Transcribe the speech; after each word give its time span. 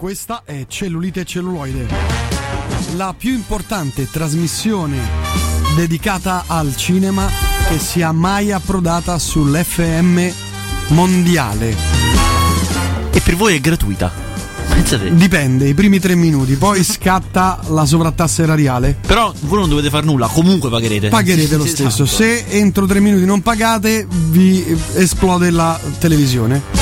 Questa 0.00 0.44
è 0.46 0.64
Cellulite 0.66 1.20
e 1.20 1.24
Celluloide, 1.26 1.86
la 2.96 3.14
più 3.14 3.34
importante 3.34 4.08
trasmissione 4.10 4.96
dedicata 5.76 6.44
al 6.46 6.74
cinema 6.74 7.28
che 7.68 7.78
sia 7.78 8.10
mai 8.10 8.50
approdata 8.50 9.18
sull'FM 9.18 10.32
mondiale. 10.88 11.76
E 13.12 13.20
per 13.20 13.36
voi 13.36 13.56
è 13.56 13.60
gratuita. 13.60 14.10
Pensate. 14.70 15.14
Dipende, 15.14 15.68
i 15.68 15.74
primi 15.74 15.98
tre 15.98 16.14
minuti, 16.14 16.54
poi 16.54 16.82
scatta 16.82 17.60
la 17.68 17.84
sovrattassa 17.84 18.42
erariale. 18.42 18.96
Però 19.06 19.34
voi 19.40 19.58
non 19.58 19.68
dovete 19.68 19.90
fare 19.90 20.06
nulla, 20.06 20.28
comunque 20.28 20.70
pagherete. 20.70 21.10
Pagherete 21.10 21.56
lo 21.58 21.66
stesso. 21.66 22.04
esatto. 22.04 22.06
Se 22.06 22.46
entro 22.46 22.86
tre 22.86 23.00
minuti 23.00 23.26
non 23.26 23.42
pagate, 23.42 24.06
vi 24.08 24.64
esplode 24.94 25.50
la 25.50 25.78
televisione. 25.98 26.79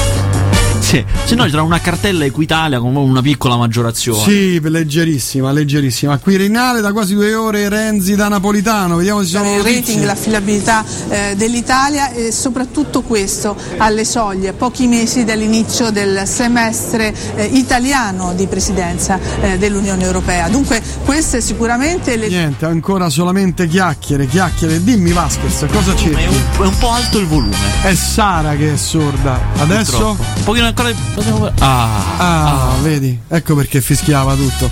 Sì. 0.89 1.05
Se 1.27 1.35
no 1.35 1.45
ci 1.45 1.51
sarà 1.51 1.63
una 1.63 1.81
cartella 1.81 2.25
Equitalia 2.25 2.79
con 2.81 2.97
una 2.97 3.21
piccola 3.21 3.59
maggiorazione. 3.59 4.23
Sì, 4.23 4.59
leggerissima, 4.59 5.53
leggerissima. 5.53 6.17
Qui 6.17 6.37
Rinale 6.37 6.81
da 6.81 6.93
quasi 6.93 7.13
due 7.13 7.35
ore, 7.35 7.69
Renzi 7.69 8.15
da 8.15 8.29
Napolitano. 8.29 8.97
Vediamo 8.97 9.21
se 9.21 9.27
ci 9.27 9.33
sono 9.33 9.55
il 9.55 9.63
rating, 9.63 10.03
l'affidabilità 10.05 10.83
eh, 11.11 11.35
dell'Italia 11.37 12.11
e 12.13 12.33
soprattutto 12.33 13.03
questo 13.03 13.55
alle 13.77 14.07
soglie, 14.07 14.55
pochi 14.55 14.87
mesi 14.87 15.27
dall'inizio 15.27 15.91
del 15.91 16.23
semestre 16.25 17.15
eh, 17.35 17.45
italiano 17.45 18.33
di 18.33 18.47
presidenza 18.47 19.19
eh, 19.43 19.59
dell'Unione 19.59 20.05
Europea. 20.05 20.49
Dunque 20.49 20.81
queste 21.05 21.43
sicuramente 21.43 22.17
le 22.17 22.29
Niente, 22.29 22.65
ancora 22.65 23.11
solamente 23.11 23.69
chiacchiere, 23.69 24.27
chiacchiere. 24.27 24.83
Dimmi 24.83 25.13
Vasquez, 25.13 25.67
cosa 25.71 25.93
c'è? 25.93 26.09
È 26.13 26.27
un, 26.29 26.43
è 26.63 26.67
un 26.67 26.79
po' 26.79 26.93
alto 26.93 27.19
il 27.19 27.27
volume. 27.27 27.57
È 27.83 27.95
Sara 27.95 28.57
che 28.57 28.73
è 28.73 28.77
sorda. 28.79 29.39
Adesso? 29.59 29.91
Purtroppo. 29.91 30.23
Un 30.39 30.45
pochino 30.45 30.67
ancora. 30.87 31.13
possiamo- 31.15 31.51
Ah. 31.59 32.17
Ah, 32.19 32.75
vedi, 32.83 33.19
ecco 33.29 33.55
perché 33.55 33.81
fischiava 33.81 34.35
tutto. 34.35 34.71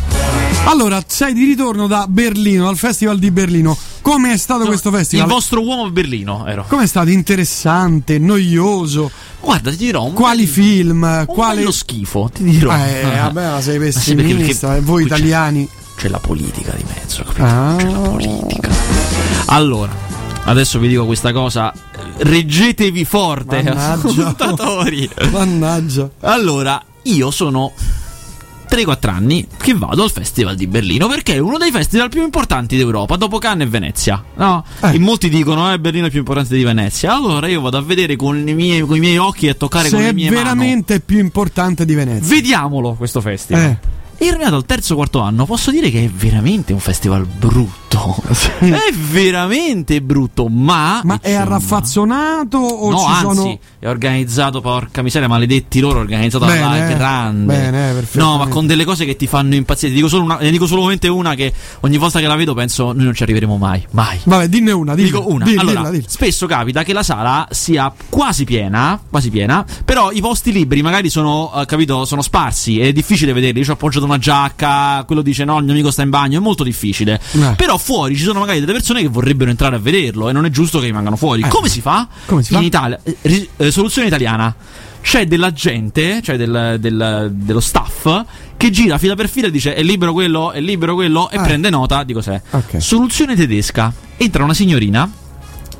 Allora, 0.64 1.00
sei 1.06 1.32
di 1.32 1.44
ritorno 1.44 1.86
da 1.86 2.06
Berlino, 2.08 2.68
al 2.68 2.76
Festival 2.76 3.18
di 3.18 3.30
Berlino. 3.30 3.76
Come 4.02 4.32
è 4.32 4.36
stato 4.36 4.64
questo 4.66 4.88
Il 4.90 4.94
festival? 4.96 5.26
vostro 5.28 5.62
uomo 5.62 5.84
a 5.84 5.90
Berlino 5.90 6.46
ero. 6.46 6.64
Come 6.68 6.84
è 6.84 6.86
stato? 6.86 7.10
Interessante, 7.10 8.18
noioso. 8.18 9.10
Guarda, 9.40 9.70
ti 9.70 9.76
dirò 9.76 10.04
un 10.04 10.12
Quali 10.12 10.44
bel- 10.44 10.52
film? 10.52 11.02
un 11.02 11.24
Quale... 11.26 11.56
bello 11.56 11.70
schifo, 11.72 12.30
ti 12.32 12.42
dirò. 12.44 12.72
Eh, 12.74 13.02
vabbè, 13.16 13.50
ma 13.50 13.60
sei 13.60 13.78
Ma 13.78 13.90
sì, 13.90 14.14
perché- 14.14 14.32
pessimista. 14.34 14.66
perché 14.68 14.82
e 14.82 14.84
voi 14.84 15.00
qui 15.02 15.10
c'è- 15.10 15.16
italiani. 15.16 15.68
C'è 15.96 16.08
la 16.08 16.18
politica 16.18 16.72
di 16.76 16.84
mezzo, 16.94 17.22
capito? 17.24 17.44
Ah. 17.44 17.74
C'è 17.78 17.90
la 17.90 17.98
politica. 17.98 18.68
Allora, 19.46 19.92
adesso 20.44 20.78
vi 20.78 20.88
dico 20.88 21.06
questa 21.06 21.32
cosa. 21.32 21.72
Reggetevi 22.18 23.04
forte, 23.04 23.62
Mannaggia. 23.62 23.92
ascoltatori. 24.08 25.08
Mannaggia. 25.30 26.08
Allora, 26.20 26.82
io 27.02 27.30
sono 27.30 27.72
3-4 28.68 29.08
anni 29.10 29.46
che 29.58 29.74
vado 29.74 30.02
al 30.02 30.10
Festival 30.10 30.56
di 30.56 30.66
Berlino 30.66 31.06
perché 31.08 31.34
è 31.34 31.38
uno 31.38 31.56
dei 31.58 31.70
festival 31.70 32.08
più 32.08 32.22
importanti 32.22 32.76
d'Europa, 32.76 33.16
dopo 33.16 33.38
Cannes 33.38 33.66
e 33.66 33.70
Venezia. 33.70 34.22
No? 34.36 34.64
Eh. 34.80 34.94
E 34.94 34.98
molti 34.98 35.28
dicono: 35.28 35.72
Eh, 35.72 35.78
Berlino 35.78 36.06
è 36.06 36.10
più 36.10 36.18
importante 36.20 36.56
di 36.56 36.64
Venezia. 36.64 37.14
Allora 37.14 37.46
io 37.48 37.60
vado 37.60 37.76
a 37.76 37.82
vedere 37.82 38.16
con 38.16 38.36
i 38.48 38.54
miei, 38.54 38.80
con 38.80 38.96
i 38.96 39.00
miei 39.00 39.18
occhi 39.18 39.46
e 39.46 39.50
a 39.50 39.54
toccare 39.54 39.88
con 39.90 39.98
Se 39.98 40.04
le 40.04 40.10
è 40.10 40.14
mie 40.14 40.30
mani. 40.30 40.36
veramente 40.42 41.00
più 41.00 41.18
importante 41.18 41.84
di 41.84 41.94
Venezia. 41.94 42.26
Vediamolo 42.34 42.94
questo 42.94 43.20
festival. 43.20 43.62
Eh. 43.62 43.78
E 44.18 44.28
arrivato 44.30 44.56
al 44.56 44.64
terzo 44.64 44.94
quarto 44.94 45.20
anno, 45.20 45.44
posso 45.44 45.70
dire 45.70 45.90
che 45.90 46.04
è 46.04 46.08
veramente 46.08 46.72
un 46.72 46.80
festival 46.80 47.26
brutto. 47.26 47.85
È 48.60 48.92
veramente 49.10 50.00
brutto, 50.00 50.48
ma. 50.48 51.00
Ma 51.04 51.18
è 51.20 51.34
arraffazzonato 51.34 52.58
o 52.58 52.90
No, 52.90 52.98
ci 52.98 53.04
anzi, 53.06 53.34
sono. 53.36 53.58
è 53.78 53.88
organizzato, 53.88 54.60
porca 54.60 55.02
miseria, 55.02 55.28
maledetti 55.28 55.80
loro, 55.80 56.00
organizzato 56.00 56.46
Bene, 56.46 56.62
alla 56.62 56.88
eh. 56.88 56.94
grande. 56.94 57.54
Bene, 57.54 57.90
eh, 57.98 58.04
no, 58.12 58.36
ma 58.36 58.48
con 58.48 58.66
delle 58.66 58.84
cose 58.84 59.04
che 59.04 59.16
ti 59.16 59.26
fanno 59.26 59.54
impazzire. 59.54 59.92
Dico 59.92 60.08
solo 60.08 60.24
una, 60.24 60.38
ne 60.38 60.50
dico 60.50 60.66
solamente 60.66 61.08
una 61.08 61.34
che 61.34 61.52
ogni 61.80 61.96
volta 61.96 62.20
che 62.20 62.26
la 62.26 62.36
vedo 62.36 62.54
penso 62.54 62.92
noi 62.92 63.04
non 63.04 63.14
ci 63.14 63.22
arriveremo 63.22 63.56
mai, 63.56 63.84
mai. 63.90 64.18
Vabbè, 64.24 64.48
dinne 64.48 64.72
una, 64.72 64.94
dillo. 64.94 65.06
Dico 65.18 65.30
una. 65.30 65.44
Dillo, 65.44 65.60
allora, 65.60 65.78
dilla, 65.80 65.90
dilla. 65.90 66.08
spesso 66.08 66.46
capita 66.46 66.82
che 66.82 66.92
la 66.92 67.02
sala 67.02 67.46
sia 67.50 67.92
quasi 68.08 68.44
piena, 68.44 69.00
quasi 69.08 69.30
piena, 69.30 69.64
però 69.84 70.10
i 70.10 70.20
posti 70.20 70.52
liberi 70.52 70.82
magari 70.82 71.10
sono, 71.10 71.52
eh, 71.56 71.66
capito, 71.66 72.04
sono 72.04 72.22
sparsi. 72.22 72.80
È 72.80 72.92
difficile 72.92 73.32
vederli. 73.32 73.58
Io 73.58 73.64
ci 73.64 73.70
ho 73.70 73.74
appoggiato 73.74 74.04
una 74.04 74.18
giacca, 74.18 75.04
quello 75.06 75.22
dice 75.22 75.44
no, 75.44 75.58
il 75.58 75.64
mio 75.64 75.72
amico 75.72 75.90
sta 75.90 76.02
in 76.02 76.10
bagno, 76.10 76.38
è 76.38 76.42
molto 76.42 76.64
difficile. 76.64 77.20
Eh. 77.32 77.54
Però 77.56 77.78
fuori 77.86 78.16
ci 78.16 78.24
sono 78.24 78.40
magari 78.40 78.58
delle 78.58 78.72
persone 78.72 79.00
che 79.00 79.06
vorrebbero 79.08 79.48
entrare 79.48 79.76
a 79.76 79.78
vederlo 79.78 80.28
e 80.28 80.32
non 80.32 80.44
è 80.44 80.50
giusto 80.50 80.80
che 80.80 80.86
rimangano 80.86 81.14
fuori. 81.14 81.42
Eh. 81.42 81.48
Come 81.48 81.68
si 81.68 81.80
fa? 81.80 82.08
Come 82.26 82.42
si 82.42 82.52
in 82.52 82.58
fa? 82.58 82.64
Italia, 82.66 82.98
eh, 83.04 83.16
ri- 83.22 83.48
eh, 83.58 83.70
soluzione 83.70 84.08
italiana. 84.08 84.52
C'è 85.00 85.24
della 85.28 85.52
gente, 85.52 86.20
cioè 86.20 86.36
del- 86.36 86.78
del- 86.80 87.30
dello 87.32 87.60
staff, 87.60 88.08
che 88.56 88.70
gira 88.70 88.98
fila 88.98 89.14
per 89.14 89.28
fila 89.28 89.46
e 89.46 89.50
dice 89.52 89.74
è 89.74 89.82
libero 89.84 90.12
quello, 90.12 90.50
è 90.50 90.60
libero 90.60 90.94
quello 90.94 91.30
e 91.30 91.36
Eh. 91.36 91.40
prende 91.42 91.70
nota 91.70 92.02
di 92.02 92.12
cos'è. 92.12 92.42
Ok. 92.50 92.82
Soluzione 92.82 93.36
tedesca. 93.36 93.92
Entra 94.16 94.42
una 94.42 94.54
signorina 94.54 95.08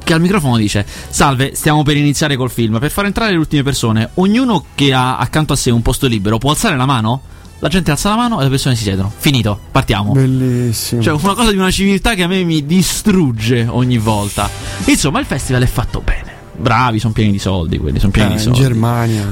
che 0.05 0.13
al 0.13 0.21
microfono 0.21 0.57
dice: 0.57 0.87
Salve, 1.09 1.57
stiamo 1.57 1.83
per 1.83 1.97
iniziare 1.97 2.37
col 2.37 2.51
film. 2.53 2.79
Per 2.79 2.91
far 2.93 3.07
entrare 3.07 3.33
le 3.33 3.39
ultime 3.39 3.65
persone, 3.65 4.11
ognuno 4.15 4.67
che 4.77 4.93
ha 4.93 5.17
accanto 5.19 5.55
a 5.55 5.57
sé 5.57 5.73
un 5.73 5.83
posto 5.83 6.07
libero 6.07 6.39
può 6.39 6.51
alzare 6.51 6.77
la 6.77 6.87
mano? 6.87 7.23
La 7.61 7.69
gente 7.69 7.91
alza 7.91 8.11
la 8.11 8.17
mano 8.17 8.39
e 8.41 8.45
le 8.45 8.51
persone 8.51 8.75
si 8.77 8.83
siedono. 8.83 9.11
Finito, 9.17 9.59
partiamo. 9.71 10.13
Bellissimo. 10.13 11.01
Cioè, 11.03 11.15
una 11.21 11.35
cosa 11.35 11.51
di 11.51 11.57
una 11.57 11.71
civiltà 11.71 12.15
che 12.15 12.23
a 12.23 12.29
me 12.29 12.43
mi 12.45 12.67
distrugge 12.67 13.67
ogni 13.69 13.97
volta. 13.99 14.49
Insomma, 14.85 15.21
il 15.21 15.27
festival 15.27 15.63
è 15.63 15.67
fatto 15.67 16.01
bene. 16.05 16.35
Bravi, 16.59 16.99
sono 16.99 17.13
pieni 17.13 17.33
di 17.33 17.39
soldi 17.39 17.77
quelli, 17.79 17.99
sono 17.99 18.13
pieni 18.13 18.29
Eh, 18.35 18.37
di 18.37 18.43
in 18.49 18.55
soldi. 18.55 18.79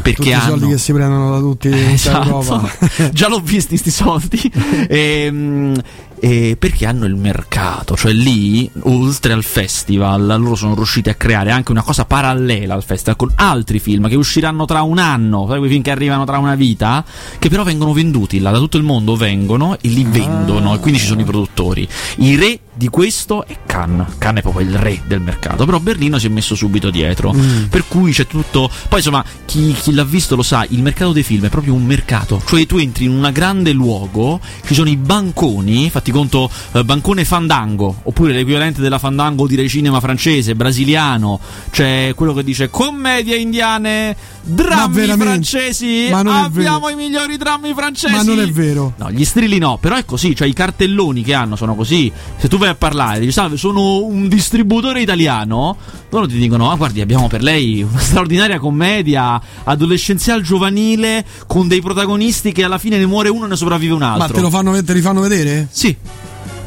Perché 0.03 0.13
tutti 0.15 0.29
i 0.29 0.33
soldi 0.41 0.65
hanno- 0.65 0.73
che 0.73 0.79
si 0.79 0.93
prendono 0.93 1.31
da 1.33 1.39
tutti 1.39 1.69
in 1.69 1.75
Esatto. 1.93 2.71
Già 3.13 3.29
l'ho 3.29 3.41
visti 3.41 3.77
sti 3.77 3.91
soldi. 3.91 4.53
Ehm, 4.89 5.75
e 6.25 6.57
perché 6.59 6.87
hanno 6.87 7.05
il 7.05 7.17
mercato, 7.17 7.99
cioè 7.99 8.15
lì, 8.15 8.71
oltre 8.85 9.35
al 9.35 9.45
festival, 9.45 10.25
loro 10.41 10.55
sono 10.55 10.75
riusciti 10.75 11.11
a 11.11 11.15
creare 11.17 11.51
anche 11.51 11.71
una 11.71 11.83
cosa 11.83 12.07
parallela 12.07 12.73
al 12.73 12.83
festival 12.83 13.17
con 13.17 13.31
altri 13.35 13.79
film 13.79 14.09
che 14.09 14.15
usciranno 14.15 14.65
tra 14.65 14.81
un 14.81 14.97
anno, 14.99 15.47
sai 15.47 15.59
quei 15.59 15.69
film 15.69 15.83
che 15.83 15.91
arrivano 15.91 16.25
tra 16.25 16.39
una 16.39 16.55
vita, 16.55 17.05
che 17.39 17.51
però 17.51 17.63
vengono 17.63 17.93
venduti 17.93 18.39
là 18.39 18.53
da 18.53 18.57
tutto 18.59 18.79
il 18.79 18.85
mondo, 18.85 19.17
vengono 19.17 19.77
e 19.79 19.89
li 19.89 20.07
vendono, 20.09 20.75
e 20.75 20.79
quindi 20.79 20.99
ci 20.99 21.05
sono 21.05 21.21
i 21.21 21.25
produttori. 21.25 21.87
I 22.17 22.37
re 22.37 22.59
di 22.73 22.89
questo 22.89 23.47
è 23.47 23.59
Cannes, 23.67 24.17
Cannes 24.17 24.39
è 24.39 24.43
proprio 24.43 24.67
il 24.67 24.77
re 24.79 25.03
del 25.07 25.21
mercato, 25.21 25.67
però 25.67 25.79
Berlino 25.79 26.19
si 26.19 26.27
è 26.27 26.31
messo 26.31 26.55
subito 26.55 26.89
dietro, 26.89 27.33
Mm. 27.35 27.65
per 27.65 27.85
cui 27.87 28.13
c'è 28.13 28.27
tutto... 28.27 28.71
Poi 28.89 28.99
insomma, 28.99 29.23
chi, 29.45 29.75
chi 29.75 29.93
l'ha 29.93 30.05
visto 30.05 30.37
lo 30.37 30.43
sa, 30.43 30.65
il 30.71 30.81
mercato 30.81 31.13
dei 31.13 31.23
film 31.23 31.45
è 31.45 31.49
proprio 31.51 31.75
un 31.75 31.85
mercato, 31.85 32.41
cioè 32.47 32.65
tu 32.65 32.79
entri 32.79 33.05
in 33.05 33.11
un 33.11 33.29
grande 33.31 33.73
luogo, 33.73 34.41
ci 34.65 34.73
sono 34.73 34.89
i 34.89 34.97
banconi, 34.97 35.91
fatti 35.91 36.13
conto 36.15 36.49
eh, 36.73 36.85
bancone 36.85 37.25
fandango, 37.25 37.95
oppure 38.05 38.33
l'equivalente 38.33 38.81
della 38.81 38.99
fandango 38.99 39.47
direi 39.47 39.69
cinema 39.69 40.01
francese, 40.01 40.55
brasiliano, 40.55 41.41
c'è 41.71 42.13
quello 42.15 42.33
che 42.33 42.45
dice 42.45 42.71
commedie 42.71 43.37
indiane, 43.37 44.17
drammi 44.43 44.95
veramente? 44.95 45.25
francesi, 45.25 46.09
Ma 46.11 46.23
non 46.23 46.37
è 46.37 46.41
abbiamo 46.41 46.89
i 46.89 46.95
migliori 46.95 47.37
drammi 47.37 47.73
francesi. 47.75 48.15
Ma 48.15 48.23
non 48.23 48.41
è 48.41 48.47
vero. 48.47 48.95
No, 48.97 49.11
gli 49.11 49.25
strilli 49.25 49.59
no, 49.59 49.79
però 49.79 49.97
è 49.97 50.05
così, 50.05 50.37
cioè 50.37 50.47
i 50.47 50.53
cartelloni 50.53 51.23
che 51.23 51.35
hanno 51.35 51.57
sono 51.57 51.75
così. 51.75 52.11
Se 52.37 52.49
tu 52.49 52.59
vai 52.59 52.69
a 52.69 52.75
parlare, 52.75 53.19
dici 53.19 53.33
salve, 53.33 53.57
sono 53.57 54.05
un 54.05 54.29
distributore 54.29 55.01
italiano, 55.01 55.77
loro 56.11 56.29
ti 56.29 56.37
dicono, 56.37 56.71
ah 56.71 56.77
guardi, 56.77 57.01
abbiamo 57.01 57.27
per 57.27 57.43
lei 57.43 57.83
una 57.83 57.99
straordinaria 57.99 58.59
commedia 58.59 59.41
adolescenziale 59.65 60.43
giovanile 60.43 61.25
con 61.47 61.67
dei 61.67 61.81
protagonisti 61.81 62.53
che 62.53 62.65
alla 62.65 62.79
fine 62.79 62.99
ne 62.99 63.07
muore 63.07 63.29
uno 63.29 63.47
e 63.47 63.49
ne 63.49 63.57
sopravvive 63.57 63.95
un 63.95 64.03
altro. 64.03 64.29
Ma 64.29 64.33
te, 64.33 64.41
lo 64.41 64.51
fanno, 64.51 64.83
te 64.83 64.93
li 64.93 65.01
fanno 65.01 65.21
vedere? 65.21 65.69
Sì, 65.71 65.94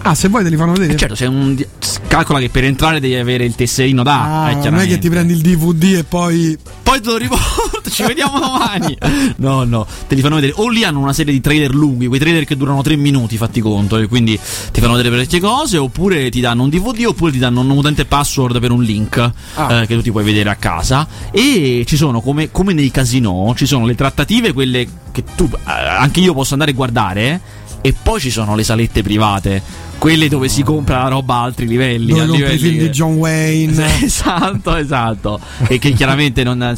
Ah, 0.04 0.16
se 0.16 0.30
vuoi 0.30 0.44
te 0.44 0.50
li 0.50 0.56
fanno 0.56 0.72
vedere? 0.72 0.96
certo, 0.96 1.16
sei 1.16 1.28
un 1.28 1.54
di- 1.56 1.66
calcola 2.08 2.40
che 2.40 2.50
per 2.50 2.64
entrare 2.64 3.02
devi 3.02 3.16
avere 3.16 3.44
il 3.44 3.56
tesserino 3.56 4.04
da, 4.04 4.44
Ah, 4.46 4.52
eh, 4.52 4.70
non 4.70 4.80
è 4.80 4.88
che 4.88 5.00
ti 5.00 5.10
prendi 5.10 5.34
il 5.34 5.42
DVD 5.42 5.96
e 5.98 6.04
poi. 6.06 6.58
Poi 6.82 7.02
te 7.02 7.10
lo 7.10 7.18
riporto, 7.18 7.90
ci 7.90 8.04
vediamo 8.04 8.40
domani. 8.40 8.98
No, 9.38 9.66
no, 9.66 9.86
te 10.08 10.16
li 10.16 10.22
fanno 10.22 10.36
vedere. 10.36 10.54
O 10.58 10.70
lì 10.70 10.84
hanno 10.86 11.00
una 11.00 11.12
serie 11.12 11.34
di 11.34 11.42
trailer 11.42 11.76
lunghi, 11.76 12.08
quei 12.08 12.20
trailer 12.20 12.46
che 12.46 12.56
durano 12.56 12.82
tre 12.82 12.96
minuti, 12.96 13.36
fatti 13.36 13.60
conto, 13.60 13.98
e 13.98 14.08
quindi 14.08 14.40
ti 14.72 14.80
fanno 14.80 14.94
vedere 14.94 15.14
parecchie 15.14 15.42
cose, 15.42 15.78
oppure 15.78 16.30
ti 16.30 16.40
danno 16.40 16.64
un 16.64 16.70
DVD, 16.70 17.04
oppure 17.08 17.32
ti 17.34 17.38
danno 17.40 17.60
un 17.60 17.70
utente 17.72 18.06
password 18.06 18.60
per 18.62 18.72
un 18.72 18.82
link 18.84 19.32
Ah. 19.56 19.82
eh, 19.82 19.88
che 19.88 19.96
tu 19.96 20.02
ti 20.02 20.12
puoi 20.12 20.24
vedere 20.24 20.50
a 20.50 20.56
casa. 20.56 21.06
E 21.32 21.84
ci 21.86 21.98
sono, 21.98 22.22
come, 22.22 22.50
come 22.50 22.72
nei 22.72 22.90
casino, 22.92 23.54
ci 23.58 23.66
sono 23.66 23.86
le 23.86 23.96
trattative, 23.96 24.54
quelle 24.54 24.88
che 25.12 25.24
tu, 25.36 25.50
eh, 25.54 25.60
anche 25.72 26.22
io 26.22 26.34
posso 26.34 26.54
andare 26.54 26.72
a 26.72 26.74
guardare, 26.74 27.42
e 27.82 27.94
poi 28.02 28.20
ci 28.20 28.30
sono 28.30 28.56
le 28.56 28.64
salette 28.64 29.02
private. 29.02 29.86
Quelle 29.98 30.28
dove 30.30 30.48
si 30.48 30.62
compra 30.62 31.02
la 31.02 31.08
roba 31.10 31.38
a 31.38 31.42
altri 31.42 31.66
livelli. 31.68 32.10
Dove 32.10 32.22
a 32.22 32.26
compri 32.28 32.44
i 32.44 32.48
livelli 32.52 32.60
film 32.60 32.78
che- 32.78 32.84
di 32.84 32.90
John 32.92 33.14
Wayne. 33.16 33.86
Esatto, 34.08 34.76
esatto. 34.76 35.40
E 35.68 35.80
che 35.80 35.92
chiaramente 35.94 36.44
non. 36.44 36.76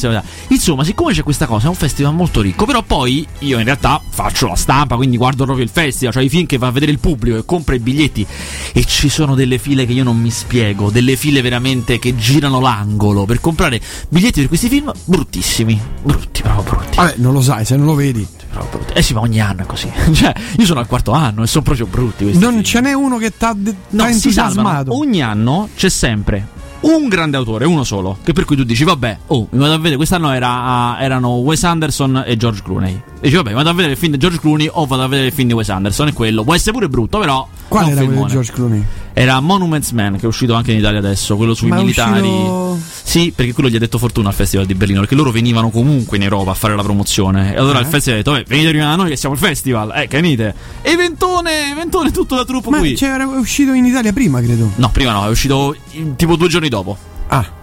Insomma, 0.47 0.83
siccome 0.85 1.11
c'è 1.13 1.23
questa 1.23 1.45
cosa, 1.45 1.65
è 1.65 1.69
un 1.69 1.75
festival 1.75 2.13
molto 2.13 2.39
ricco. 2.39 2.65
Però 2.65 2.81
poi 2.81 3.27
io 3.39 3.57
in 3.59 3.65
realtà 3.65 4.01
faccio 4.09 4.47
la 4.47 4.55
stampa, 4.55 4.95
quindi 4.95 5.17
guardo 5.17 5.43
proprio 5.43 5.65
il 5.65 5.71
festival, 5.71 6.13
cioè 6.13 6.23
i 6.23 6.29
film 6.29 6.45
che 6.45 6.57
va 6.57 6.67
a 6.67 6.71
vedere 6.71 6.91
il 6.93 6.99
pubblico 6.99 7.37
e 7.37 7.43
compra 7.45 7.75
i 7.75 7.79
biglietti. 7.79 8.25
E 8.73 8.85
ci 8.85 9.09
sono 9.09 9.35
delle 9.35 9.57
file 9.57 9.85
che 9.85 9.91
io 9.91 10.03
non 10.05 10.17
mi 10.17 10.31
spiego, 10.31 10.89
delle 10.89 11.17
file 11.17 11.41
veramente 11.41 11.99
che 11.99 12.15
girano 12.15 12.61
l'angolo 12.61 13.25
per 13.25 13.41
comprare 13.41 13.81
biglietti 14.07 14.39
per 14.39 14.47
questi 14.47 14.69
film 14.69 14.91
bruttissimi. 15.03 15.77
Brutti, 16.03 16.41
proprio 16.41 16.63
brutti. 16.77 16.95
Vabbè, 16.95 17.15
non 17.17 17.33
lo 17.33 17.41
sai, 17.41 17.65
se 17.65 17.75
non 17.75 17.85
lo 17.85 17.95
vedi. 17.95 18.25
Proprio 18.59 18.81
brutti. 18.81 18.97
Eh 18.97 19.01
sì, 19.01 19.13
ma 19.13 19.21
ogni 19.21 19.39
anno 19.41 19.61
è 19.61 19.65
così. 19.65 19.91
cioè, 20.13 20.33
io 20.57 20.65
sono 20.65 20.79
al 20.79 20.87
quarto 20.87 21.11
anno 21.11 21.43
e 21.43 21.47
sono 21.47 21.63
proprio 21.63 21.85
brutti 21.85 22.25
Non 22.37 22.51
film. 22.51 22.63
ce 22.63 22.79
n'è 22.81 22.93
uno 22.93 23.17
che 23.17 23.35
t'ha, 23.35 23.53
de- 23.55 23.75
No, 23.89 24.05
entusiasmato. 24.05 24.95
Ogni 24.97 25.21
anno 25.21 25.69
c'è 25.75 25.89
sempre 25.89 26.57
un 26.81 27.09
grande 27.09 27.35
autore, 27.35 27.65
uno 27.65 27.83
solo, 27.83 28.17
che 28.23 28.31
per 28.31 28.45
cui 28.45 28.55
tu 28.55 28.63
dici, 28.63 28.85
vabbè, 28.85 29.17
oh, 29.27 29.47
mi 29.51 29.59
vado 29.59 29.73
a 29.73 29.77
vedere, 29.77 29.97
quest'anno 29.97 30.31
era, 30.31 30.97
erano 30.99 31.35
Wes 31.35 31.63
Anderson 31.65 32.23
e 32.25 32.37
George 32.37 32.61
Clooney. 32.63 32.93
E 32.93 33.01
dici, 33.23 33.35
vabbè, 33.35 33.51
vado 33.51 33.69
a 33.69 33.73
vedere 33.73 33.93
il 33.93 33.97
film 33.97 34.13
di 34.13 34.17
George 34.17 34.39
Clooney 34.39 34.69
o 34.71 34.85
vado 34.85 35.03
a 35.03 35.07
vedere 35.07 35.27
il 35.27 35.33
film 35.33 35.49
di 35.49 35.53
Wes 35.53 35.69
Anderson, 35.69 36.07
e 36.07 36.13
quello 36.13 36.43
può 36.43 36.53
essere 36.55 36.71
pure 36.71 36.87
brutto, 36.87 37.19
però... 37.19 37.45
Qual 37.67 37.85
è 37.85 37.91
era 37.91 38.03
quello 38.03 38.23
di. 38.23 38.31
George 38.31 38.51
Clooney? 38.53 38.83
Era 39.13 39.39
Monuments 39.41 39.91
Man, 39.91 40.13
che 40.15 40.21
è 40.21 40.25
uscito 40.25 40.53
anche 40.53 40.71
in 40.71 40.77
Italia 40.79 40.99
adesso, 40.99 41.35
quello 41.35 41.53
sui 41.53 41.67
Ma 41.69 41.77
militari. 41.77 42.21
uscito- 42.27 42.79
Sì, 43.03 43.33
perché 43.35 43.53
quello 43.53 43.69
gli 43.69 43.75
ha 43.75 43.79
detto 43.79 43.97
fortuna 43.97 44.29
al 44.29 44.33
Festival 44.35 44.65
di 44.65 44.75
Berlino, 44.75 44.99
perché 44.99 45.15
loro 45.15 45.31
venivano 45.31 45.69
comunque 45.71 46.17
in 46.17 46.23
Europa 46.23 46.51
a 46.51 46.53
fare 46.53 46.75
la 46.75 46.83
promozione. 46.83 47.53
E 47.53 47.57
allora 47.57 47.79
Eh. 47.79 47.81
il 47.81 47.87
festival 47.87 48.19
ha 48.19 48.21
detto, 48.23 48.31
"Vabbè, 48.35 48.45
venite 48.47 48.69
prima 48.69 48.85
da 48.85 48.95
noi 48.95 49.09
che 49.09 49.15
siamo 49.17 49.33
il 49.35 49.41
festival, 49.41 49.91
eh, 49.95 50.07
venite. 50.09 50.53
E 50.83 50.95
Ventone, 50.95 51.73
Ventone, 51.75 52.11
tutto 52.11 52.35
da 52.35 52.45
truppo 52.45 52.69
Ma 52.69 52.77
qui. 52.77 52.93
c'era, 52.93 53.23
è 53.23 53.25
uscito 53.37 53.73
in 53.73 53.85
Italia 53.85 54.13
prima, 54.13 54.39
credo. 54.41 54.71
No, 54.75 54.89
prima 54.91 55.11
no, 55.11 55.25
è 55.25 55.29
uscito 55.29 55.75
in- 55.91 56.15
tipo 56.15 56.35
due 56.35 56.47
giorni 56.47 56.69
dopo. 56.69 56.95
Ah, 57.27 57.57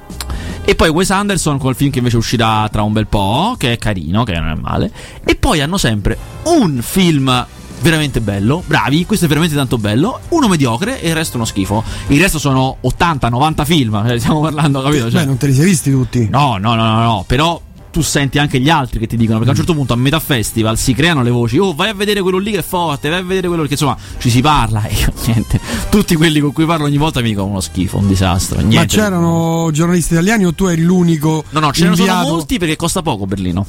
E 0.69 0.75
poi 0.75 0.88
Wes 0.88 1.12
Anderson 1.12 1.58
col 1.58 1.76
film 1.76 1.92
che 1.92 1.99
invece 1.99 2.16
uscirà 2.16 2.69
tra 2.72 2.82
un 2.82 2.92
bel 2.92 3.06
po', 3.06 3.54
che 3.56 3.75
è 3.75 3.78
carino, 3.78 4.25
che 4.25 4.32
non 4.32 4.49
è 4.49 4.54
male. 4.60 4.90
E 5.25 5.37
poi 5.37 5.60
hanno 5.60 5.78
sempre 5.78 6.19
un 6.46 6.81
film 6.82 7.46
veramente 7.81 8.20
bello, 8.20 8.62
bravi, 8.67 9.05
questo 9.06 9.25
è 9.25 9.28
veramente 9.28 9.55
tanto 9.55 9.78
bello, 9.78 10.20
uno 10.31 10.49
mediocre 10.49 11.00
e 11.00 11.08
il 11.08 11.14
resto 11.14 11.37
uno 11.37 11.44
schifo. 11.44 11.82
Il 12.08 12.20
resto 12.20 12.38
sono 12.38 12.78
80-90 12.82 13.64
film, 13.64 14.02
cioè, 14.06 14.19
stiamo 14.19 14.40
parlando, 14.40 14.82
capito? 14.82 15.11
Cioè, 15.11 15.20
beh, 15.20 15.26
non 15.26 15.37
te 15.37 15.46
li 15.46 15.55
sei 15.55 15.64
visti 15.64 15.90
tutti. 15.90 16.28
no, 16.31 16.56
no, 16.58 16.75
no, 16.75 16.84
no, 16.84 17.02
no, 17.02 17.25
però 17.26 17.61
tu 17.96 18.02
senti 18.02 18.38
anche 18.38 18.61
gli 18.61 18.69
altri 18.69 18.99
che 18.99 19.06
ti 19.06 19.17
dicono, 19.17 19.38
perché 19.38 19.52
a 19.52 19.52
un 19.52 19.58
certo 19.58 19.75
punto 19.75 19.94
a 19.94 19.96
metà 19.96 20.20
festival 20.20 20.76
si 20.76 20.93
creano 20.93 21.23
le 21.23 21.31
voci, 21.31 21.56
oh 21.56 21.75
vai 21.75 21.88
a 21.88 21.94
vedere 21.94 22.20
quello 22.20 22.37
lì 22.37 22.50
che 22.50 22.58
è 22.58 22.62
forte, 22.62 23.08
vai 23.08 23.20
a 23.20 23.23
vedere 23.23 23.49
quello 23.49 23.62
che 23.62 23.70
insomma 23.70 23.96
ci 24.19 24.28
si 24.28 24.43
parla 24.43 24.84
e 24.84 24.93
io 24.93 25.11
niente, 25.25 25.58
tutti 25.88 26.14
quelli 26.14 26.40
con 26.40 26.52
cui 26.52 26.67
parlo 26.67 26.84
ogni 26.84 26.99
volta 26.99 27.23
mi 27.23 27.31
dicono 27.31 27.46
uno 27.46 27.61
schifo, 27.61 27.96
un 27.96 28.06
disastro, 28.06 28.58
niente. 28.61 28.76
Ma 28.76 28.84
c'erano 28.84 29.70
giornalisti 29.73 30.12
italiani 30.12 30.44
o 30.44 30.52
tu 30.52 30.67
eri 30.67 30.82
l'unico? 30.82 31.43
No, 31.49 31.61
no, 31.61 31.73
ce 31.73 31.88
ne 31.88 31.96
sono 31.96 32.20
molti 32.20 32.58
perché 32.58 32.76
costa 32.76 33.00
poco 33.00 33.25
Berlino. 33.25 33.64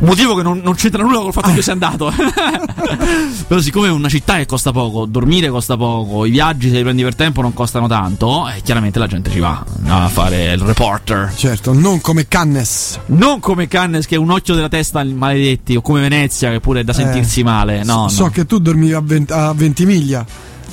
Un 0.00 0.06
motivo 0.06 0.34
che 0.34 0.42
non, 0.42 0.60
non 0.64 0.74
c'entra 0.74 1.02
nulla 1.02 1.18
col 1.18 1.32
fatto 1.32 1.50
che 1.50 1.56
io 1.56 1.62
sia 1.62 1.74
andato. 1.74 2.10
Però, 3.46 3.60
siccome 3.60 3.88
è 3.88 3.90
una 3.90 4.08
città 4.08 4.36
che 4.36 4.46
costa 4.46 4.72
poco, 4.72 5.04
dormire 5.04 5.50
costa 5.50 5.76
poco, 5.76 6.24
i 6.24 6.30
viaggi, 6.30 6.70
se 6.70 6.76
li 6.76 6.82
prendi 6.82 7.02
per 7.02 7.14
tempo, 7.14 7.42
non 7.42 7.52
costano 7.52 7.86
tanto, 7.86 8.48
eh, 8.48 8.62
chiaramente 8.62 8.98
la 8.98 9.06
gente 9.06 9.30
ci 9.30 9.40
va 9.40 9.62
a 9.86 10.08
fare 10.08 10.52
il 10.52 10.60
reporter. 10.60 11.32
Certo, 11.34 11.74
non 11.74 12.00
come 12.00 12.26
Cannes. 12.28 12.98
Non 13.06 13.40
come 13.40 13.68
Cannes, 13.68 14.06
che 14.06 14.14
è 14.14 14.18
un 14.18 14.30
occhio 14.30 14.54
della 14.54 14.70
testa 14.70 15.04
maledetti, 15.04 15.76
o 15.76 15.82
come 15.82 16.00
Venezia, 16.00 16.50
che 16.50 16.60
pure 16.60 16.80
è 16.80 16.84
da 16.84 16.94
sentirsi 16.94 17.42
male. 17.42 17.84
No, 17.84 18.08
so 18.08 18.24
no. 18.24 18.30
che 18.30 18.46
tu 18.46 18.58
dormivi 18.58 18.94
a, 18.94 19.00
vent- 19.00 19.30
a 19.30 19.52
Ventimiglia. 19.52 20.24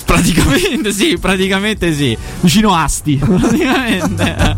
Praticamente 0.05 0.93
sì, 0.93 1.17
praticamente 1.19 1.93
sì. 1.93 2.17
Vicino 2.39 2.73
Asti. 2.73 3.17
Praticamente. 3.19 4.55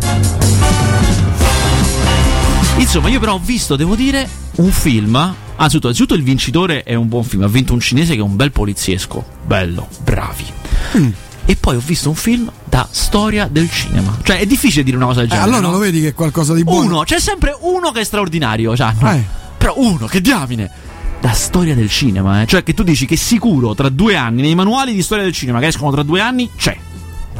Insomma, 2.79 3.09
io 3.09 3.19
però 3.19 3.33
ho 3.33 3.41
visto, 3.43 3.75
devo 3.75 3.95
dire, 3.95 4.27
un 4.55 4.71
film. 4.71 5.15
Anzitutto, 5.57 5.87
anzitutto 5.89 6.13
il 6.15 6.23
vincitore 6.23 6.83
è 6.83 6.95
un 6.95 7.07
buon 7.07 7.23
film. 7.23 7.43
Ha 7.43 7.47
vinto 7.47 7.73
un 7.73 7.79
cinese 7.79 8.13
che 8.13 8.19
è 8.19 8.23
un 8.23 8.35
bel 8.35 8.51
poliziesco. 8.51 9.23
Bello, 9.45 9.87
bravi. 10.03 10.45
Mm. 10.97 11.09
E 11.45 11.55
poi 11.55 11.75
ho 11.75 11.81
visto 11.83 12.09
un 12.09 12.15
film 12.15 12.49
da 12.63 12.87
storia 12.89 13.47
del 13.51 13.69
cinema. 13.69 14.17
Cioè, 14.23 14.39
è 14.39 14.45
difficile 14.45 14.83
dire 14.83 14.95
una 14.95 15.07
cosa 15.07 15.19
del 15.21 15.27
Eh, 15.29 15.33
genere. 15.33 15.49
allora 15.49 15.67
no? 15.67 15.73
lo 15.73 15.79
vedi 15.79 15.99
che 16.01 16.07
è 16.09 16.13
qualcosa 16.13 16.53
di 16.53 16.63
buono. 16.63 16.85
Uno, 16.85 17.03
c'è 17.03 17.19
sempre 17.19 17.55
uno 17.61 17.91
che 17.91 18.01
è 18.01 18.03
straordinario. 18.03 18.75
Cioè, 18.75 18.93
no. 18.99 19.11
Eh. 19.11 19.23
Però 19.57 19.73
uno, 19.77 20.05
che 20.07 20.21
diamine. 20.21 20.71
Da 21.19 21.33
storia 21.33 21.75
del 21.75 21.89
cinema, 21.89 22.41
eh. 22.41 22.45
Cioè, 22.45 22.63
che 22.63 22.73
tu 22.73 22.83
dici 22.83 23.05
che 23.05 23.17
sicuro 23.17 23.75
tra 23.75 23.89
due 23.89 24.15
anni, 24.15 24.41
nei 24.41 24.55
manuali 24.55 24.93
di 24.93 25.01
storia 25.01 25.25
del 25.25 25.33
cinema 25.33 25.59
che 25.59 25.67
escono 25.67 25.91
tra 25.91 26.01
due 26.03 26.21
anni, 26.21 26.49
c'è. 26.55 26.77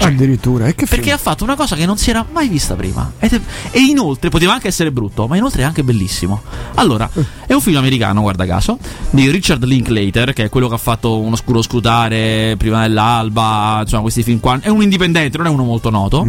Addirittura. 0.06 0.68
E 0.68 0.76
che 0.76 0.86
Perché 0.86 1.04
film? 1.06 1.16
ha 1.16 1.20
fatto 1.20 1.44
una 1.44 1.56
cosa 1.56 1.76
che 1.76 1.86
non 1.86 1.98
si 1.98 2.10
era 2.10 2.26
mai 2.32 2.48
vista 2.48 2.76
prima. 2.76 3.12
Ed 3.20 3.34
è- 3.34 3.42
e 3.72 3.80
inoltre 3.80 4.30
poteva 4.30 4.54
anche 4.54 4.68
essere 4.68 4.92
brutto, 4.92 5.28
ma 5.28 5.36
inoltre 5.38 5.62
è 5.62 5.66
anche 5.66 5.84
bellissimo. 5.84 6.42
Allora, 6.76 7.10
è 7.46 7.54
un 7.54 7.62
film 7.62 7.78
americano, 7.78 8.22
guarda 8.22 8.46
caso, 8.46 8.78
di 9.10 9.30
Richard 9.30 9.64
Linklater, 9.64 10.34
che 10.34 10.46
è 10.46 10.50
quello 10.50 10.68
che 10.68 10.76
ha 10.76 10.80
fatto 10.80 11.20
Un 11.20 11.34
oscuro 11.34 11.62
scrutare, 11.62 12.56
Prima 12.58 12.82
dell'alba, 12.82 13.80
insomma, 13.82 14.02
questi 14.02 14.24
film 14.24 14.40
qua. 14.40 14.60
È 14.62 14.70
un 14.70 14.82
indipendente, 14.82 15.38
non 15.38 15.48
è 15.48 15.50
uno 15.50 15.64
molto 15.64 15.90
noto. 15.90 16.28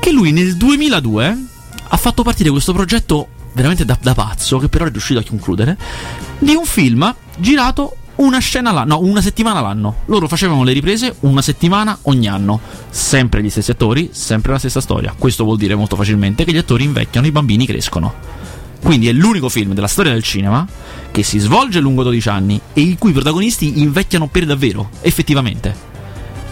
Che 0.00 0.10
lui 0.12 0.32
nel 0.32 0.56
2002 0.56 1.44
ha 1.88 1.96
fatto 1.96 2.22
partire 2.22 2.50
questo 2.50 2.72
progetto 2.72 3.28
veramente 3.54 3.84
da, 3.84 3.96
da 4.00 4.14
pazzo, 4.14 4.58
che 4.58 4.68
però 4.68 4.84
è 4.84 4.90
riuscito 4.90 5.20
a 5.20 5.24
concludere, 5.26 5.76
di 6.38 6.54
un 6.54 6.64
film 6.64 7.14
girato 7.38 7.96
una 8.16 8.38
scena 8.38 8.70
l'anno, 8.70 8.94
no, 8.94 9.06
una 9.06 9.20
settimana 9.20 9.60
l'anno. 9.60 9.96
Loro 10.06 10.28
facevano 10.28 10.62
le 10.62 10.72
riprese 10.72 11.16
una 11.20 11.42
settimana 11.42 11.98
ogni 12.02 12.28
anno. 12.28 12.60
Sempre 12.90 13.42
gli 13.42 13.50
stessi 13.50 13.70
attori, 13.70 14.10
sempre 14.12 14.52
la 14.52 14.58
stessa 14.58 14.80
storia. 14.80 15.14
Questo 15.16 15.44
vuol 15.44 15.56
dire 15.56 15.74
molto 15.74 15.96
facilmente 15.96 16.44
che 16.44 16.52
gli 16.52 16.58
attori 16.58 16.84
invecchiano, 16.84 17.26
i 17.26 17.32
bambini 17.32 17.66
crescono. 17.66 18.14
Quindi 18.82 19.08
è 19.08 19.12
l'unico 19.12 19.48
film 19.48 19.72
della 19.72 19.88
storia 19.88 20.12
del 20.12 20.22
cinema 20.22 20.66
che 21.10 21.22
si 21.22 21.38
svolge 21.38 21.80
lungo 21.80 22.02
12 22.02 22.28
anni 22.28 22.60
e 22.72 22.82
i 22.82 22.96
cui 22.98 23.12
protagonisti 23.12 23.80
invecchiano 23.80 24.26
per 24.26 24.44
davvero, 24.44 24.90
effettivamente. 25.00 25.93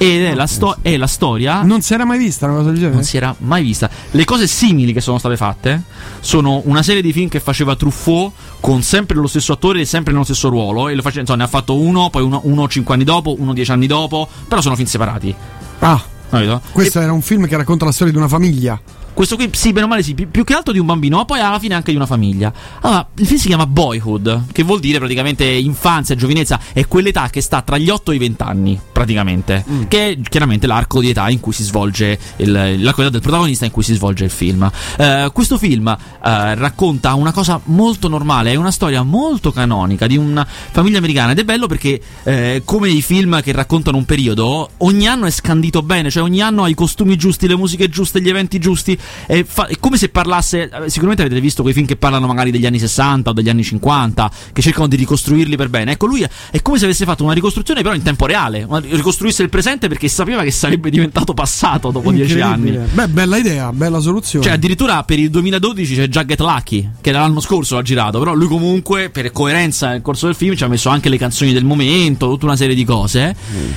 Ed 0.02 0.22
è, 0.24 0.34
la, 0.34 0.46
sto- 0.46 0.76
è 0.82 0.96
la 0.96 1.06
storia 1.06 1.62
Non 1.62 1.80
si 1.82 1.94
era 1.94 2.04
mai 2.04 2.18
vista 2.18 2.46
una 2.46 2.56
cosa 2.56 2.68
del 2.68 2.76
genere? 2.76 2.94
non 2.94 3.04
si 3.04 3.16
era 3.16 3.34
mai 3.38 3.62
vista. 3.62 3.88
Le 4.10 4.24
cose 4.24 4.46
simili 4.46 4.92
che 4.92 5.00
sono 5.00 5.18
state 5.18 5.36
fatte 5.36 5.82
sono 6.20 6.60
una 6.64 6.82
serie 6.82 7.02
di 7.02 7.12
film 7.12 7.28
che 7.28 7.40
faceva 7.40 7.76
Truffaut 7.76 8.32
con 8.60 8.82
sempre 8.82 9.16
lo 9.16 9.26
stesso 9.26 9.52
attore 9.52 9.80
e 9.80 9.84
sempre 9.84 10.12
nello 10.12 10.24
stesso 10.24 10.48
ruolo. 10.48 10.88
E 10.88 10.94
lo 10.94 11.02
face- 11.02 11.20
insomma, 11.20 11.38
ne 11.38 11.44
ha 11.44 11.48
fatto 11.48 11.76
uno, 11.78 12.10
poi 12.10 12.22
uno, 12.22 12.40
uno 12.44 12.68
5 12.68 12.94
anni 12.94 13.04
dopo, 13.04 13.34
uno 13.38 13.52
10 13.52 13.70
anni 13.70 13.86
dopo. 13.86 14.28
Però 14.48 14.60
sono 14.60 14.74
film 14.74 14.88
separati. 14.88 15.34
Ah, 15.80 16.02
Capito? 16.30 16.60
questo 16.72 17.00
era 17.00 17.12
un 17.12 17.22
film 17.22 17.46
che 17.46 17.56
racconta 17.56 17.84
la 17.84 17.92
storia 17.92 18.12
di 18.12 18.18
una 18.18 18.28
famiglia. 18.28 18.80
Questo 19.14 19.36
qui, 19.36 19.50
sì, 19.52 19.72
bene 19.72 19.86
o 19.86 19.88
male, 19.88 20.02
sì, 20.02 20.14
più, 20.14 20.30
più 20.30 20.42
che 20.42 20.54
altro 20.54 20.72
di 20.72 20.78
un 20.78 20.86
bambino, 20.86 21.18
ma 21.18 21.24
poi 21.24 21.40
alla 21.40 21.58
fine 21.58 21.74
anche 21.74 21.90
di 21.90 21.96
una 21.96 22.06
famiglia. 22.06 22.52
Allora, 22.80 23.06
il 23.16 23.26
film 23.26 23.38
si 23.38 23.46
chiama 23.46 23.66
Boyhood, 23.66 24.44
che 24.52 24.62
vuol 24.62 24.80
dire 24.80 24.98
praticamente 24.98 25.44
infanzia, 25.44 26.14
giovinezza, 26.14 26.58
è 26.72 26.86
quell'età 26.86 27.28
che 27.28 27.40
sta 27.40 27.60
tra 27.60 27.76
gli 27.76 27.90
8 27.90 28.12
e 28.12 28.14
i 28.14 28.18
20 28.18 28.42
anni, 28.42 28.80
praticamente. 28.90 29.64
Che 29.88 30.08
è 30.08 30.18
chiaramente 30.28 30.66
l'arco 30.66 31.00
di 31.00 31.10
età 31.10 31.28
in 31.28 31.40
cui 31.40 31.52
si 31.52 31.62
svolge 31.62 32.18
il, 32.36 32.52
l'arco 32.52 33.00
di 33.00 33.02
età 33.02 33.10
del 33.10 33.20
protagonista 33.20 33.64
in 33.66 33.70
cui 33.70 33.82
si 33.82 33.94
svolge 33.94 34.24
il 34.24 34.30
film. 34.30 34.70
Eh, 34.96 35.30
questo 35.32 35.58
film 35.58 35.88
eh, 35.88 36.54
racconta 36.54 37.14
una 37.14 37.32
cosa 37.32 37.60
molto 37.64 38.08
normale, 38.08 38.52
è 38.52 38.54
una 38.54 38.70
storia 38.70 39.02
molto 39.02 39.52
canonica 39.52 40.06
di 40.06 40.16
una 40.16 40.46
famiglia 40.46 40.98
americana 40.98 41.32
ed 41.32 41.38
è 41.38 41.44
bello 41.44 41.66
perché, 41.66 42.00
eh, 42.22 42.62
come 42.64 42.88
i 42.88 43.02
film 43.02 43.42
che 43.42 43.52
raccontano 43.52 43.98
un 43.98 44.04
periodo, 44.04 44.70
ogni 44.78 45.06
anno 45.06 45.26
è 45.26 45.30
scandito 45.30 45.82
bene, 45.82 46.10
cioè 46.10 46.22
ogni 46.22 46.40
anno 46.40 46.64
ha 46.64 46.68
i 46.68 46.74
costumi 46.74 47.16
giusti, 47.16 47.46
le 47.46 47.56
musiche 47.56 47.88
giuste, 47.88 48.20
gli 48.22 48.28
eventi 48.28 48.58
giusti. 48.58 48.98
È, 49.26 49.44
fa- 49.44 49.66
è 49.66 49.76
come 49.78 49.96
se 49.96 50.08
parlasse. 50.08 50.68
eh, 50.68 50.90
Sicuramente 50.90 51.22
avete 51.22 51.40
visto 51.40 51.62
quei 51.62 51.74
film 51.74 51.86
che 51.86 51.96
parlano 51.96 52.26
magari 52.26 52.50
degli 52.50 52.66
anni 52.66 52.78
60 52.78 53.30
o 53.30 53.32
degli 53.32 53.48
anni 53.48 53.62
50, 53.64 54.30
che 54.52 54.62
cercano 54.62 54.86
di 54.88 54.96
ricostruirli 54.96 55.56
per 55.56 55.68
bene. 55.68 55.92
Ecco, 55.92 56.06
lui 56.06 56.22
è, 56.50 56.62
come 56.62 56.78
se 56.78 56.84
avesse 56.84 57.04
fatto 57.04 57.24
una 57.24 57.32
ricostruzione, 57.32 57.82
però 57.82 57.94
in 57.94 58.02
tempo 58.02 58.26
reale. 58.26 58.64
Una- 58.66 58.80
ricostruisse 58.84 59.42
il 59.42 59.48
presente 59.48 59.88
perché 59.88 60.08
sapeva 60.08 60.42
che 60.42 60.50
sarebbe 60.50 60.90
diventato 60.90 61.34
passato 61.34 61.90
dopo 61.90 62.10
dieci 62.12 62.40
anni. 62.40 62.70
Beh, 62.92 63.08
bella 63.08 63.36
idea, 63.36 63.72
bella 63.72 64.00
soluzione. 64.00 64.44
Cioè, 64.44 64.54
addirittura 64.54 65.02
per 65.04 65.18
il 65.18 65.30
2012 65.30 65.94
c'è 65.94 66.08
già 66.08 66.24
Get 66.24 66.40
Lucky, 66.40 66.90
che 67.00 67.12
l'anno 67.12 67.40
scorso 67.40 67.76
l'ha 67.76 67.82
girato. 67.82 68.18
Però 68.18 68.34
lui, 68.34 68.46
comunque, 68.48 69.10
per 69.10 69.30
coerenza 69.32 69.88
nel 69.88 70.02
corso 70.02 70.26
del 70.26 70.34
film, 70.34 70.54
ci 70.54 70.64
ha 70.64 70.68
messo 70.68 70.88
anche 70.88 71.08
le 71.08 71.16
canzoni 71.18 71.52
del 71.52 71.64
momento, 71.64 72.28
tutta 72.28 72.44
una 72.46 72.56
serie 72.56 72.74
di 72.74 72.84
cose. 72.84 73.34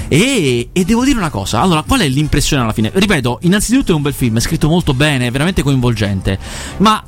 E, 0.07 0.69
e 0.71 0.83
devo 0.85 1.03
dire 1.05 1.17
una 1.17 1.29
cosa: 1.29 1.61
allora, 1.61 1.83
qual 1.83 2.01
è 2.01 2.07
l'impressione 2.07 2.63
alla 2.63 2.73
fine? 2.73 2.91
Ripeto, 2.93 3.39
innanzitutto 3.43 3.91
è 3.91 3.95
un 3.95 4.01
bel 4.01 4.13
film, 4.13 4.37
è 4.37 4.39
scritto 4.41 4.67
molto 4.67 4.93
bene, 4.93 5.14
è 5.21 5.31
veramente 5.31 5.63
coinvolgente. 5.63 6.37
Ma. 6.77 7.01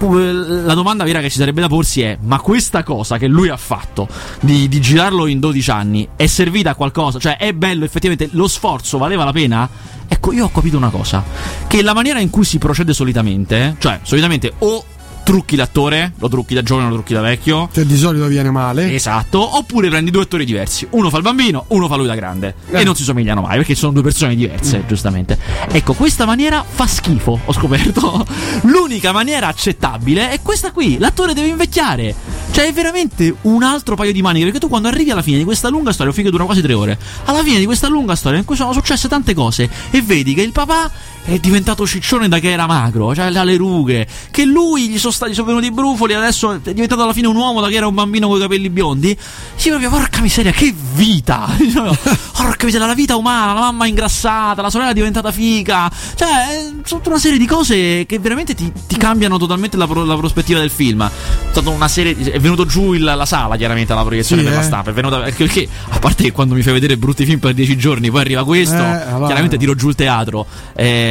eh, 0.00 0.32
La 0.64 0.74
domanda 0.74 1.04
vera 1.04 1.20
che 1.20 1.30
ci 1.30 1.38
sarebbe 1.38 1.60
da 1.60 1.68
porsi 1.68 2.02
è: 2.02 2.18
ma 2.22 2.40
questa 2.40 2.82
cosa 2.82 3.18
che 3.18 3.26
lui 3.28 3.48
ha 3.48 3.56
fatto 3.56 4.08
di, 4.40 4.68
di 4.68 4.80
girarlo 4.80 5.26
in 5.26 5.38
12 5.40 5.70
anni 5.70 6.08
è 6.16 6.26
servita 6.26 6.70
a 6.70 6.74
qualcosa? 6.74 7.18
Cioè, 7.18 7.36
è 7.36 7.52
bello 7.52 7.84
effettivamente? 7.84 8.28
Lo 8.36 8.48
sforzo 8.48 8.98
valeva 8.98 9.24
la 9.24 9.32
pena? 9.32 9.68
Ecco, 10.08 10.32
io 10.32 10.44
ho 10.46 10.50
capito 10.50 10.76
una 10.76 10.90
cosa: 10.90 11.22
che 11.68 11.82
la 11.82 11.94
maniera 11.94 12.18
in 12.20 12.30
cui 12.30 12.44
si 12.44 12.58
procede 12.58 12.92
solitamente, 12.92 13.76
cioè, 13.78 14.00
solitamente 14.02 14.52
o 14.58 14.84
trucchi 15.22 15.56
l'attore, 15.56 16.12
lo 16.18 16.28
trucchi 16.28 16.54
da 16.54 16.62
giovane 16.62 16.86
o 16.86 16.90
lo 16.90 16.94
trucchi 16.96 17.14
da 17.14 17.20
vecchio. 17.20 17.68
Che 17.72 17.86
di 17.86 17.96
solito 17.96 18.26
viene 18.26 18.50
male. 18.50 18.92
Esatto, 18.94 19.56
oppure 19.56 19.88
prendi 19.88 20.10
due 20.10 20.22
attori 20.22 20.44
diversi. 20.44 20.86
Uno 20.90 21.10
fa 21.10 21.16
il 21.16 21.22
bambino, 21.22 21.64
uno 21.68 21.88
fa 21.88 21.96
lui 21.96 22.06
da 22.06 22.14
grande. 22.14 22.54
Eh. 22.70 22.80
E 22.80 22.84
non 22.84 22.94
si 22.94 23.02
somigliano 23.02 23.40
mai 23.40 23.56
perché 23.56 23.74
sono 23.74 23.92
due 23.92 24.02
persone 24.02 24.34
diverse, 24.34 24.84
giustamente. 24.86 25.38
Ecco, 25.70 25.94
questa 25.94 26.26
maniera 26.26 26.64
fa 26.68 26.86
schifo, 26.86 27.40
ho 27.44 27.52
scoperto. 27.52 28.24
L'unica 28.62 29.12
maniera 29.12 29.48
accettabile 29.48 30.30
è 30.30 30.40
questa 30.42 30.72
qui: 30.72 30.98
l'attore 30.98 31.34
deve 31.34 31.48
invecchiare. 31.48 32.14
Cioè, 32.50 32.66
è 32.66 32.72
veramente 32.72 33.34
un 33.42 33.62
altro 33.62 33.94
paio 33.94 34.12
di 34.12 34.22
maniche. 34.22 34.44
Perché 34.44 34.60
tu 34.60 34.68
quando 34.68 34.88
arrivi 34.88 35.10
alla 35.10 35.22
fine 35.22 35.38
di 35.38 35.44
questa 35.44 35.68
lunga 35.68 35.92
storia, 35.92 36.10
un 36.10 36.14
film 36.14 36.26
che 36.26 36.32
dura 36.32 36.44
quasi 36.44 36.60
tre 36.60 36.72
ore, 36.72 36.98
alla 37.24 37.42
fine 37.42 37.58
di 37.58 37.64
questa 37.64 37.88
lunga 37.88 38.14
storia 38.14 38.38
in 38.38 38.44
cui 38.44 38.56
sono 38.56 38.72
successe 38.72 39.08
tante 39.08 39.34
cose, 39.34 39.68
e 39.90 40.02
vedi 40.02 40.34
che 40.34 40.42
il 40.42 40.52
papà 40.52 40.90
è 41.24 41.38
diventato 41.38 41.86
ciccione 41.86 42.28
da 42.28 42.38
che 42.38 42.50
era 42.50 42.66
magro, 42.66 43.14
cioè 43.14 43.26
ha 43.26 43.44
le 43.44 43.56
rughe, 43.56 44.06
che 44.30 44.44
lui 44.44 44.88
gli 44.88 44.98
sono 44.98 45.12
stati 45.12 45.34
sono 45.34 45.46
venuti 45.46 45.66
i 45.66 45.70
brufoli, 45.70 46.14
adesso 46.14 46.52
è 46.62 46.72
diventato 46.72 47.02
alla 47.02 47.12
fine 47.12 47.28
un 47.28 47.36
uomo 47.36 47.60
da 47.60 47.68
che 47.68 47.76
era 47.76 47.86
un 47.86 47.94
bambino 47.94 48.26
con 48.26 48.38
i 48.38 48.40
capelli 48.40 48.70
biondi. 48.70 49.16
Sì, 49.54 49.68
proprio, 49.68 49.90
porca 49.90 50.20
miseria, 50.20 50.50
che 50.50 50.74
vita! 50.94 51.48
porca 52.36 52.64
miseria, 52.64 52.86
la 52.86 52.94
vita 52.94 53.16
umana, 53.16 53.54
la 53.54 53.60
mamma 53.60 53.86
ingrassata, 53.86 54.62
la 54.62 54.70
sorella 54.70 54.90
è 54.90 54.94
diventata 54.94 55.30
figa. 55.30 55.90
Cioè, 56.14 56.28
è 56.28 56.70
tutta 56.86 57.10
una 57.10 57.18
serie 57.18 57.38
di 57.38 57.46
cose 57.46 58.04
che 58.06 58.18
veramente 58.18 58.54
ti, 58.54 58.72
ti 58.86 58.96
cambiano 58.96 59.38
totalmente 59.38 59.76
la, 59.76 59.86
la, 59.86 60.16
prospettiva 60.16 60.58
del 60.58 60.70
film. 60.70 61.08
È 61.08 61.88
serie. 61.88 62.16
È 62.16 62.40
venuto 62.40 62.66
giù 62.66 62.92
il, 62.92 63.02
la 63.02 63.26
sala, 63.26 63.56
chiaramente, 63.56 63.92
alla 63.92 64.04
proiezione 64.04 64.42
Sì, 64.42 64.48
per 64.48 64.56
la 64.56 64.62
eh. 64.62 64.66
stampa. 64.66 64.90
È 64.90 64.92
venuta. 64.92 65.20
Perché, 65.20 65.44
perché, 65.44 65.68
a 65.88 65.98
parte 65.98 66.24
che 66.24 66.32
quando 66.32 66.54
mi 66.54 66.62
fai 66.62 66.72
vedere 66.72 66.96
brutti 66.96 67.24
film 67.24 67.38
per 67.38 67.54
dieci 67.54 67.76
giorni, 67.76 68.10
poi 68.10 68.20
arriva 68.20 68.44
questo, 68.44 68.74
Eh, 68.74 68.78
allora- 68.78 69.26
chiaramente 69.26 69.56
tiro 69.56 69.74
giù 69.74 69.88
il 69.88 69.94
teatro. 69.94 70.46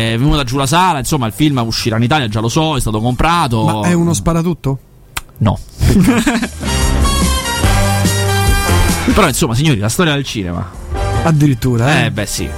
È 0.01 0.17
venuta 0.17 0.43
giù 0.43 0.57
la 0.57 0.65
sala, 0.65 0.99
insomma, 0.99 1.27
il 1.27 1.33
film 1.33 1.61
uscirà 1.65 1.97
in 1.97 2.03
Italia, 2.03 2.27
già 2.27 2.39
lo 2.39 2.49
so, 2.49 2.75
è 2.75 2.79
stato 2.79 2.99
comprato. 2.99 3.63
Ma 3.63 3.87
è 3.87 3.93
uno 3.93 4.13
sparatutto? 4.13 4.79
No. 5.37 5.57
Però 9.13 9.27
insomma, 9.27 9.55
signori, 9.55 9.79
la 9.79 9.89
storia 9.89 10.13
del 10.13 10.23
cinema. 10.23 10.69
Addirittura, 11.23 12.01
eh. 12.01 12.05
Eh, 12.05 12.11
beh, 12.11 12.25
sì. 12.25 12.49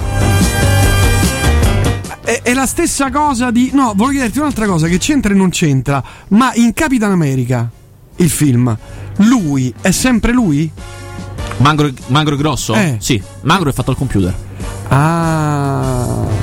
È, 2.24 2.40
è 2.42 2.54
la 2.54 2.66
stessa 2.66 3.10
cosa 3.10 3.50
di. 3.50 3.70
No, 3.72 3.92
voglio 3.94 4.12
chiederti 4.12 4.38
un'altra 4.38 4.66
cosa 4.66 4.86
che 4.88 4.98
c'entra 4.98 5.32
e 5.32 5.36
non 5.36 5.50
c'entra. 5.50 6.02
Ma 6.28 6.52
in 6.54 6.72
Capitan 6.72 7.10
America, 7.10 7.70
il 8.16 8.30
film, 8.30 8.76
lui 9.16 9.72
è 9.80 9.90
sempre 9.90 10.32
lui? 10.32 10.70
Magro 11.58 11.86
e 11.88 12.36
grosso? 12.36 12.74
Eh. 12.74 12.96
Sì, 12.98 13.22
magro 13.42 13.70
è 13.70 13.72
fatto 13.72 13.90
al 13.90 13.96
computer. 13.96 14.34
Ah. 14.88 16.33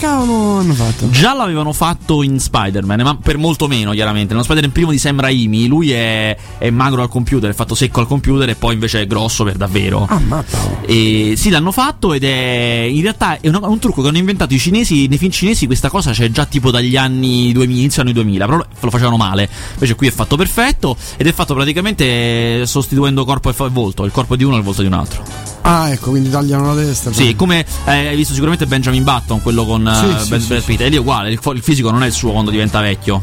Cavolo 0.00 0.60
hanno 0.60 0.72
fatto? 0.72 1.10
Già 1.10 1.34
l'avevano 1.34 1.74
fatto 1.74 2.22
in 2.22 2.40
Spider-Man, 2.40 3.02
ma 3.02 3.16
per 3.16 3.36
molto 3.36 3.68
meno, 3.68 3.92
chiaramente. 3.92 4.32
Nello 4.32 4.42
Spider-Man 4.44 4.72
primo 4.72 4.90
di 4.92 4.98
Sam 4.98 5.20
Raimi, 5.20 5.66
lui 5.66 5.90
è, 5.92 6.34
è 6.56 6.70
magro 6.70 7.02
al 7.02 7.08
computer, 7.10 7.50
è 7.50 7.52
fatto 7.52 7.74
secco 7.74 8.00
al 8.00 8.06
computer 8.06 8.48
e 8.48 8.54
poi 8.54 8.72
invece 8.72 9.02
è 9.02 9.06
grosso 9.06 9.44
per 9.44 9.56
davvero. 9.56 10.06
Ah, 10.08 10.18
mazza. 10.18 10.58
E 10.86 11.34
sì, 11.36 11.50
l'hanno 11.50 11.70
fatto 11.70 12.14
ed 12.14 12.24
è 12.24 12.86
in 12.90 13.02
realtà 13.02 13.38
è 13.40 13.48
una- 13.48 13.66
un 13.68 13.78
trucco 13.78 14.00
che 14.00 14.08
hanno 14.08 14.16
inventato 14.16 14.54
i 14.54 14.58
cinesi. 14.58 15.06
Nei 15.06 15.18
film 15.18 15.30
cinesi 15.32 15.66
questa 15.66 15.90
cosa 15.90 16.12
c'è 16.12 16.30
già 16.30 16.46
tipo 16.46 16.70
dagli 16.70 16.96
anni 16.96 17.52
2000, 17.52 17.78
inizio 17.80 18.00
anni 18.02 18.12
2000, 18.14 18.46
però 18.46 18.56
lo 18.80 18.90
facevano 18.90 19.18
male. 19.18 19.48
Invece 19.74 19.94
qui 19.96 20.06
è 20.06 20.10
fatto 20.10 20.36
perfetto 20.36 20.96
ed 21.18 21.26
è 21.26 21.32
fatto 21.34 21.52
praticamente 21.52 22.64
sostituendo 22.64 23.26
corpo 23.26 23.50
e 23.50 23.68
volto, 23.70 24.04
il 24.04 24.12
corpo 24.12 24.34
di 24.34 24.44
uno 24.44 24.54
e 24.54 24.58
il 24.58 24.64
volto 24.64 24.80
di 24.80 24.86
un 24.86 24.94
altro. 24.94 25.22
Ah, 25.62 25.90
ecco, 25.90 26.08
quindi 26.10 26.30
tagliano 26.30 26.74
la 26.74 26.80
testa. 26.80 27.12
Sì, 27.12 27.36
come 27.36 27.60
eh, 27.84 27.90
hai 28.08 28.16
visto 28.16 28.32
sicuramente 28.32 28.66
Benjamin 28.66 29.04
Button, 29.04 29.42
quello 29.42 29.66
con 29.66 29.86
Sì, 29.94 30.22
sì, 30.22 30.28
Brad 30.28 30.40
sì, 30.40 30.46
Brad 30.48 30.62
Pitt, 30.62 30.80
è 30.80 30.88
lì 30.88 30.96
uguale, 30.96 31.30
il, 31.30 31.40
il 31.42 31.62
fisico 31.62 31.90
non 31.90 32.02
è 32.02 32.06
il 32.06 32.12
suo 32.12 32.32
quando 32.32 32.50
diventa 32.50 32.80
vecchio. 32.80 33.22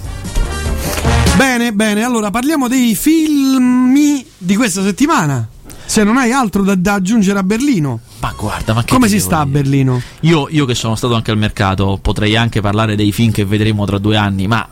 Bene, 1.35 1.71
bene, 1.71 2.03
allora 2.03 2.31
parliamo 2.31 2.67
dei 2.67 2.95
film 2.95 4.23
di 4.37 4.55
questa 4.55 4.81
settimana. 4.81 5.47
Se 5.85 6.03
non 6.03 6.17
hai 6.17 6.31
altro 6.31 6.63
da, 6.63 6.75
da 6.75 6.95
aggiungere 6.95 7.39
a 7.39 7.43
Berlino. 7.43 7.99
Ma 8.19 8.33
guarda, 8.37 8.73
ma 8.73 8.83
che 8.83 8.93
Come 8.93 9.07
si 9.07 9.19
sta 9.19 9.39
a? 9.39 9.45
Berlino? 9.45 10.01
Io, 10.21 10.47
io 10.49 10.65
che 10.65 10.75
sono 10.75 10.95
stato 10.95 11.13
anche 11.13 11.31
al 11.31 11.37
mercato, 11.37 11.99
potrei 12.01 12.35
anche 12.35 12.59
parlare 12.59 12.95
dei 12.95 13.11
film 13.11 13.31
che 13.31 13.45
vedremo 13.45 13.85
tra 13.85 13.97
due 13.97 14.17
anni, 14.17 14.47
ma 14.47 14.67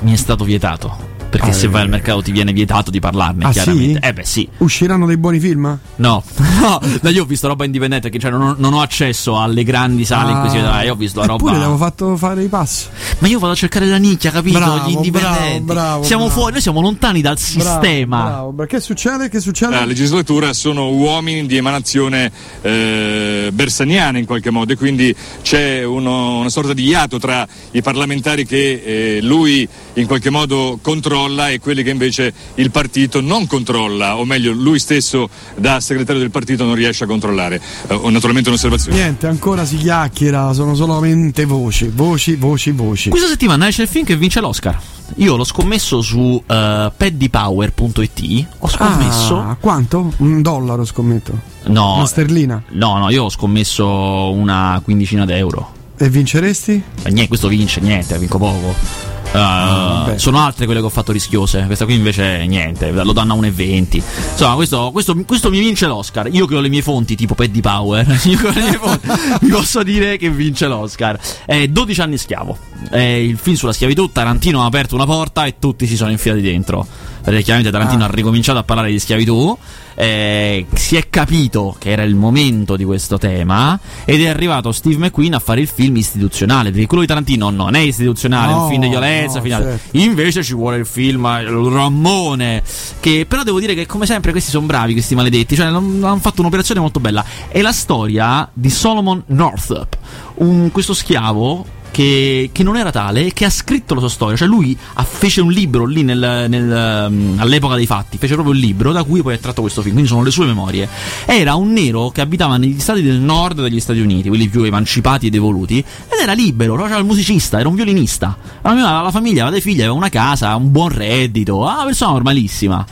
mi 0.00 0.12
è 0.12 0.16
stato 0.16 0.44
vietato. 0.44 1.19
Perché 1.30 1.50
Ah, 1.50 1.52
se 1.52 1.66
eh. 1.66 1.68
vai 1.68 1.82
al 1.82 1.88
mercato 1.88 2.22
ti 2.22 2.32
viene 2.32 2.52
vietato 2.52 2.90
di 2.90 2.98
parlarne, 2.98 3.44
Ah, 3.44 3.50
chiaramente. 3.50 4.00
sì? 4.02 4.08
Eh 4.08 4.12
beh 4.12 4.24
sì. 4.24 4.48
Usciranno 4.58 5.06
dei 5.06 5.16
buoni 5.16 5.38
film? 5.38 5.78
No, 5.96 6.22
no, 6.60 6.80
no, 7.00 7.08
io 7.08 7.22
ho 7.22 7.24
visto 7.26 7.46
roba 7.46 7.64
indipendente 7.64 8.08
perché 8.10 8.22
cioè, 8.28 8.36
non, 8.36 8.48
ho, 8.48 8.54
non 8.58 8.72
ho 8.72 8.80
accesso 8.80 9.38
alle 9.40 9.62
grandi 9.62 10.04
sale 10.04 10.32
in 10.32 10.40
cui 10.40 10.48
si 10.50 10.56
vede. 10.56 10.66
ah, 10.68 10.82
Io 10.82 10.92
ho 10.92 10.96
visto 10.96 11.20
la 11.20 11.26
roba. 11.26 11.42
Eppure 11.44 11.58
l'avevo 11.58 11.76
fatto 11.76 12.16
fare 12.16 12.42
i 12.42 12.48
passi. 12.48 12.86
Ma 13.20 13.28
io 13.28 13.38
vado 13.38 13.52
a 13.52 13.56
cercare 13.56 13.86
la 13.86 13.96
nicchia, 13.98 14.30
capito? 14.32 14.58
Bravo, 14.58 14.88
Gli 14.88 14.92
indipendenti. 14.94 15.60
bravo, 15.60 15.64
bravo, 15.64 16.02
siamo 16.02 16.24
bravo. 16.24 16.38
fuori, 16.40 16.52
noi 16.54 16.62
siamo 16.62 16.80
lontani 16.80 17.20
dal 17.20 17.38
sistema. 17.38 18.22
Bravo, 18.24 18.50
bravo. 18.52 18.68
Che 18.68 18.80
succede? 18.80 19.28
Che 19.28 19.38
succede? 19.40 19.72
La 19.74 19.84
legislatura 19.84 20.52
sono 20.52 20.90
uomini 20.90 21.46
di 21.46 21.56
emanazione 21.56 22.32
eh, 22.62 23.50
bersaniana 23.52 24.18
in 24.18 24.26
qualche 24.26 24.50
modo 24.50 24.72
e 24.72 24.76
quindi 24.76 25.14
c'è 25.42 25.84
uno- 25.84 26.40
una 26.40 26.48
sorta 26.48 26.72
di 26.72 26.84
iato 26.86 27.18
tra 27.18 27.46
i 27.72 27.82
parlamentari 27.82 28.44
che 28.46 28.82
eh, 28.84 29.22
lui 29.22 29.66
in 29.94 30.06
qualche 30.06 30.30
modo 30.30 30.78
controlla 30.82 31.18
e 31.28 31.60
quelli 31.60 31.82
che 31.82 31.90
invece 31.90 32.32
il 32.54 32.70
partito 32.70 33.20
non 33.20 33.46
controlla, 33.46 34.16
o 34.16 34.24
meglio 34.24 34.52
lui 34.52 34.78
stesso 34.78 35.28
da 35.56 35.80
segretario 35.80 36.20
del 36.20 36.30
partito 36.30 36.64
non 36.64 36.74
riesce 36.74 37.04
a 37.04 37.06
controllare. 37.06 37.60
Eh, 37.88 37.94
ho 37.94 38.10
naturalmente 38.10 38.48
un'osservazione. 38.48 38.96
Niente, 38.96 39.26
ancora 39.26 39.64
si 39.64 39.76
chiacchiera, 39.76 40.52
sono 40.52 40.74
solamente 40.74 41.44
voci, 41.44 41.88
voci, 41.88 42.36
voci, 42.36 42.70
voci. 42.70 43.10
Questa 43.10 43.28
settimana 43.28 43.68
esce 43.68 43.82
il 43.82 43.88
film 43.88 44.04
che 44.04 44.16
vince 44.16 44.40
l'Oscar. 44.40 44.78
Io 45.16 45.36
l'ho 45.36 45.44
scommesso 45.44 46.00
su 46.02 46.18
uh, 46.18 46.42
paddypower.it. 46.46 48.46
Ho 48.58 48.68
scommesso. 48.68 49.38
Ah, 49.38 49.56
quanto? 49.58 50.12
Un 50.18 50.40
dollaro 50.40 50.84
scommetto. 50.84 51.36
no, 51.64 51.96
Una 51.96 52.06
sterlina. 52.06 52.62
no, 52.70 52.98
no, 52.98 53.10
io 53.10 53.24
ho 53.24 53.30
scommesso 53.30 54.30
una 54.30 54.80
quindicina 54.84 55.24
d'euro. 55.24 55.78
E 55.98 56.08
vinceresti? 56.08 56.72
E 57.02 57.10
niente, 57.10 57.28
questo 57.28 57.48
vince, 57.48 57.80
niente, 57.80 58.16
vinco 58.18 58.38
poco. 58.38 59.09
Uh, 59.32 60.16
sono 60.16 60.38
altre 60.38 60.64
quelle 60.64 60.80
che 60.80 60.86
ho 60.86 60.90
fatto 60.90 61.12
rischiose. 61.12 61.64
Questa 61.66 61.84
qui 61.84 61.94
invece 61.94 62.44
niente, 62.46 62.90
lo 62.90 63.12
danno 63.12 63.34
a 63.34 63.36
1,20. 63.36 64.02
Insomma, 64.32 64.54
questo, 64.54 64.90
questo, 64.92 65.16
questo 65.24 65.50
mi 65.50 65.60
vince 65.60 65.86
l'Oscar. 65.86 66.28
Io 66.32 66.46
che 66.46 66.56
ho 66.56 66.60
le 66.60 66.68
mie 66.68 66.82
fonti, 66.82 67.14
tipo 67.14 67.34
Paddy 67.34 67.60
Power, 67.60 68.06
io 68.24 68.38
che 68.38 68.46
ho 68.46 68.50
le 68.50 68.62
mie 68.62 68.78
fonti, 68.78 69.08
vi 69.46 69.48
posso 69.50 69.82
dire 69.82 70.16
che 70.16 70.30
vince 70.30 70.66
l'Oscar. 70.66 71.18
È 71.44 71.68
12 71.68 72.00
anni 72.00 72.18
schiavo. 72.18 72.58
È 72.90 72.98
il 72.98 73.38
film 73.38 73.56
sulla 73.56 73.72
schiavitù. 73.72 74.10
Tarantino 74.10 74.62
ha 74.62 74.66
aperto 74.66 74.96
una 74.96 75.06
porta 75.06 75.44
e 75.44 75.56
tutti 75.58 75.86
si 75.86 75.96
sono 75.96 76.10
infilati 76.10 76.40
dentro. 76.40 76.86
Perché 77.22 77.42
chiaramente 77.42 77.70
Tarantino 77.70 78.04
Ah. 78.04 78.06
ha 78.06 78.10
ricominciato 78.10 78.58
a 78.58 78.62
parlare 78.62 78.90
di 78.90 78.98
schiavitù. 78.98 79.56
eh, 79.96 80.64
si 80.72 80.96
è 80.96 81.10
capito 81.10 81.76
che 81.78 81.90
era 81.90 82.04
il 82.04 82.14
momento 82.14 82.74
di 82.76 82.84
questo 82.84 83.18
tema 83.18 83.78
ed 84.06 84.22
è 84.22 84.28
arrivato 84.28 84.72
Steve 84.72 84.96
McQueen 84.96 85.34
a 85.34 85.40
fare 85.40 85.60
il 85.60 85.66
film 85.68 85.94
istituzionale 85.96 86.70
perché 86.70 86.86
quello 86.86 87.02
di 87.02 87.08
Tarantino 87.08 87.50
non 87.50 87.74
è 87.74 87.80
istituzionale, 87.80 88.50
è 88.52 88.54
No, 88.54 88.62
un 88.62 88.68
film 88.70 88.80
di 88.82 88.88
violenza 88.88 89.36
no, 89.38 89.42
finale. 89.42 89.64
certo. 89.64 89.96
Invece 89.98 90.42
ci 90.42 90.54
vuole 90.54 90.78
il 90.78 90.86
film 90.86 91.26
il 91.42 91.48
Rammone. 91.48 92.62
Che 92.98 93.26
però 93.28 93.42
devo 93.42 93.60
dire 93.60 93.74
che, 93.74 93.84
come 93.84 94.06
sempre, 94.06 94.30
questi 94.30 94.48
sono 94.50 94.64
bravi, 94.64 94.92
questi 94.94 95.14
maledetti. 95.14 95.54
Cioè, 95.54 95.66
hanno 95.66 96.18
fatto 96.18 96.40
un'operazione 96.40 96.80
molto 96.80 96.98
bella. 97.00 97.22
È 97.48 97.60
la 97.60 97.72
storia 97.72 98.48
di 98.54 98.70
Solomon 98.70 99.22
Northup, 99.26 99.98
un- 100.36 100.70
questo 100.72 100.94
schiavo. 100.94 101.66
Che, 101.90 102.50
che 102.52 102.62
non 102.62 102.76
era 102.76 102.90
tale 102.90 103.26
e 103.26 103.32
che 103.32 103.44
ha 103.44 103.50
scritto 103.50 103.94
la 103.94 104.00
sua 104.00 104.08
storia. 104.08 104.36
Cioè, 104.36 104.48
lui 104.48 104.76
fece 105.02 105.40
un 105.40 105.50
libro 105.50 105.84
lì 105.84 106.02
nel- 106.02 106.46
nel, 106.48 107.08
um, 107.08 107.36
all'epoca 107.38 107.74
dei 107.74 107.86
fatti. 107.86 108.16
Fece 108.16 108.34
proprio 108.34 108.54
il 108.54 108.60
libro 108.60 108.92
da 108.92 109.02
cui 109.02 109.22
poi 109.22 109.34
è 109.34 109.40
tratto 109.40 109.60
questo 109.60 109.80
film. 109.80 109.94
Quindi 109.94 110.10
sono 110.10 110.22
le 110.22 110.30
sue 110.30 110.46
memorie. 110.46 110.88
Era 111.26 111.54
un 111.54 111.72
nero 111.72 112.10
che 112.10 112.20
abitava 112.20 112.56
negli 112.56 112.78
stati 112.80 113.02
del 113.02 113.18
nord 113.18 113.60
degli 113.60 113.80
Stati 113.80 114.00
Uniti, 114.00 114.28
quelli 114.28 114.48
più 114.48 114.62
emancipati 114.62 115.26
ed 115.26 115.34
evoluti. 115.34 115.78
Ed 115.78 116.18
era 116.20 116.32
libero, 116.32 116.76
no? 116.76 116.84
c'era 116.84 116.98
il 116.98 117.04
musicista, 117.04 117.58
era 117.58 117.68
un 117.68 117.74
violinista. 117.74 118.36
Aveva 118.62 119.00
la 119.02 119.10
famiglia, 119.10 119.42
aveva 119.42 119.50
dei 119.50 119.60
figli, 119.60 119.80
aveva 119.80 119.94
una 119.94 120.08
casa, 120.08 120.54
un 120.56 120.70
buon 120.70 120.90
reddito, 120.90 121.66
ah, 121.66 121.74
una 121.74 121.84
persona 121.84 122.12
normalissima. 122.12 122.86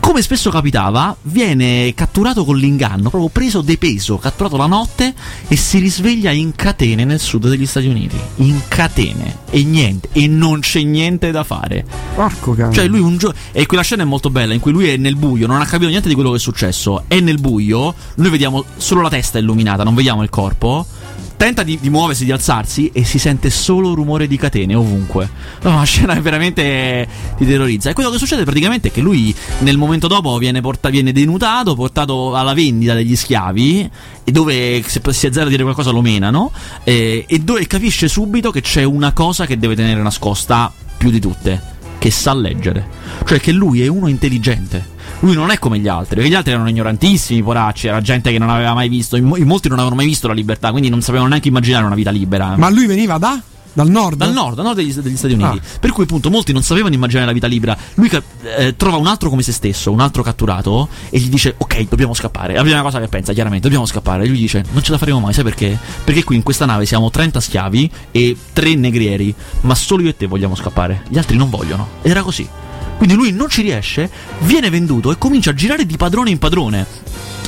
Come 0.00 0.22
spesso 0.22 0.50
capitava, 0.50 1.14
viene 1.22 1.92
catturato 1.94 2.44
con 2.44 2.56
l'inganno, 2.56 3.10
proprio 3.10 3.28
preso 3.28 3.60
de 3.60 3.76
peso, 3.76 4.16
catturato 4.16 4.56
la 4.56 4.66
notte 4.66 5.12
e 5.46 5.56
si 5.56 5.78
risveglia 5.78 6.30
in 6.30 6.54
catene 6.54 7.04
nel 7.04 7.20
sud 7.20 7.48
degli 7.48 7.66
Stati 7.66 7.86
Uniti. 7.86 8.16
In 8.36 8.62
catene. 8.68 9.40
E 9.50 9.64
niente. 9.64 10.08
E 10.12 10.26
non 10.26 10.60
c'è 10.60 10.82
niente 10.82 11.30
da 11.30 11.44
fare. 11.44 11.84
Porco 12.14 12.54
cane. 12.54 12.72
Cioè, 12.72 12.86
lui 12.86 13.00
un 13.00 13.18
giorno. 13.18 13.38
E 13.52 13.66
quella 13.66 13.82
scena 13.82 14.04
è 14.04 14.06
molto 14.06 14.30
bella, 14.30 14.54
in 14.54 14.60
cui 14.60 14.72
lui 14.72 14.88
è 14.88 14.96
nel 14.96 15.16
buio, 15.16 15.46
non 15.46 15.60
ha 15.60 15.66
capito 15.66 15.90
niente 15.90 16.08
di 16.08 16.14
quello 16.14 16.30
che 16.30 16.36
è 16.36 16.40
successo. 16.40 17.04
È 17.06 17.20
nel 17.20 17.38
buio, 17.38 17.94
noi 18.14 18.30
vediamo 18.30 18.64
solo 18.76 19.02
la 19.02 19.10
testa 19.10 19.38
illuminata, 19.38 19.82
non 19.82 19.94
vediamo 19.94 20.22
il 20.22 20.30
corpo. 20.30 20.86
Tenta 21.36 21.62
di, 21.62 21.78
di 21.78 21.90
muoversi, 21.90 22.24
di 22.24 22.32
alzarsi 22.32 22.90
e 22.92 23.04
si 23.04 23.18
sente 23.18 23.50
solo 23.50 23.92
rumore 23.94 24.26
di 24.26 24.36
catene 24.38 24.74
ovunque. 24.74 25.28
No, 25.62 25.76
la 25.76 25.82
scena 25.84 26.14
è 26.14 26.20
veramente 26.20 27.06
ti 27.36 27.44
terrorizza. 27.44 27.90
E 27.90 27.92
quello 27.92 28.10
che 28.10 28.18
succede 28.18 28.44
praticamente 28.44 28.88
è 28.88 28.90
che 28.90 29.02
lui 29.02 29.34
nel 29.58 29.76
momento 29.76 30.06
dopo 30.06 30.38
viene, 30.38 30.60
porta- 30.60 30.88
viene 30.88 31.12
denudato, 31.12 31.74
portato 31.74 32.34
alla 32.34 32.54
vendita 32.54 32.94
degli 32.94 33.14
schiavi, 33.14 33.90
e 34.24 34.32
dove 34.32 34.82
se 34.86 35.00
si 35.10 35.26
azzera 35.26 35.46
a 35.46 35.48
dire 35.48 35.62
qualcosa 35.62 35.90
lo 35.90 36.00
menano, 36.00 36.52
eh, 36.84 37.24
e 37.28 37.38
dove 37.40 37.66
capisce 37.66 38.08
subito 38.08 38.50
che 38.50 38.62
c'è 38.62 38.82
una 38.84 39.12
cosa 39.12 39.44
che 39.46 39.58
deve 39.58 39.74
tenere 39.74 40.02
nascosta 40.02 40.72
più 40.96 41.10
di 41.10 41.20
tutte, 41.20 41.60
che 41.98 42.10
sa 42.10 42.34
leggere. 42.34 42.88
Cioè 43.24 43.40
che 43.40 43.52
lui 43.52 43.82
è 43.82 43.88
uno 43.88 44.08
intelligente. 44.08 44.94
Lui 45.20 45.34
non 45.34 45.50
è 45.50 45.58
come 45.58 45.78
gli 45.78 45.88
altri, 45.88 46.16
perché 46.16 46.30
gli 46.30 46.34
altri 46.34 46.52
erano 46.52 46.68
ignorantissimi, 46.68 47.42
poracci, 47.42 47.86
era 47.86 48.00
gente 48.00 48.30
che 48.30 48.38
non 48.38 48.50
aveva 48.50 48.74
mai 48.74 48.88
visto, 48.88 49.16
in, 49.16 49.24
mo- 49.24 49.36
in 49.36 49.46
molti 49.46 49.68
non 49.68 49.78
avevano 49.78 49.96
mai 49.96 50.06
visto 50.06 50.28
la 50.28 50.34
libertà, 50.34 50.70
quindi 50.70 50.88
non 50.88 51.00
sapevano 51.00 51.28
neanche 51.28 51.48
immaginare 51.48 51.84
una 51.84 51.94
vita 51.94 52.10
libera. 52.10 52.56
Ma 52.56 52.68
lui 52.68 52.86
veniva 52.86 53.18
da? 53.18 53.40
Dal 53.76 53.90
nord? 53.90 54.16
Dal 54.16 54.32
nord, 54.32 54.54
dal 54.54 54.64
nord 54.64 54.76
degli, 54.78 54.90
degli 54.90 55.18
Stati 55.18 55.34
Uniti. 55.34 55.58
Ah. 55.62 55.78
Per 55.78 55.92
cui 55.92 56.04
appunto 56.04 56.30
molti 56.30 56.54
non 56.54 56.62
sapevano 56.62 56.94
immaginare 56.94 57.26
la 57.26 57.32
vita 57.32 57.46
libera. 57.46 57.76
Lui 57.94 58.10
eh, 58.56 58.74
trova 58.74 58.96
un 58.96 59.06
altro 59.06 59.28
come 59.28 59.42
se 59.42 59.52
stesso, 59.52 59.92
un 59.92 60.00
altro 60.00 60.22
catturato, 60.22 60.88
e 61.10 61.18
gli 61.18 61.28
dice 61.28 61.54
ok, 61.58 61.86
dobbiamo 61.86 62.14
scappare. 62.14 62.54
È 62.54 62.56
la 62.56 62.62
prima 62.62 62.80
cosa 62.80 63.00
che 63.00 63.08
pensa, 63.08 63.34
chiaramente, 63.34 63.64
dobbiamo 63.64 63.84
scappare. 63.84 64.24
E 64.24 64.28
lui 64.28 64.38
dice 64.38 64.64
non 64.70 64.82
ce 64.82 64.92
la 64.92 64.98
faremo 64.98 65.20
mai, 65.20 65.34
sai 65.34 65.44
perché? 65.44 65.78
Perché 66.04 66.24
qui 66.24 66.36
in 66.36 66.42
questa 66.42 66.64
nave 66.64 66.86
siamo 66.86 67.10
30 67.10 67.38
schiavi 67.38 67.90
e 68.12 68.34
3 68.50 68.76
negrieri, 68.76 69.34
ma 69.60 69.74
solo 69.74 70.04
io 70.04 70.08
e 70.08 70.16
te 70.16 70.26
vogliamo 70.26 70.54
scappare. 70.54 71.02
Gli 71.10 71.18
altri 71.18 71.36
non 71.36 71.50
vogliono. 71.50 71.86
Ed 72.00 72.12
era 72.12 72.22
così. 72.22 72.48
Quindi 72.96 73.14
lui 73.14 73.32
non 73.32 73.48
ci 73.48 73.62
riesce, 73.62 74.10
viene 74.40 74.70
venduto 74.70 75.10
e 75.10 75.18
comincia 75.18 75.50
a 75.50 75.54
girare 75.54 75.84
di 75.84 75.96
padrone 75.96 76.30
in 76.30 76.38
padrone 76.38 76.86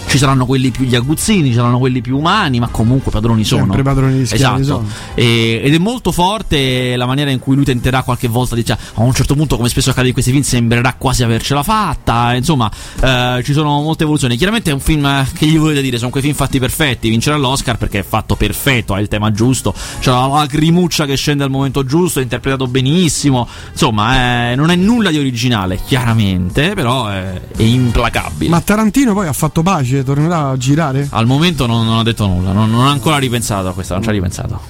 ci 0.09 0.19
saranno 0.19 0.47
quelli 0.47 0.71
più 0.71 0.85
gli 0.85 0.95
aguzzini, 0.95 1.49
ci 1.49 1.55
saranno 1.55 1.79
quelli 1.79 2.00
più 2.00 2.17
umani, 2.17 2.59
ma 2.59 2.69
comunque 2.69 3.11
padroni 3.11 3.45
sono. 3.45 3.65
Sempre 3.65 3.83
padroni 3.83 4.15
di 4.15 4.23
esatto. 4.23 4.85
E, 5.15 5.61
ed 5.62 5.75
è 5.75 5.79
molto 5.79 6.12
forte 6.12 6.97
la 6.97 7.07
maniera 7.07 7.31
in 7.31 7.38
cui 7.38 7.55
lui 7.55 7.65
tenterà 7.65 8.03
qualche 8.03 8.27
volta 8.27 8.55
di 8.55 8.65
cioè, 8.65 8.77
a 8.95 9.03
un 9.03 9.12
certo 9.12 9.35
punto, 9.35 9.57
come 9.57 9.69
spesso 9.69 9.91
accade 9.91 10.09
in 10.09 10.12
questi 10.15 10.31
film, 10.31 10.43
sembrerà 10.43 10.95
quasi 10.95 11.23
avercela 11.23 11.62
fatta. 11.62 12.35
Insomma, 12.35 12.71
eh, 13.00 13.43
ci 13.45 13.53
sono 13.53 13.81
molte 13.83 14.05
evoluzioni. 14.05 14.37
Chiaramente 14.37 14.71
è 14.71 14.73
un 14.73 14.81
film 14.81 15.27
che 15.35 15.47
gli 15.47 15.59
volete 15.59 15.83
dire, 15.83 15.99
sono 15.99 16.11
quei 16.11 16.23
film 16.23 16.35
fatti 16.35 16.59
perfetti, 16.59 17.11
vincerà 17.11 17.37
l'Oscar 17.37 17.77
perché 17.77 18.00
è 18.00 18.05
fatto 18.05 18.35
perfetto, 18.35 18.95
ha 18.95 19.00
il 19.00 19.09
tema 19.09 19.31
giusto, 19.31 19.75
c'è 20.00 20.11
la 20.11 20.27
lacrimuccia 20.27 21.05
che 21.05 21.17
scende 21.17 21.45
al 21.45 21.50
momento 21.50 21.85
giusto, 21.85 22.21
è 22.21 22.23
interpretato 22.23 22.67
benissimo. 22.67 23.47
Insomma, 23.71 24.50
eh, 24.50 24.55
non 24.55 24.71
è 24.71 24.77
nulla 24.77 25.11
di 25.11 25.19
originale, 25.19 25.79
chiaramente, 25.85 26.73
però 26.75 27.09
è, 27.09 27.41
è 27.57 27.62
implacabile. 27.62 28.50
Ma 28.50 28.61
Tarantino 28.61 29.12
poi 29.12 29.27
ha 29.27 29.33
fatto 29.33 29.62
pace 29.62 29.98
dice 29.99 30.05
tornerà 30.05 30.49
a 30.49 30.57
girare? 30.57 31.09
Al 31.11 31.26
momento 31.26 31.67
non, 31.67 31.87
non 31.87 31.99
ha 31.99 32.02
detto 32.02 32.26
nulla, 32.26 32.52
non, 32.52 32.71
non, 32.71 32.87
ha 32.87 32.90
ancora 32.90 33.19
ripensato 33.19 33.69
a 33.69 33.73
questa, 33.73 33.95
non 33.95 34.02
ci 34.02 34.09
ha 34.09 34.12
ripensato. 34.12 34.61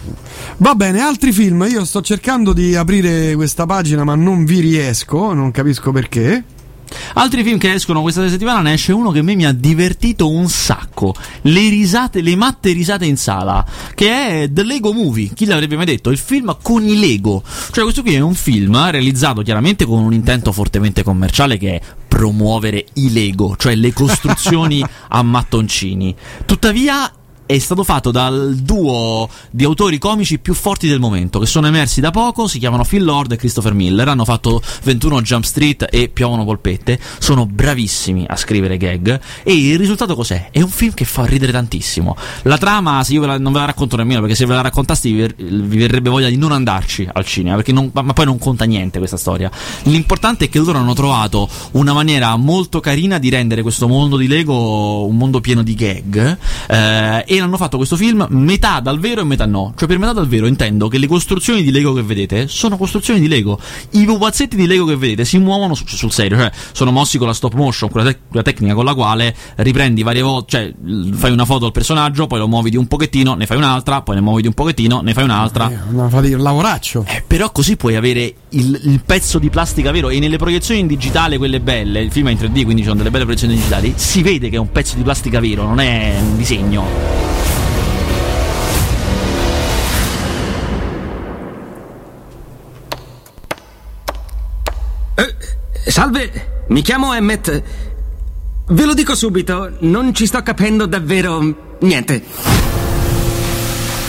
Va 0.58 0.75
bene, 0.75 1.00
altri 1.00 1.32
film. 1.32 1.66
Io 1.68 1.85
sto 1.85 2.00
cercando 2.00 2.52
di 2.52 2.75
aprire 2.75 3.35
questa 3.35 3.66
pagina, 3.66 4.04
ma 4.04 4.14
non 4.14 4.44
vi 4.44 4.61
riesco, 4.61 5.32
non 5.32 5.50
capisco 5.50 5.92
perché. 5.92 6.44
Altri 7.14 7.42
film 7.42 7.58
che 7.58 7.75
escono 7.75 8.00
questa 8.00 8.26
settimana 8.28 8.62
ne 8.62 8.73
esce 8.73 8.92
uno 8.92 9.11
che 9.11 9.18
a 9.18 9.23
me 9.23 9.35
mi 9.35 9.44
ha 9.44 9.52
divertito 9.52 10.30
un 10.30 10.49
sacco. 10.49 11.14
Le 11.42 11.68
risate, 11.68 12.23
le 12.23 12.35
matte 12.35 12.73
risate 12.73 13.04
in 13.04 13.16
sala. 13.16 13.64
Che 13.94 14.42
è 14.42 14.49
The 14.50 14.62
Lego 14.64 14.92
Movie. 14.92 15.30
Chi 15.35 15.44
l'avrebbe 15.44 15.76
mai 15.76 15.85
detto? 15.85 16.11
Il 16.11 16.18
film 16.18 16.56
con 16.62 16.87
i 16.87 16.99
Lego. 16.99 17.42
Cioè, 17.70 17.82
questo 17.82 18.02
qui 18.02 18.14
è 18.14 18.20
un 18.20 18.35
film 18.35 18.90
realizzato 18.90 19.42
chiaramente 19.42 19.85
con 19.85 20.00
un 20.00 20.14
intento 20.14 20.50
fortemente 20.52 21.02
commerciale 21.02 21.58
che 21.58 21.75
è 21.75 21.80
promuovere 22.18 22.84
i 22.94 23.12
Lego, 23.12 23.54
cioè 23.56 23.76
le 23.76 23.92
costruzioni 23.92 24.84
a 25.10 25.22
mattoncini. 25.22 26.12
Tuttavia 26.44 27.08
è 27.49 27.59
stato 27.59 27.83
fatto 27.83 28.11
dal 28.11 28.57
duo 28.57 29.26
di 29.50 29.64
autori 29.64 29.97
comici 29.97 30.38
più 30.38 30.52
forti 30.52 30.87
del 30.87 31.00
momento, 31.00 31.38
che 31.38 31.47
sono 31.47 31.67
emersi 31.67 32.02
da 32.02 32.11
poco, 32.11 32.47
si 32.47 32.59
chiamano 32.59 32.85
Phil 32.85 33.02
Lord 33.02 33.33
e 33.33 33.37
Christopher 33.37 33.73
Miller, 33.73 34.07
hanno 34.07 34.26
fatto 34.26 34.61
21 34.83 35.23
Jump 35.23 35.45
Street 35.45 35.87
e 35.90 36.11
Piovono 36.11 36.45
polpette, 36.45 37.00
sono 37.19 37.47
bravissimi 37.47 38.26
a 38.28 38.37
scrivere 38.37 38.76
gag 38.76 39.19
e 39.43 39.55
il 39.55 39.78
risultato 39.78 40.14
cos'è? 40.14 40.49
È 40.50 40.61
un 40.61 40.69
film 40.69 40.93
che 40.93 41.07
fa 41.07 41.25
ridere 41.25 41.50
tantissimo. 41.50 42.14
La 42.43 42.59
trama, 42.59 43.02
se 43.02 43.14
io 43.14 43.23
ve 43.23 43.28
la, 43.28 43.38
non 43.38 43.55
ve 43.55 43.61
la 43.61 43.64
racconto 43.64 43.97
nemmeno, 43.97 44.21
perché 44.21 44.35
se 44.35 44.45
ve 44.45 44.52
la 44.52 44.61
raccontassi 44.61 45.11
vi, 45.11 45.78
verrebbe 45.78 46.11
voglia 46.11 46.28
di 46.28 46.37
non 46.37 46.52
andarci 46.52 47.09
al 47.11 47.25
cinema, 47.25 47.62
non, 47.69 47.90
ma 47.95 48.12
poi 48.12 48.26
non 48.26 48.37
conta 48.37 48.67
niente 48.67 48.99
questa 48.99 49.17
storia. 49.17 49.50
L'importante 49.85 50.45
è 50.45 50.49
che 50.50 50.59
loro 50.59 50.76
hanno 50.76 50.93
trovato 50.93 51.49
una 51.73 51.95
maniera 51.95 52.37
molto 52.37 52.81
carina 52.81 53.17
di 53.17 53.31
rendere 53.31 53.62
questo 53.62 53.88
mondo 53.88 54.19
di 54.19 54.26
Lego 54.26 55.07
un 55.07 55.17
mondo 55.17 55.40
pieno 55.40 55.62
di 55.62 55.75
gag 55.75 56.37
eh, 56.69 57.25
e 57.38 57.40
hanno 57.42 57.57
fatto 57.57 57.76
questo 57.76 57.97
film 57.97 58.26
metà 58.30 58.80
dal 58.80 58.99
vero 58.99 59.21
e 59.21 59.25
metà 59.25 59.47
no. 59.47 59.73
Cioè, 59.76 59.88
per 59.88 59.99
metà 59.99 60.12
dal 60.12 60.28
vero 60.28 60.47
intendo 60.47 60.88
che 60.88 60.99
le 60.99 61.07
costruzioni 61.07 61.62
di 61.62 61.71
Lego 61.71 61.92
che 61.92 62.02
vedete 62.02 62.49
sono 62.49 62.76
costruzioni 62.76 63.21
di 63.21 63.28
Lego. 63.28 63.59
I 63.90 64.04
pupazzetti 64.04 64.57
di 64.57 64.66
Lego 64.66 64.85
che 64.85 64.97
vedete 64.97 65.25
si 65.25 65.38
muovono 65.38 65.75
su, 65.75 65.85
sul 65.87 66.12
serio, 66.12 66.37
cioè 66.37 66.50
sono 66.73 66.90
mossi 66.90 67.18
con 67.18 67.26
la 67.26 67.33
stop 67.33 67.54
motion, 67.54 67.90
quella, 67.90 68.11
te- 68.11 68.18
quella 68.28 68.42
tecnica 68.42 68.75
con 68.75 68.85
la 68.85 68.95
quale 68.95 69.35
riprendi 69.57 70.02
varie 70.02 70.23
volte, 70.23 70.50
cioè 70.50 70.75
fai 71.12 71.30
una 71.30 71.45
foto 71.45 71.66
al 71.66 71.73
personaggio, 71.73 72.26
poi 72.26 72.38
lo 72.38 72.49
muovi 72.49 72.71
di 72.71 72.76
un 72.76 72.87
pochettino, 72.87 73.35
ne 73.35 73.47
fai 73.47 73.57
un'altra, 73.57 74.02
poi 74.02 74.16
ne 74.16 74.21
muovi 74.21 74.42
di 74.42 74.49
un 74.49 74.54
pochettino, 74.54 75.00
ne 75.00 75.12
fai 75.12 75.25
un'altra. 75.25 75.71
Eh, 75.71 75.78
una 75.90 76.09
fatica, 76.09 76.37
un 76.37 76.42
lavoraccio. 76.42 77.04
Eh, 77.07 77.23
però 77.26 77.50
così 77.52 77.76
puoi 77.76 77.97
avere 77.97 78.35
il, 78.50 78.80
il, 78.85 79.02
pezzo 79.04 79.38
di 79.38 79.50
plastica 79.50 79.90
vero 79.90 80.09
e 80.09 80.18
nelle 80.18 80.38
proiezioni 80.38 80.80
in 80.80 80.87
digitale, 80.87 81.38
quelle 81.38 81.61
belle, 81.61 82.01
il 82.01 82.11
film 82.11 82.29
è 82.29 82.31
in 82.31 82.38
3D, 82.38 82.64
quindi 82.64 82.79
ci 82.79 82.85
sono 82.85 82.96
delle 82.96 83.11
belle 83.11 83.24
proiezioni 83.24 83.55
digitali, 83.55 83.92
si 83.96 84.22
vede 84.22 84.48
che 84.48 84.57
è 84.57 84.59
un 84.59 84.70
pezzo 84.70 84.96
di 84.96 85.03
plastica 85.03 85.40
vero, 85.40 85.64
non 85.64 85.81
è 85.81 86.16
un 86.20 86.37
disegno. 86.37 87.28
Salve, 95.87 96.64
mi 96.68 96.83
chiamo 96.83 97.12
Emmet. 97.12 97.62
Ve 98.68 98.85
lo 98.85 98.94
dico 98.94 99.14
subito, 99.14 99.72
non 99.81 100.14
ci 100.14 100.26
sto 100.26 100.42
capendo 100.42 100.87
davvero 100.87 101.76
niente. 101.81 102.22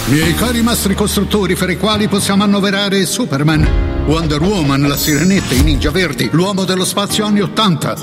Miei 0.10 0.36
cari 0.36 0.62
mastri 0.62 0.96
costruttori, 0.96 1.56
fra 1.56 1.72
i 1.72 1.78
quali 1.78 2.08
possiamo 2.08 2.44
annoverare 2.44 3.06
Superman, 3.06 4.06
Wonder 4.08 4.42
Woman, 4.42 4.82
la 4.88 4.98
Sirenetta, 4.98 5.54
i 5.54 5.62
Ninja 5.62 5.92
Verdi, 5.92 6.30
l'uomo 6.32 6.64
dello 6.64 6.86
spazio 6.86 7.26
anni 7.26 7.42
80. 7.42 7.96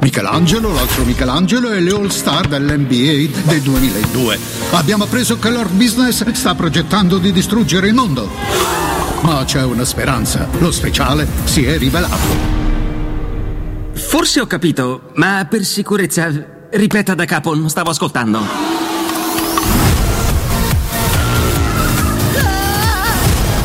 Michelangelo, 0.00 0.72
l'altro 0.72 1.04
Michelangelo 1.04 1.70
e 1.72 1.80
le 1.80 1.90
All 1.92 2.08
Star 2.08 2.46
dell'NBA 2.48 3.40
del 3.44 3.60
2002. 3.60 4.38
Abbiamo 4.72 5.04
appreso 5.04 5.38
che 5.38 5.50
Lord 5.50 5.72
Business 5.72 6.28
sta 6.32 6.54
progettando 6.54 7.18
di 7.18 7.30
distruggere 7.30 7.88
il 7.88 7.94
mondo. 7.94 8.99
Ma 9.22 9.44
c'è 9.44 9.62
una 9.62 9.84
speranza. 9.84 10.48
Lo 10.58 10.70
speciale 10.70 11.26
si 11.44 11.64
è 11.64 11.76
rivelato. 11.78 12.58
Forse 13.92 14.40
ho 14.40 14.46
capito, 14.46 15.10
ma 15.14 15.46
per 15.48 15.64
sicurezza 15.64 16.68
ripeta 16.70 17.14
da 17.14 17.24
capo, 17.24 17.54
non 17.54 17.68
stavo 17.68 17.90
ascoltando. 17.90 18.69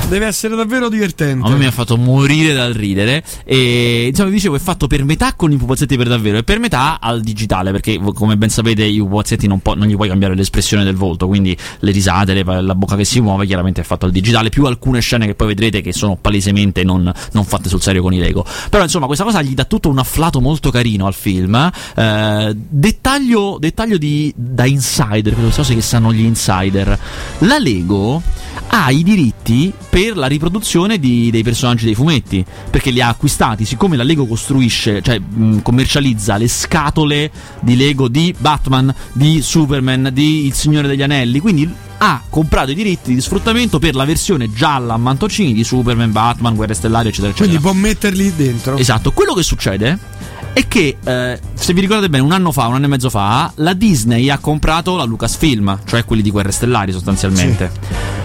Deve 0.07 0.27
essere 0.27 0.55
davvero 0.55 0.87
divertente. 0.87 1.47
A 1.47 1.49
me 1.49 1.57
mi 1.57 1.65
ha 1.65 1.71
fatto 1.71 1.97
morire 1.97 2.53
dal 2.53 2.73
ridere. 2.73 3.23
E 3.43 4.07
insomma, 4.09 4.29
vi 4.29 4.35
dicevo, 4.35 4.55
è 4.55 4.59
fatto 4.59 4.85
per 4.85 5.03
metà 5.03 5.33
con 5.33 5.51
i 5.51 5.57
pupazzetti 5.57 5.97
per 5.97 6.07
davvero 6.07 6.37
e 6.37 6.43
per 6.43 6.59
metà 6.59 6.99
al 7.01 7.21
digitale. 7.21 7.71
Perché, 7.71 7.99
come 8.13 8.37
ben 8.37 8.49
sapete, 8.49 8.83
i 8.83 8.99
pupazzetti 8.99 9.47
non, 9.47 9.61
po- 9.61 9.73
non 9.73 9.87
gli 9.87 9.95
puoi 9.95 10.07
cambiare 10.07 10.35
l'espressione 10.35 10.83
del 10.83 10.95
volto. 10.95 11.27
Quindi 11.27 11.57
le 11.79 11.91
risate, 11.91 12.33
le, 12.33 12.43
la 12.43 12.75
bocca 12.75 12.95
che 12.95 13.03
si 13.03 13.19
muove, 13.19 13.47
chiaramente 13.47 13.81
è 13.81 13.83
fatto 13.83 14.05
al 14.05 14.11
digitale. 14.11 14.49
Più 14.49 14.65
alcune 14.65 15.01
scene 15.01 15.25
che 15.25 15.33
poi 15.33 15.47
vedrete 15.47 15.81
che 15.81 15.91
sono 15.91 16.15
palesemente 16.15 16.83
non, 16.83 17.11
non 17.31 17.43
fatte 17.43 17.67
sul 17.67 17.81
serio 17.81 18.03
con 18.03 18.13
i 18.13 18.19
Lego. 18.19 18.45
Però, 18.69 18.83
insomma, 18.83 19.07
questa 19.07 19.23
cosa 19.23 19.41
gli 19.41 19.55
dà 19.55 19.65
tutto 19.65 19.89
un 19.89 19.97
afflato 19.97 20.39
molto 20.39 20.69
carino 20.69 21.07
al 21.07 21.15
film. 21.15 21.71
Eh, 21.95 22.55
dettaglio, 22.55 23.57
dettaglio 23.59 23.97
di, 23.97 24.31
da 24.35 24.65
insider, 24.65 25.33
per 25.33 25.43
le 25.45 25.51
cose 25.51 25.73
che 25.73 25.81
sanno 25.81 26.13
gli 26.13 26.23
insider. 26.23 26.97
La 27.39 27.57
Lego 27.57 28.21
ha 28.67 28.91
i 28.91 29.03
diritti 29.03 29.73
per 29.95 30.17
la 30.17 30.27
riproduzione 30.27 30.99
di, 30.99 31.29
dei 31.31 31.41
personaggi 31.41 31.85
dei 31.85 31.95
fumetti 31.95 32.43
perché 32.69 32.89
li 32.91 32.99
ha 32.99 33.07
acquistati 33.07 33.63
siccome 33.63 33.95
la 33.95 34.03
Lego 34.03 34.25
costruisce 34.25 35.01
cioè 35.01 35.17
mh, 35.17 35.61
commercializza 35.61 36.35
le 36.35 36.49
scatole 36.49 37.31
di 37.61 37.77
Lego 37.77 38.09
di 38.09 38.35
Batman 38.37 38.93
di 39.13 39.41
Superman 39.41 40.09
di 40.11 40.47
Il 40.47 40.53
Signore 40.53 40.89
degli 40.89 41.01
Anelli 41.01 41.39
quindi 41.39 41.73
ha 41.99 42.21
comprato 42.29 42.71
i 42.71 42.75
diritti 42.75 43.13
di 43.13 43.21
sfruttamento 43.21 43.79
per 43.79 43.95
la 43.95 44.03
versione 44.03 44.51
gialla 44.51 44.95
a 44.95 44.97
mantoncini 44.97 45.53
di 45.53 45.63
Superman, 45.63 46.11
Batman, 46.11 46.53
Guerre 46.53 46.73
Stellari, 46.73 47.07
eccetera, 47.07 47.31
eccetera. 47.31 47.57
Quindi 47.57 47.63
può 47.63 47.71
metterli 47.71 48.35
dentro. 48.35 48.75
Esatto. 48.75 49.13
Quello 49.13 49.33
che 49.33 49.43
succede 49.43 49.97
è 50.51 50.67
che, 50.67 50.97
eh, 51.01 51.39
se 51.53 51.73
vi 51.73 51.79
ricordate 51.79 52.09
bene, 52.09 52.21
un 52.21 52.33
anno 52.33 52.51
fa, 52.51 52.67
un 52.67 52.75
anno 52.75 52.85
e 52.85 52.89
mezzo 52.89 53.09
fa, 53.09 53.49
la 53.55 53.71
Disney 53.71 54.29
ha 54.29 54.39
comprato 54.39 54.97
la 54.97 55.05
Lucasfilm, 55.05 55.79
cioè 55.85 56.03
quelli 56.03 56.21
di 56.21 56.31
Guerre 56.31 56.51
Stellari 56.51 56.91
sostanzialmente. 56.91 57.71
Sì. 57.71 58.24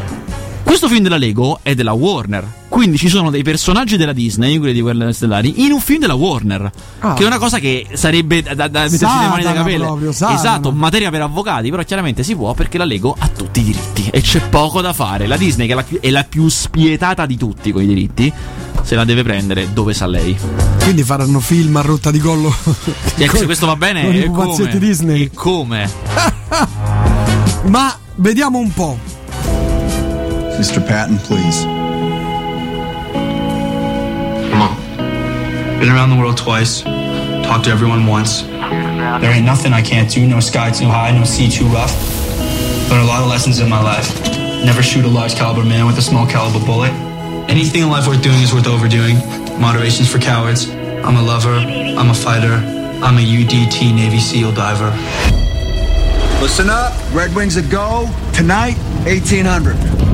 Questo 0.71 0.87
film 0.87 1.03
della 1.03 1.17
Lego 1.17 1.59
è 1.63 1.75
della 1.75 1.91
Warner. 1.91 2.47
Quindi 2.69 2.97
ci 2.97 3.09
sono 3.09 3.29
dei 3.31 3.43
personaggi 3.43 3.97
della 3.97 4.13
Disney, 4.13 4.57
quelli 4.59 4.73
di 4.73 4.81
Guerre 4.81 5.13
Stellari, 5.13 5.65
in 5.65 5.73
un 5.73 5.81
film 5.81 5.99
della 5.99 6.15
Warner. 6.15 6.71
Ah. 7.01 7.15
Che 7.15 7.25
è 7.25 7.27
una 7.27 7.39
cosa 7.39 7.59
che 7.59 7.89
sarebbe 7.95 8.41
da, 8.41 8.69
da 8.69 8.83
mettersi 8.83 9.05
le 9.05 9.29
mani 9.29 9.43
nei 9.43 9.53
capelli. 9.53 9.85
Proprio, 9.85 10.11
esatto, 10.11 10.71
materia 10.71 11.11
per 11.11 11.23
avvocati, 11.23 11.71
però 11.71 11.83
chiaramente 11.83 12.23
si 12.23 12.37
può 12.37 12.55
perché 12.55 12.79
la 12.79 12.85
Lego 12.85 13.17
ha 13.19 13.27
tutti 13.27 13.59
i 13.59 13.65
diritti 13.65 14.11
e 14.13 14.21
c'è 14.21 14.43
poco 14.49 14.81
da 14.81 14.93
fare. 14.93 15.27
La 15.27 15.37
Disney, 15.37 15.67
che 15.67 15.73
è 15.73 15.75
la, 15.75 15.85
è 15.99 16.11
la 16.11 16.23
più 16.23 16.47
spietata 16.47 17.27
di 17.27 17.37
tutti 17.37 17.73
con 17.73 17.83
i 17.83 17.87
diritti, 17.87 18.33
se 18.83 18.95
la 18.95 19.05
deve 19.05 19.25
prendere 19.25 19.73
dove 19.73 19.93
sa 19.93 20.07
lei. 20.07 20.39
Quindi 20.85 21.03
faranno 21.03 21.41
film 21.41 21.75
a 21.75 21.81
rotta 21.81 22.13
di 22.13 22.21
collo. 22.21 22.55
E 23.17 23.27
se 23.35 23.45
questo 23.45 23.67
va 23.67 23.75
bene, 23.75 24.03
con 24.03 24.15
e 24.15 24.55
come? 24.55 24.79
Disney. 24.79 25.23
E 25.23 25.31
come? 25.35 25.91
Ma 27.67 27.99
vediamo 28.15 28.59
un 28.59 28.73
po'. 28.73 29.19
Mr. 30.61 30.87
Patton, 30.87 31.17
please. 31.17 31.65
Come 34.51 34.61
on. 34.61 34.77
Been 35.81 35.89
around 35.89 36.11
the 36.11 36.17
world 36.17 36.37
twice. 36.37 36.83
Talked 36.83 37.65
to 37.65 37.71
everyone 37.71 38.07
once. 38.07 38.43
There 38.43 39.33
ain't 39.33 39.47
nothing 39.47 39.73
I 39.73 39.81
can't 39.81 40.11
do. 40.11 40.27
No 40.27 40.39
sky 40.39 40.71
too 40.71 40.85
high, 40.85 41.17
no 41.17 41.25
sea 41.25 41.49
too 41.49 41.65
rough. 41.65 41.97
Learned 42.91 43.05
a 43.05 43.07
lot 43.07 43.23
of 43.23 43.31
lessons 43.31 43.61
in 43.61 43.71
my 43.71 43.83
life. 43.83 44.15
Never 44.63 44.83
shoot 44.83 45.07
a 45.07 45.09
large 45.09 45.35
caliber 45.35 45.65
man 45.65 45.87
with 45.87 45.97
a 45.97 46.03
small 46.03 46.27
caliber 46.27 46.63
bullet. 46.67 46.93
Anything 47.49 47.81
in 47.81 47.89
life 47.89 48.07
worth 48.07 48.23
doing 48.23 48.43
is 48.43 48.53
worth 48.53 48.67
overdoing. 48.67 49.17
Moderation's 49.59 50.13
for 50.13 50.19
cowards. 50.19 50.69
I'm 50.69 51.17
a 51.17 51.23
lover. 51.23 51.55
I'm 51.55 52.11
a 52.11 52.15
fighter. 52.15 52.53
I'm 53.03 53.17
a 53.17 53.23
UDT 53.23 53.95
Navy 53.95 54.21
SEAL 54.21 54.53
diver. 54.53 54.91
Listen 56.43 56.69
up. 56.69 56.93
Red 57.15 57.35
Wings 57.35 57.57
a 57.57 57.63
go. 57.63 58.11
Tonight, 58.35 58.77
1800. 59.07 60.10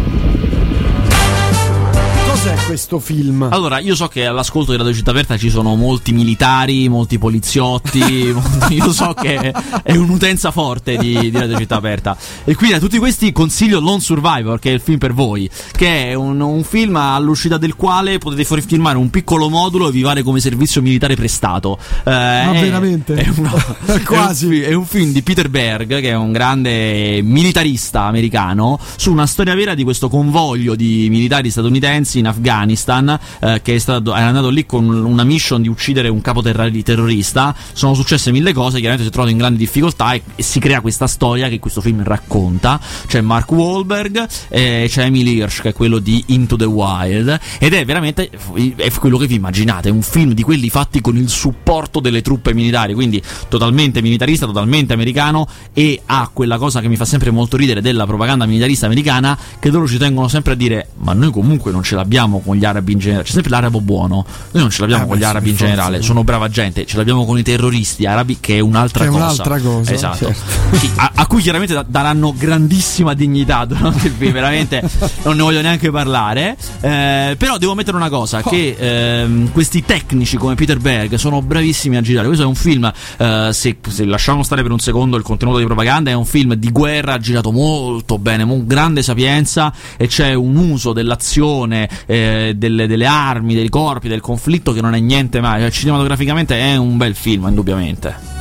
Questo 2.77 2.99
film? 2.99 3.49
Allora, 3.51 3.79
io 3.79 3.95
so 3.95 4.07
che 4.07 4.27
all'ascolto 4.27 4.71
di 4.73 4.77
Radio 4.77 4.93
Città 4.93 5.11
Aperta 5.11 5.39
ci 5.39 5.49
sono 5.49 5.75
molti 5.77 6.12
militari, 6.12 6.89
molti 6.91 7.19
poliziotti. 7.19 8.01
molti- 8.35 8.75
io 8.75 8.93
so 8.93 9.15
che 9.15 9.53
è 9.83 9.97
un'utenza 9.97 10.51
forte 10.51 10.99
di, 10.99 11.19
di 11.19 11.31
Radio 11.31 11.57
Città 11.57 11.77
Aperta. 11.77 12.17
E 12.45 12.55
quindi 12.55 12.77
a 12.77 12.79
tutti 12.79 12.99
questi 12.99 13.33
consiglio 13.33 13.81
Lone 13.81 14.01
Survivor, 14.01 14.59
che 14.59 14.71
è 14.71 14.75
il 14.75 14.81
film 14.81 14.99
per 14.99 15.15
voi. 15.15 15.49
Che 15.73 16.11
è 16.11 16.12
un, 16.12 16.39
un 16.41 16.65
film 16.65 16.97
all'uscita 16.97 17.57
del 17.57 17.77
quale 17.77 18.19
potete 18.19 18.45
firmare 18.45 18.99
un 18.99 19.09
piccolo 19.09 19.49
modulo 19.49 19.89
e 19.89 19.93
vi 19.93 20.03
vale 20.03 20.23
come 20.23 20.39
servizio 20.39 20.83
militare 20.83 21.15
prestato. 21.15 21.79
Eh, 22.05 22.11
Ma 22.11 22.53
è- 22.53 22.61
veramente? 22.61 23.15
È, 23.15 23.33
una- 23.37 23.77
Quasi. 24.05 24.61
è 24.62 24.75
un 24.75 24.77
è 24.77 24.79
un 24.79 24.85
film 24.85 25.12
di 25.12 25.23
Peter 25.23 25.49
Berg, 25.49 26.01
che 26.01 26.11
è 26.11 26.15
un 26.15 26.33
grande 26.33 27.21
militarista 27.23 28.03
americano, 28.03 28.79
su 28.97 29.11
una 29.11 29.27
storia 29.27 29.55
vera 29.55 29.75
di 29.75 29.83
questo 29.85 30.11
convoglio 30.11 30.75
di 30.75 31.09
militari 31.09 31.51
statunitensi 31.51 32.19
in 32.19 32.27
Afghanistan, 32.27 32.65
eh, 32.71 33.61
che 33.63 33.75
è, 33.75 33.79
stato, 33.79 34.15
è 34.15 34.21
andato 34.21 34.49
lì 34.49 34.67
con 34.67 34.89
una 34.89 35.25
mission 35.25 35.63
di 35.63 35.69
uccidere 35.69 36.09
un 36.09 36.21
capo 36.21 36.43
terrorista. 36.43 37.55
Sono 37.73 37.95
successe 37.95 38.31
mille 38.33 38.53
cose, 38.53 38.79
chiaramente 38.79 39.05
si 39.05 39.09
è 39.09 39.13
trovato 39.13 39.33
in 39.33 39.39
grandi 39.39 39.59
difficoltà 39.59 40.13
e, 40.13 40.23
e 40.35 40.43
si 40.43 40.59
crea 40.59 40.81
questa 40.81 41.07
storia 41.07 41.49
che 41.49 41.59
questo 41.59 41.81
film 41.81 42.03
racconta. 42.03 42.81
C'è 43.07 43.21
Mark 43.21 43.51
Wahlberg, 43.51 44.27
e 44.49 44.87
c'è 44.89 45.05
Emily 45.05 45.37
Hirsch, 45.37 45.63
che 45.63 45.69
è 45.71 45.73
quello 45.73 45.99
di 45.99 46.23
Into 46.29 46.57
the 46.57 46.65
Wild, 46.65 47.39
ed 47.59 47.75
è 47.75 47.85
veramente 47.85 48.31
è 48.77 48.91
quello 48.93 49.19
che 49.19 49.27
vi 49.27 49.35
immaginate, 49.35 49.91
un 49.91 50.03
film 50.03 50.33
di 50.33 50.43
quelli 50.43 50.69
fatti 50.69 51.01
con 51.01 51.17
il 51.17 51.29
supporto 51.29 52.01
delle 52.01 52.23
truppe 52.23 52.55
militari, 52.55 52.95
quindi 52.95 53.23
totalmente 53.49 54.01
militarista, 54.03 54.47
totalmente 54.47 54.93
americano 54.93 55.47
e 55.73 56.01
ha 56.07 56.31
quella 56.33 56.59
cosa 56.59 56.81
che 56.81 56.89
mi 56.89 56.97
fa 56.97 57.05
sempre 57.05 57.31
molto 57.31 57.57
ridere 57.57 57.81
della 57.81 58.07
propaganda 58.07 58.47
militarista 58.47 58.87
americana 58.87 59.39
che 59.59 59.71
loro 59.71 59.87
ci 59.87 59.99
tengono 59.99 60.29
sempre 60.29 60.53
a 60.53 60.57
dire 60.57 60.89
ma 60.99 61.13
noi 61.13 61.31
comunque 61.31 61.73
non 61.73 61.83
ce 61.83 61.95
l'abbiamo 61.95 62.41
con 62.47 62.57
gli 62.57 62.65
arabi 62.65 62.93
in 62.93 62.99
generale, 62.99 63.25
c'è 63.25 63.33
sempre 63.33 63.51
l'arabo 63.51 63.81
buono, 63.83 64.25
noi 64.53 64.63
non 64.63 64.71
ce 64.71 64.81
l'abbiamo 64.81 65.05
Eh, 65.05 65.09
con 65.09 65.17
gli 65.19 65.25
arabi 65.25 65.51
in 65.51 65.57
generale, 65.57 66.01
sono 66.03 66.25
brava 66.25 66.49
gente, 66.49 66.87
ce 66.87 66.97
l'abbiamo 66.97 67.27
con 67.27 67.39
i 67.39 67.43
terroristi 67.43 68.07
arabi 68.07 68.39
che 68.41 68.57
è 68.57 68.61
un'altra 68.61 69.05
Che 69.05 69.11
è 69.11 69.13
cosa. 69.13 69.25
un'altra 69.25 69.59
cosa, 69.61 69.93
Esatto. 69.93 70.17
certo. 70.33 70.77
Sì, 70.79 70.91
a, 70.97 71.13
a 71.15 71.27
cui 71.27 71.43
chiaramente 71.43 71.75
da- 71.75 71.85
daranno 71.87 72.33
grandissima 72.37 73.13
dignità 73.15 73.65
durante 73.67 74.07
il 74.07 74.15
film, 74.17 74.33
veramente 74.33 74.83
non 75.25 75.37
ne 75.37 75.43
voglio 75.43 75.61
neanche 75.61 75.91
parlare. 75.91 76.57
Eh, 76.81 77.35
però 77.39 77.59
devo 77.59 77.75
mettere 77.75 77.97
una 77.97 78.09
cosa: 78.09 78.43
che 78.43 78.77
ehm, 78.79 79.51
questi 79.53 79.85
tecnici 79.85 80.37
come 80.37 80.55
Peter 80.55 80.79
Berg 80.79 81.15
sono 81.17 81.43
bravissimi 81.43 81.97
a 81.97 82.01
girare. 82.01 82.27
Questo 82.27 82.45
è 82.45 82.49
un 82.49 82.55
film, 82.55 82.91
eh, 83.19 83.51
se, 83.53 83.77
se 83.89 84.05
lasciamo 84.05 84.43
stare 84.43 84.63
per 84.63 84.71
un 84.71 84.79
secondo 84.79 85.17
il 85.17 85.23
contenuto 85.23 85.59
di 85.59 85.65
propaganda, 85.65 86.11
è 86.11 86.15
un 86.15 86.25
film 86.25 86.55
di 86.55 86.71
guerra 86.71 87.19
girato 87.19 87.51
molto 87.53 88.19
bene, 88.19 88.47
con 88.47 88.67
grande 88.67 89.03
sapienza 89.03 89.73
e 89.97 90.07
c'è 90.07 90.35
un 90.35 90.57
uso 90.57 90.93
dell'azione, 90.93 91.89
eh, 92.07 92.36
delle, 92.57 92.87
delle 92.87 93.07
armi, 93.07 93.55
dei 93.55 93.68
corpi, 93.68 94.09
del 94.09 94.20
conflitto 94.20 94.72
che 94.72 94.81
non 94.81 94.94
è 94.94 95.01
niente 95.01 95.40
male. 95.40 95.62
Cioè, 95.62 95.70
cinematograficamente 95.70 96.59
è 96.59 96.77
un 96.77 96.96
bel 96.96 97.14
film, 97.14 97.46
indubbiamente. 97.46 98.36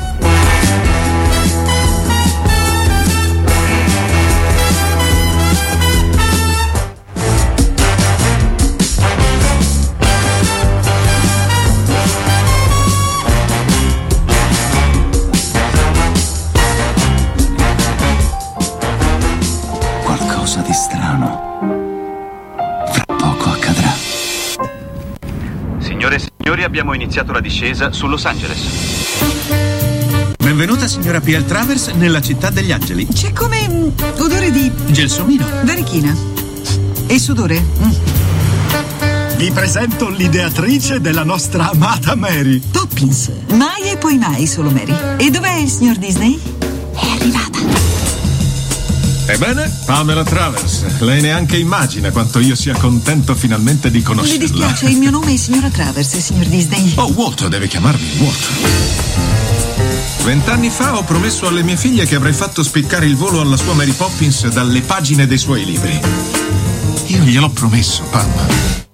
Abbiamo 26.77 26.93
iniziato 26.93 27.31
la 27.31 27.39
discesa 27.39 27.93
su 27.93 28.05
Los 28.05 28.25
Angeles. 28.25 28.59
Benvenuta 30.37 30.89
signora 30.89 31.21
P.L. 31.21 31.45
Travers 31.45 31.87
nella 31.87 32.19
città 32.19 32.49
degli 32.49 32.73
angeli. 32.73 33.07
C'è 33.07 33.31
come 33.31 33.65
mm, 33.65 33.87
odore 34.17 34.51
di 34.51 34.69
Gelsomino. 34.87 35.47
varichina. 35.63 36.13
E 37.07 37.17
sudore. 37.17 37.61
Mm. 37.61 37.91
Vi 39.37 39.51
presento 39.51 40.09
l'ideatrice 40.09 40.99
della 40.99 41.23
nostra 41.23 41.69
amata 41.69 42.13
Mary. 42.15 42.59
Poppins. 42.59 43.31
Mai 43.53 43.91
e 43.91 43.95
poi 43.95 44.17
mai 44.17 44.45
solo 44.45 44.69
Mary. 44.69 44.93
E 45.15 45.29
dov'è 45.29 45.53
il 45.53 45.69
signor 45.69 45.95
Disney? 45.95 46.37
È 46.59 47.07
arrivata. 47.07 47.94
Ebbene, 49.35 49.69
Pamela 49.83 50.23
Travers, 50.23 50.99
lei 50.99 51.19
neanche 51.19 51.57
immagina 51.57 52.09
quanto 52.09 52.39
io 52.39 52.55
sia 52.55 52.73
contento 52.73 53.35
finalmente 53.35 53.91
di 53.91 53.97
Mi 53.97 54.03
conoscerla. 54.03 54.37
dispiace, 54.39 54.85
il 54.85 54.97
mio 54.97 55.09
nome 55.11 55.33
è 55.33 55.35
signora 55.35 55.67
Travers, 55.67 56.17
signor 56.19 56.45
Disney. 56.45 56.93
Oh, 56.95 57.11
Walt, 57.11 57.45
deve 57.49 57.67
chiamarmi 57.67 58.11
Walt. 58.19 58.47
Vent'anni 60.23 60.69
fa 60.69 60.95
ho 60.95 61.03
promesso 61.03 61.47
alle 61.49 61.63
mie 61.63 61.75
figlie 61.75 62.05
che 62.05 62.15
avrei 62.15 62.31
fatto 62.31 62.63
spiccare 62.63 63.07
il 63.07 63.17
volo 63.17 63.41
alla 63.41 63.57
sua 63.57 63.73
Mary 63.73 63.91
Poppins 63.91 64.47
dalle 64.47 64.79
pagine 64.79 65.27
dei 65.27 65.37
suoi 65.37 65.65
libri. 65.65 65.99
Io 67.07 67.23
gliel'ho 67.23 67.49
promesso, 67.49 68.03
Pam. 68.03 68.84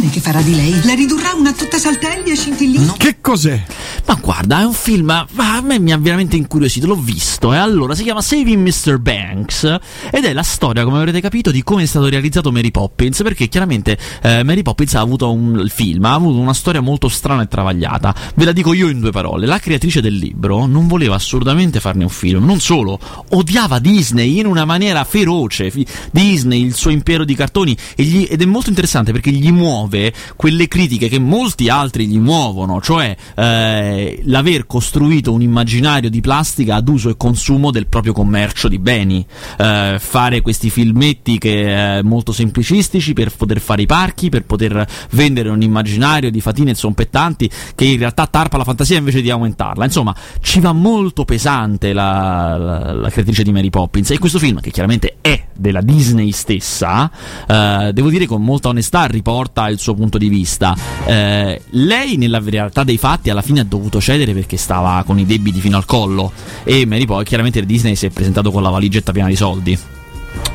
Bene 0.00 0.12
che 0.12 0.20
farà 0.20 0.40
di 0.40 0.54
lei. 0.54 0.82
La 0.84 0.94
ridurrà 0.94 1.34
una 1.34 1.52
tutta 1.52 1.76
saltelli 1.76 2.30
e 2.30 2.34
scintillini. 2.34 2.94
Che 2.96 3.18
cos'è? 3.20 3.62
Ma 4.06 4.14
guarda, 4.14 4.60
è 4.60 4.64
un 4.64 4.72
film, 4.72 5.04
ma 5.32 5.54
a 5.54 5.60
me 5.60 5.78
mi 5.78 5.92
ha 5.92 5.98
veramente 5.98 6.36
incuriosito, 6.36 6.86
l'ho 6.86 6.96
visto, 6.96 7.52
e 7.52 7.58
allora 7.58 7.94
si 7.94 8.02
chiama 8.02 8.22
Saving 8.22 8.66
Mr. 8.66 8.98
Banks 8.98 9.64
ed 10.10 10.24
è 10.24 10.32
la 10.32 10.42
storia, 10.42 10.84
come 10.84 10.96
avrete 10.96 11.20
capito, 11.20 11.50
di 11.50 11.62
come 11.62 11.82
è 11.82 11.86
stato 11.86 12.08
realizzato 12.08 12.50
Mary 12.50 12.70
Poppins, 12.70 13.20
perché 13.22 13.48
chiaramente 13.48 13.98
eh, 14.22 14.42
Mary 14.42 14.62
Poppins 14.62 14.94
ha 14.94 15.00
avuto 15.00 15.30
un 15.30 15.60
il 15.60 15.70
film, 15.70 16.02
ha 16.06 16.14
avuto 16.14 16.38
una 16.38 16.54
storia 16.54 16.80
molto 16.80 17.10
strana 17.10 17.42
e 17.42 17.48
travagliata. 17.48 18.14
Ve 18.36 18.46
la 18.46 18.52
dico 18.52 18.72
io 18.72 18.88
in 18.88 19.00
due 19.00 19.10
parole, 19.10 19.44
la 19.44 19.58
creatrice 19.58 20.00
del 20.00 20.14
libro 20.14 20.64
non 20.64 20.88
voleva 20.88 21.16
assolutamente 21.16 21.78
farne 21.78 22.04
un 22.04 22.10
film, 22.10 22.42
non 22.42 22.58
solo, 22.58 22.98
odiava 23.28 23.78
Disney 23.78 24.38
in 24.38 24.46
una 24.46 24.64
maniera 24.64 25.04
feroce, 25.04 25.70
Disney, 26.10 26.64
il 26.64 26.74
suo 26.74 26.90
impero 26.90 27.26
di 27.26 27.34
cartoni, 27.34 27.76
e 27.94 28.02
gli- 28.02 28.26
ed 28.30 28.40
è 28.40 28.46
molto 28.46 28.70
interessante 28.70 29.12
perché 29.12 29.30
gli 29.30 29.52
muove 29.52 29.89
quelle 30.36 30.68
critiche 30.68 31.08
che 31.08 31.18
molti 31.18 31.68
altri 31.68 32.06
gli 32.06 32.18
muovono, 32.18 32.80
cioè 32.80 33.16
eh, 33.36 34.22
l'aver 34.24 34.66
costruito 34.66 35.32
un 35.32 35.42
immaginario 35.42 36.08
di 36.08 36.20
plastica 36.20 36.76
ad 36.76 36.88
uso 36.88 37.08
e 37.10 37.16
consumo 37.16 37.70
del 37.70 37.86
proprio 37.86 38.12
commercio 38.12 38.68
di 38.68 38.78
beni, 38.78 39.26
Eh, 39.58 39.96
fare 39.98 40.40
questi 40.40 40.70
filmetti 40.70 41.38
che 41.38 41.98
eh, 41.98 42.02
molto 42.02 42.32
semplicistici 42.32 43.12
per 43.12 43.34
poter 43.34 43.60
fare 43.60 43.82
i 43.82 43.86
parchi, 43.86 44.28
per 44.28 44.44
poter 44.44 44.86
vendere 45.10 45.48
un 45.48 45.60
immaginario 45.60 46.30
di 46.30 46.40
fatine 46.40 46.74
zompettanti 46.74 47.50
che 47.74 47.84
in 47.84 47.98
realtà 47.98 48.26
tarpa 48.26 48.56
la 48.56 48.64
fantasia 48.64 48.98
invece 48.98 49.20
di 49.20 49.30
aumentarla. 49.30 49.84
Insomma, 49.84 50.14
ci 50.40 50.60
va 50.60 50.72
molto 50.72 51.24
pesante 51.24 51.92
la, 51.92 52.56
la- 52.56 52.92
la 52.92 53.10
creatrice 53.10 53.42
di 53.42 53.52
Mary 53.52 53.70
Poppins 53.70 54.10
e 54.10 54.18
questo 54.18 54.38
film, 54.38 54.60
che 54.60 54.70
chiaramente 54.70 55.16
è 55.20 55.46
della 55.52 55.82
Disney 55.82 56.30
stessa, 56.30 57.10
eh, 57.46 57.90
devo 57.92 58.08
dire 58.08 58.26
con 58.26 58.42
molta 58.42 58.68
onestà 58.68 59.06
riporta 59.06 59.68
il 59.68 59.78
suo 59.80 59.94
punto 59.94 60.18
di 60.18 60.28
vista. 60.28 60.76
Eh, 61.04 61.62
lei, 61.70 62.16
nella 62.16 62.40
realtà 62.44 62.84
dei 62.84 62.98
fatti, 62.98 63.30
alla 63.30 63.42
fine 63.42 63.60
ha 63.60 63.64
dovuto 63.64 64.00
cedere 64.00 64.32
perché 64.32 64.56
stava 64.56 65.02
con 65.04 65.18
i 65.18 65.26
debiti 65.26 65.60
fino 65.60 65.76
al 65.76 65.84
collo 65.84 66.32
e 66.64 66.86
Mary 66.86 67.06
poi 67.06 67.24
chiaramente 67.24 67.64
Disney 67.64 67.96
si 67.96 68.06
è 68.06 68.10
presentato 68.10 68.50
con 68.50 68.62
la 68.62 68.70
valigetta 68.70 69.12
piena 69.12 69.28
di 69.28 69.36
soldi. 69.36 69.78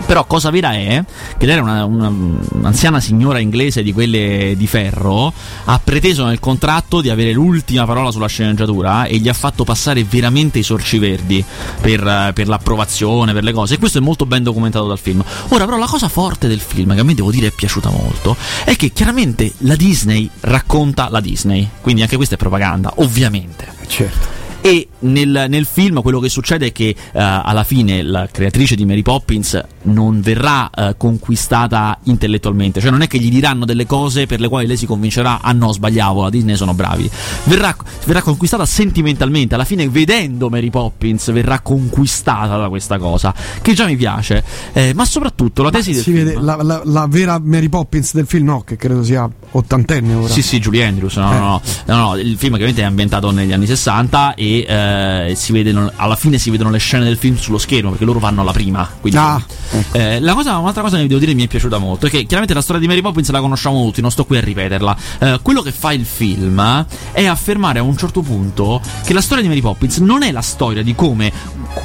Però 0.05 0.25
cosa 0.25 0.51
vera 0.51 0.73
è 0.73 1.03
che 1.38 1.45
lei 1.47 1.55
era 1.55 1.63
una, 1.63 1.83
una- 1.85 2.13
un'anziana 2.51 2.99
signora 2.99 3.39
inglese 3.39 3.81
di 3.81 3.91
quelle 3.91 4.53
di 4.55 4.67
ferro, 4.67 5.33
ha 5.65 5.81
preteso 5.83 6.25
nel 6.25 6.39
contratto 6.39 7.01
di 7.01 7.09
avere 7.09 7.31
l'ultima 7.31 7.85
parola 7.85 8.11
sulla 8.11 8.27
sceneggiatura 8.27 9.05
e 9.05 9.17
gli 9.17 9.27
ha 9.27 9.33
fatto 9.33 9.63
passare 9.63 10.03
veramente 10.03 10.59
i 10.59 10.63
sorci 10.63 10.99
verdi 10.99 11.43
per, 11.81 12.31
per 12.35 12.47
l'approvazione, 12.47 13.33
per 13.33 13.43
le 13.43 13.51
cose. 13.51 13.75
E 13.75 13.77
questo 13.79 13.97
è 13.97 14.01
molto 14.01 14.27
ben 14.27 14.43
documentato 14.43 14.85
dal 14.85 14.99
film. 14.99 15.23
Ora, 15.49 15.65
però, 15.65 15.77
la 15.77 15.88
cosa 15.88 16.07
forte 16.07 16.47
del 16.47 16.59
film, 16.59 16.93
che 16.93 16.99
a 16.99 17.03
me 17.03 17.15
devo 17.15 17.31
dire 17.31 17.47
è 17.47 17.51
piaciuta 17.51 17.89
molto, 17.89 18.38
è 18.63 18.75
che 18.75 18.91
chiaramente 18.91 19.53
la 19.59 19.75
Disney 19.75 20.29
racconta 20.41 21.09
la 21.09 21.19
Disney. 21.19 21.67
Quindi 21.81 22.03
anche 22.03 22.15
questa 22.15 22.35
è 22.35 22.38
propaganda, 22.38 22.93
ovviamente. 22.97 23.67
Certo. 23.88 24.43
E 24.61 24.88
nel, 24.99 25.45
nel 25.49 25.65
film 25.65 26.01
quello 26.01 26.19
che 26.19 26.29
succede 26.29 26.67
è 26.67 26.71
che 26.71 26.88
eh, 26.88 26.95
alla 27.13 27.63
fine 27.63 28.01
la 28.01 28.27
creatrice 28.31 28.75
di 28.75 28.86
Mary 28.86 29.01
Poppins 29.01 29.62
non 29.84 30.21
verrà 30.21 30.69
eh, 30.69 30.95
conquistata 30.97 31.99
intellettualmente, 32.03 32.79
cioè 32.81 32.89
non 32.91 33.01
è 33.01 33.08
che 33.08 33.17
gli 33.19 33.29
diranno 33.29 33.65
delle 33.65 33.86
cose 33.86 34.25
per 34.25 34.39
le 34.39 34.47
quali 34.47 34.67
lei 34.67 34.77
si 34.77 34.86
convincerà, 34.86 35.39
ah 35.41 35.51
no, 35.51 35.71
sbagliavo, 35.71 36.23
la 36.23 36.29
Disney 36.29 36.55
sono 36.55 36.73
bravi. 36.73 37.10
Verrà, 37.43 37.75
verrà 38.05 38.21
conquistata 38.21 38.65
sentimentalmente, 38.65 39.53
alla 39.55 39.65
fine 39.65 39.88
vedendo 39.89 40.49
Mary 40.49 40.69
Poppins 40.69 41.31
verrà 41.31 41.60
conquistata 41.60 42.58
da 42.58 42.69
questa 42.69 42.97
cosa, 42.97 43.34
che 43.62 43.73
già 43.73 43.86
mi 43.86 43.95
piace, 43.95 44.43
Eh, 44.73 44.93
ma 44.93 45.05
soprattutto 45.05 45.62
la 45.63 45.69
tesi 45.69 45.93
del 45.93 46.03
si 46.03 46.12
film... 46.12 46.23
vede 46.25 46.39
la, 46.39 46.58
la- 46.62 46.81
la 46.84 47.08
vera 47.10 47.39
Mary 47.43 47.69
Poppins 47.69 48.13
del 48.13 48.25
film, 48.25 48.45
no, 48.45 48.62
che 48.62 48.75
credo 48.75 49.03
sia 49.03 49.29
ottantenne 49.51 50.13
ora. 50.15 50.31
Sì, 50.34 50.41
sì, 50.41 50.60
Julie 50.60 50.84
Andrews. 50.86 51.15
No, 51.17 51.31
Eh. 51.31 51.38
no, 51.38 51.62
no, 51.86 51.95
no, 51.95 51.95
no, 52.10 52.15
Il 52.17 52.38
film 52.38 52.53
ovviamente 52.53 52.81
è 52.81 52.86
ambientato 52.86 53.31
negli 53.31 53.51
anni 53.53 53.65
60 53.67 54.34
e 54.36 54.65
eh, 54.67 54.94
si 55.36 55.51
vedono, 55.51 55.91
alla 55.95 56.15
fine 56.15 56.38
si 56.38 56.49
vedono 56.49 56.69
le 56.69 56.77
scene 56.77 57.03
del 57.03 57.17
film 57.17 57.38
sullo 57.38 57.58
schermo 57.58 57.89
perché 57.91 58.05
loro 58.05 58.19
vanno 58.19 58.41
alla 58.41 58.51
prima. 58.51 58.89
Quindi, 58.99 59.19
Ah, 59.19 59.43
eh, 59.91 60.19
la 60.19 60.34
cosa, 60.34 60.58
un'altra 60.58 60.81
cosa 60.81 60.97
che 60.97 61.08
devo 61.08 61.19
dire 61.19 61.34
mi 61.34 61.43
è 61.43 61.47
piaciuta 61.47 61.77
molto 61.77 62.05
è 62.08 62.10
che 62.10 62.19
chiaramente 62.19 62.53
la 62.53 62.62
storia 62.62 62.81
di 62.81 62.88
Mary 62.88 63.01
Poppins 63.01 63.29
la 63.31 63.39
conosciamo 63.39 63.84
tutti, 63.84 64.01
non 64.01 64.12
sto 64.12 64.25
qui 64.25 64.38
a 64.38 64.41
ripeterla. 64.41 64.97
Eh, 65.19 65.39
quello 65.41 65.62
che 65.62 65.71
fa 65.71 65.93
il 65.93 66.05
film 66.05 66.60
eh, 66.60 66.86
è 67.12 67.25
affermare 67.25 67.79
a 67.79 67.84
un 67.84 67.97
certo 67.97 68.21
punto 68.21 68.81
che 69.03 69.13
la 69.13 69.21
storia 69.21 69.43
di 69.43 69.49
Mary 69.49 69.62
Poppins 69.62 69.97
non 69.97 70.23
è 70.23 70.31
la 70.31 70.41
storia 70.41 70.84
di 70.84 70.93
come 70.95 71.31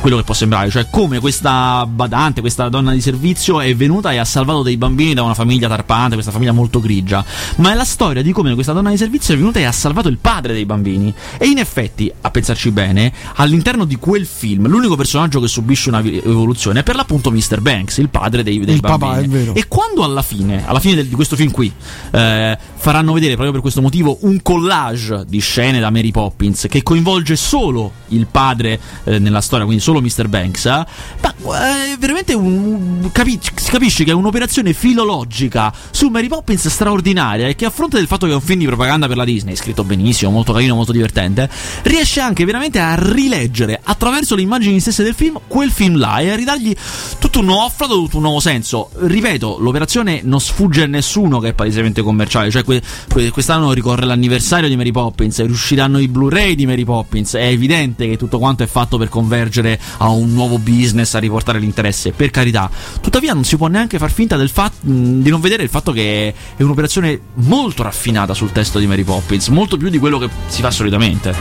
quello 0.01 0.17
che 0.17 0.23
può 0.23 0.35
sembrare, 0.35 0.71
cioè 0.71 0.89
come 0.91 1.19
questa 1.21 1.85
badante, 1.87 2.41
questa 2.41 2.69
donna 2.69 2.93
di 2.93 3.01
servizio 3.01 3.61
è 3.61 3.75
venuta 3.75 4.13
e 4.13 4.17
ha 4.19 4.25
salvato 4.25 4.63
dei 4.63 4.77
bambini 4.77 5.15
da 5.15 5.23
una 5.23 5.35
famiglia 5.35 5.69
tarpante, 5.69 6.15
questa 6.15 6.31
famiglia 6.33 6.53
molto 6.53 6.81
grigia, 6.81 7.25
ma 7.57 7.73
è 7.73 7.75
la 7.75 7.85
storia 7.85 8.23
di 8.23 8.33
come 8.33 8.55
questa 8.55 8.73
donna 8.73 8.91
di 8.91 8.97
servizio 8.97 9.35
è 9.35 9.37
venuta 9.37 9.59
e 9.59 9.65
ha 9.65 9.73
salvato 9.73 10.09
il 10.09 10.19
padre 10.19 10.53
dei 10.55 10.65
bambini. 10.65 11.13
E 11.39 11.47
in 11.47 11.59
effetti, 11.59 12.11
a 12.21 12.31
pensarci 12.31 12.71
bene, 12.71 13.13
all'interno 13.37 13.85
di 13.85 13.97
quel 13.97 14.25
film, 14.27 14.69
l'unico 14.69 14.97
personaggio 14.97 15.41
che 15.41 15.49
subisce 15.49 15.89
una 15.91 16.03
evoluzione 16.03 16.81
è 16.81 16.83
per 16.83 16.95
l'appunto 16.95 17.31
Mr. 17.31 17.61
Banks, 17.61 17.99
il 17.99 18.09
padre 18.09 18.43
dei, 18.43 18.59
dei 18.61 18.75
Il 18.77 18.81
bambini. 18.81 19.45
papà. 19.45 19.59
E 19.59 19.67
quando 19.69 20.05
alla 20.05 20.23
fine, 20.23 20.67
alla 20.67 20.81
fine 20.81 20.95
del- 20.95 21.07
di 21.09 21.15
questo 21.15 21.37
film 21.37 21.51
qui, 21.51 21.71
eh, 22.13 22.57
faranno 22.77 23.13
vedere 23.13 23.33
proprio 23.33 23.53
per 23.53 23.61
questo 23.61 23.83
motivo 23.83 24.19
un 24.23 24.41
collage 24.41 25.25
di 25.29 25.41
scene 25.41 25.79
da 25.81 25.91
Mary 25.91 26.11
Poppins 26.11 26.67
che 26.71 26.83
coinvolge 26.83 27.37
solo 27.37 27.93
il 28.09 28.27
padre 28.31 28.81
eh, 29.05 29.19
nella 29.19 29.41
storia, 29.43 29.65
quindi 29.67 29.80
solo 29.81 30.01
Mr. 30.01 30.29
Banks, 30.29 30.67
eh, 30.67 30.85
ma 31.21 31.35
eh, 31.41 31.95
è 31.95 31.99
veramente 31.99 32.35
un, 32.35 33.09
capi- 33.13 33.41
si 33.41 33.71
capisce 33.71 34.05
che 34.05 34.11
è 34.11 34.15
un'operazione 34.15 34.73
filologica 34.73 35.73
su 35.91 36.09
Mary 36.09 36.29
Poppins 36.29 36.69
straordinaria 36.69 37.49
e 37.49 37.55
che 37.55 37.65
a 37.65 37.71
fronte 37.71 37.97
del 37.97 38.07
fatto 38.07 38.27
che 38.27 38.33
è 38.33 38.35
un 38.35 38.41
film 38.41 38.61
di 38.61 38.67
propaganda 38.67 39.07
per 39.07 39.17
la 39.17 39.25
Disney, 39.25 39.57
scritto 39.57 39.85
benissimo, 39.85 40.31
molto 40.31 40.53
carino, 40.53 40.75
molto 40.75 40.93
divertente, 40.93 41.49
riesce 41.83 42.21
anche 42.21 42.45
veramente 42.45 42.79
a 42.79 42.95
rileggere 42.95 43.81
attraverso 43.83 44.35
le 44.35 44.43
immagini 44.43 44.81
stesse 44.81 45.03
del 45.03 45.15
film 45.15 45.39
quel 45.47 45.71
film 45.71 45.97
là 45.97 46.19
e 46.19 46.31
a 46.31 46.37
ridargli 46.37 46.75
tutto 47.19 47.41
un 47.41 47.47
nuovo 47.47 47.65
afflato, 47.65 47.95
tutto 47.95 48.17
un 48.17 48.23
nuovo 48.23 48.41
senso. 48.41 48.91
Ripeto, 48.95 49.59
l'operazione 49.61 50.21
non 50.25 50.41
sfugge 50.41 50.83
a 50.83 50.87
nessuno 50.87 51.39
che 51.39 51.49
è 51.49 51.53
palesemente 51.53 52.03
commerciale, 52.03 52.51
cioè 52.51 52.65
que- 52.65 52.83
que- 53.09 53.31
quest'anno 53.31 53.73
ricorre 53.73 54.07
l'anniversario 54.07 54.69
di 54.69 54.77
Mary 54.77 54.93
Poppins, 54.93 55.45
riusciranno 55.45 55.99
i 55.99 56.09
Blu-ray 56.09 56.55
di 56.55 56.67
Mary 56.67 56.85
Poppins, 56.85 57.35
è 57.35 57.47
evidente 57.47 58.09
che 58.09 58.17
tutto 58.17 58.39
quanto 58.39 58.63
è 58.63 58.67
fatto 58.67 58.99
per 58.99 59.09
convergere 59.09 59.70
a 59.99 60.09
un 60.09 60.33
nuovo 60.33 60.59
business, 60.59 61.15
a 61.15 61.19
riportare 61.19 61.59
l'interesse, 61.59 62.13
per 62.13 62.31
carità. 62.31 62.71
Tuttavia 63.01 63.33
non 63.35 63.45
si 63.45 63.57
può 63.57 63.67
neanche 63.67 63.99
far 63.99 64.11
finta 64.11 64.37
del 64.37 64.49
fatto 64.49 64.77
di 64.83 65.29
non 65.29 65.41
vedere 65.41 65.63
il 65.63 65.69
fatto 65.69 65.93
che 65.93 66.35
è 66.57 66.63
un'operazione 66.63 67.19
molto 67.35 67.83
raffinata 67.83 68.35
sul 68.35 68.53
testo 68.53 68.79
di 68.79 68.87
Mary 68.87 69.03
Poppins, 69.05 69.49
molto 69.49 69.77
più 69.77 69.89
di 69.89 69.99
quello 69.99 70.19
che 70.19 70.29
si 70.47 70.61
fa 70.63 70.71
solitamente. 70.71 71.35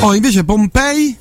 Oh, 0.00 0.14
invece 0.14 0.44
Pompei 0.44 1.16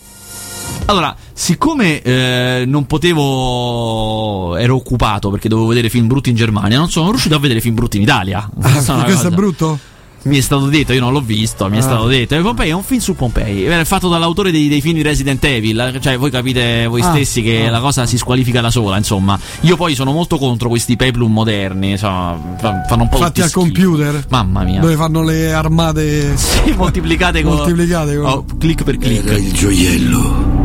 Allora, 0.86 1.16
siccome 1.32 2.02
eh, 2.02 2.64
non 2.68 2.86
potevo. 2.86 4.56
ero 4.58 4.76
occupato 4.76 5.30
perché 5.30 5.48
dovevo 5.48 5.68
vedere 5.68 5.90
film 5.90 6.08
brutti 6.08 6.30
in 6.30 6.36
Germania, 6.36 6.78
non 6.78 6.90
sono 6.90 7.10
riuscito 7.10 7.36
a 7.36 7.40
vedere 7.40 7.62
film 7.62 7.76
brutti 7.76 7.98
in 7.98 8.04
Italia. 8.04 8.50
È 8.62 8.68
Ah, 8.68 8.72
questo 8.72 9.00
è 9.00 9.04
cosa. 9.14 9.30
brutto? 9.32 9.80
Mi 10.26 10.38
è 10.38 10.42
stato 10.42 10.68
detto, 10.68 10.94
io 10.94 11.02
non 11.02 11.12
l'ho 11.12 11.20
visto, 11.20 11.68
mi 11.68 11.76
è 11.76 11.80
Ah. 11.80 11.84
stato 11.84 12.08
detto. 12.08 12.34
E 12.36 12.40
Pompei 12.42 12.70
è 12.70 12.72
un 12.72 12.84
film 12.84 13.02
su 13.02 13.14
Pompei. 13.14 13.66
È 13.66 13.84
fatto 13.84 14.08
dall'autore 14.08 14.52
dei, 14.52 14.70
dei 14.70 14.80
film 14.80 14.96
di 14.96 15.02
Resident 15.02 15.44
Evil. 15.44 15.98
Cioè, 16.02 16.18
voi 16.18 16.32
capite 16.32 16.88
voi 16.88 17.02
Ah, 17.02 17.10
stessi 17.12 17.42
che 17.42 17.66
ah. 17.68 17.70
la 17.72 17.82
cosa 17.82 18.06
si 18.06 18.18
squalifica 18.18 18.62
da 18.62 18.72
sola. 18.72 18.96
Insomma, 18.96 19.38
io 19.62 19.76
poi 19.76 19.96
sono 19.96 20.14
molto 20.14 20.38
contro 20.38 20.70
questi 20.70 20.96
peplum 20.96 21.30
moderni. 21.34 21.92
Insomma, 21.92 22.38
fa- 22.58 22.84
fanno 22.88 23.04
un 23.04 23.10
po' 23.10 23.18
fatti 23.18 23.42
al 23.42 23.50
schifo. 23.50 23.66
computer 23.66 24.26
Mamma 24.30 24.64
mia. 24.64 24.80
dove 24.80 24.96
fanno 24.96 25.24
le 25.24 25.52
armate 25.52 26.36
Sì, 26.38 26.72
moltiplicate 26.74 27.44
con. 27.44 27.56
moltiplicate 27.56 28.16
con- 28.16 28.26
Oh, 28.26 28.46
click 28.58 28.84
per 28.84 28.98
click. 28.98 29.26
Era 29.28 29.38
il 29.38 29.52
gioiello 29.52 30.62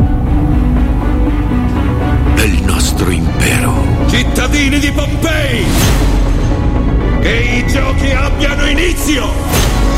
del 2.35 2.61
nostro 2.63 3.09
impero. 3.11 4.05
Cittadini 4.09 4.79
di 4.79 4.91
Pompei! 4.91 6.08
Che 7.21 7.63
i 7.65 7.67
giochi 7.71 8.11
abbiano 8.11 8.65
inizio! 8.65 9.27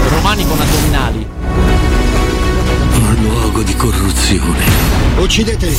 Romani 0.10 0.45
con 0.47 0.60
addominali. 0.60 1.27
Un 2.93 3.17
luogo 3.21 3.62
di 3.62 3.75
corruzione, 3.75 4.65
Uccideteli! 5.17 5.75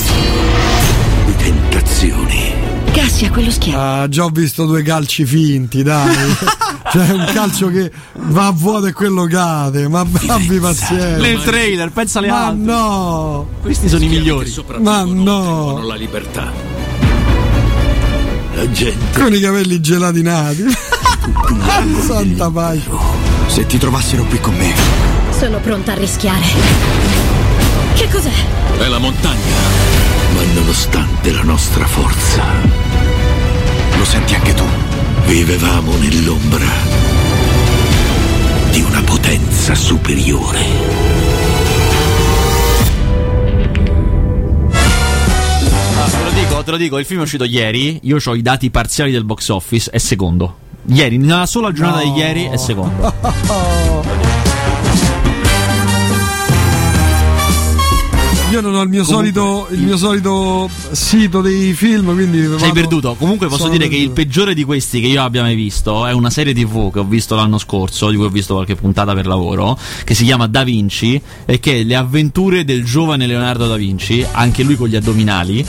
di 1.26 1.36
tentazioni. 1.36 2.54
Cassia, 2.92 3.30
quello 3.30 3.50
schiavo. 3.50 3.80
Ah, 4.02 4.08
già 4.08 4.24
ho 4.24 4.28
visto 4.28 4.66
due 4.66 4.82
calci 4.82 5.24
finti, 5.24 5.82
dai. 5.82 6.14
cioè, 6.92 7.10
un 7.10 7.24
calcio 7.32 7.68
che 7.68 7.90
va 8.14 8.46
a 8.48 8.50
vuoto 8.52 8.86
e 8.86 8.92
quello 8.92 9.24
cade. 9.24 9.88
Ma 9.88 10.00
abbi 10.00 10.58
pazienza. 10.58 11.16
Nel 11.16 11.42
trailer, 11.42 11.90
pensa 11.90 12.18
alle 12.18 12.28
Ma 12.28 12.46
altre. 12.46 12.64
no! 12.64 13.48
Questi 13.62 13.88
sono 13.88 14.04
i 14.04 14.08
migliori. 14.08 14.52
Ma 14.78 15.04
no! 15.04 15.80
la 15.82 15.94
libertà. 15.94 16.52
La 18.54 18.70
gente 18.70 19.18
Con 19.18 19.32
i 19.34 19.40
capelli 19.40 19.80
gelatinati. 19.80 20.64
Santa 22.06 22.50
pace. 22.50 22.88
Se 23.46 23.66
ti 23.66 23.78
trovassero 23.78 24.24
qui 24.24 24.40
con 24.40 24.54
me, 24.56 24.72
Sono 25.38 25.58
pronta 25.58 25.92
a 25.92 25.94
rischiare. 25.94 26.44
Che 27.94 28.08
cos'è? 28.10 28.30
è 28.78 28.88
la 28.88 28.98
montagna. 28.98 29.56
Ma 30.34 30.42
nonostante 30.54 31.30
la 31.32 31.42
nostra 31.42 31.86
forza, 31.86 32.42
lo 33.96 34.04
senti 34.04 34.34
anche 34.34 34.54
tu. 34.54 34.64
vivevamo 35.26 35.96
nell'ombra 35.98 36.66
di 38.70 38.80
una 38.80 39.02
potenza 39.02 39.74
superiore. 39.74 40.60
Ah, 45.94 46.08
te 46.08 46.24
lo 46.24 46.30
dico, 46.30 46.62
te 46.64 46.70
lo 46.70 46.76
dico, 46.76 46.98
il 46.98 47.04
film 47.04 47.20
è 47.20 47.22
uscito 47.22 47.44
ieri. 47.44 48.00
Io 48.02 48.16
ho 48.22 48.34
i 48.34 48.42
dati 48.42 48.70
parziali 48.70 49.10
del 49.12 49.24
box 49.24 49.48
office. 49.50 49.90
È 49.90 49.98
secondo. 49.98 50.56
Ieri, 50.86 51.16
nella 51.18 51.46
sola 51.46 51.70
giornata 51.72 52.04
No. 52.04 52.12
di 52.12 52.18
ieri, 52.18 52.44
è 52.46 52.56
secondo. 52.56 53.14
Io 58.50 58.60
non 58.60 58.74
ho 58.74 58.82
il 58.82 58.88
mio, 58.90 59.02
solito, 59.02 59.66
il 59.70 59.78
mio 59.80 59.96
solito 59.96 60.68
sito 60.90 61.40
dei 61.40 61.72
film, 61.72 62.12
quindi. 62.12 62.40
Sei 62.42 62.48
vado- 62.58 62.72
perduto. 62.74 63.14
Comunque 63.14 63.46
posso 63.46 63.62
sono 63.62 63.72
dire 63.72 63.88
che 63.88 63.94
il 63.94 64.10
perduto. 64.10 64.20
peggiore 64.20 64.54
di 64.54 64.62
questi 64.64 65.00
che 65.00 65.06
io 65.06 65.22
abbia 65.22 65.40
mai 65.40 65.54
visto 65.54 66.06
è 66.06 66.12
una 66.12 66.28
serie 66.28 66.52
TV 66.52 66.92
che 66.92 66.98
ho 66.98 67.04
visto 67.04 67.34
l'anno 67.34 67.56
scorso, 67.56 68.10
di 68.10 68.16
cui 68.16 68.26
ho 68.26 68.30
visto 68.30 68.52
qualche 68.52 68.74
puntata 68.74 69.14
per 69.14 69.26
lavoro, 69.26 69.78
che 70.04 70.12
si 70.12 70.24
chiama 70.24 70.48
Da 70.48 70.64
Vinci 70.64 71.18
e 71.46 71.60
che 71.60 71.80
è 71.80 71.82
le 71.82 71.96
avventure 71.96 72.64
del 72.66 72.84
giovane 72.84 73.26
Leonardo 73.26 73.66
da 73.66 73.76
Vinci, 73.76 74.22
anche 74.30 74.62
lui 74.64 74.76
con 74.76 74.88
gli 74.88 74.96
addominali. 74.96 75.66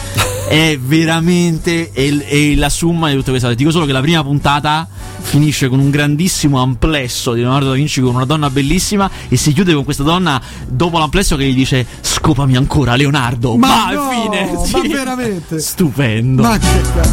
È 0.54 0.78
veramente 0.80 1.90
è, 1.92 2.16
è 2.16 2.54
la 2.54 2.70
somma 2.70 3.10
di 3.10 3.16
tutte 3.16 3.32
queste 3.32 3.48
cose. 3.48 3.58
Dico 3.58 3.72
solo 3.72 3.86
che 3.88 3.92
la 3.92 4.02
prima 4.02 4.22
puntata 4.24 4.88
finisce 5.20 5.68
con 5.68 5.80
un 5.80 5.90
grandissimo 5.90 6.62
amplesso 6.62 7.34
di 7.34 7.40
Leonardo 7.42 7.70
da 7.70 7.74
Vinci 7.74 8.02
con 8.02 8.14
una 8.14 8.26
donna 8.26 8.52
bellissima 8.52 9.10
e 9.30 9.36
si 9.36 9.52
chiude 9.52 9.74
con 9.74 9.84
questa 9.84 10.04
donna 10.04 10.40
dopo 10.68 11.00
l'amplesso 11.00 11.36
che 11.38 11.46
gli 11.46 11.56
dice 11.56 11.88
scopami 12.02 12.56
ancora 12.56 12.96
Leonardo. 12.96 13.58
Ma, 13.58 13.86
Ma, 13.88 13.92
no, 13.94 14.10
fine. 14.10 14.52
ma 14.54 14.82
Sì. 14.82 14.88
veramente? 14.90 15.60
Stupendo. 15.60 16.44
Ma 16.44 16.60
che? 16.60 16.68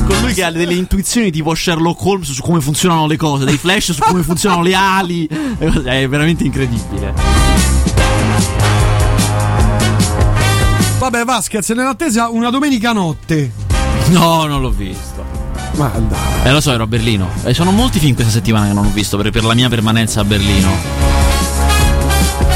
Con 0.07 0.21
lui 0.21 0.35
che 0.35 0.45
ha 0.45 0.51
delle 0.53 0.75
intuizioni 0.75 1.31
tipo 1.31 1.55
Sherlock 1.55 2.05
Holmes 2.05 2.31
su 2.33 2.43
come 2.43 2.61
funzionano 2.61 3.07
le 3.07 3.17
cose, 3.17 3.47
dei 3.47 3.57
flash 3.57 3.93
su 3.93 4.03
come 4.03 4.23
funzionano 4.23 4.63
le 4.63 4.75
ali. 4.75 5.27
È 5.59 6.07
veramente 6.07 6.45
incredibile. 6.45 7.15
Vabbè, 11.11 11.25
Vasquez, 11.25 11.69
nell'attesa 11.71 12.29
una 12.29 12.51
domenica 12.51 12.93
notte. 12.93 13.51
No, 14.11 14.47
non 14.47 14.61
l'ho 14.61 14.71
visto. 14.71 15.25
Ma 15.75 15.89
dai. 15.89 16.19
Eh, 16.45 16.53
lo 16.53 16.61
so, 16.61 16.71
ero 16.71 16.85
a 16.85 16.87
Berlino. 16.87 17.29
E 17.43 17.53
sono 17.53 17.73
molti 17.73 17.99
film 17.99 18.15
questa 18.15 18.31
settimana 18.33 18.69
che 18.69 18.75
non 18.75 18.87
ho 18.87 18.91
visto 18.93 19.17
per, 19.17 19.29
per 19.33 19.43
la 19.43 19.55
mia 19.55 19.69
permanenza 19.69 20.21
a 20.21 20.25
Berlino. 20.25 20.71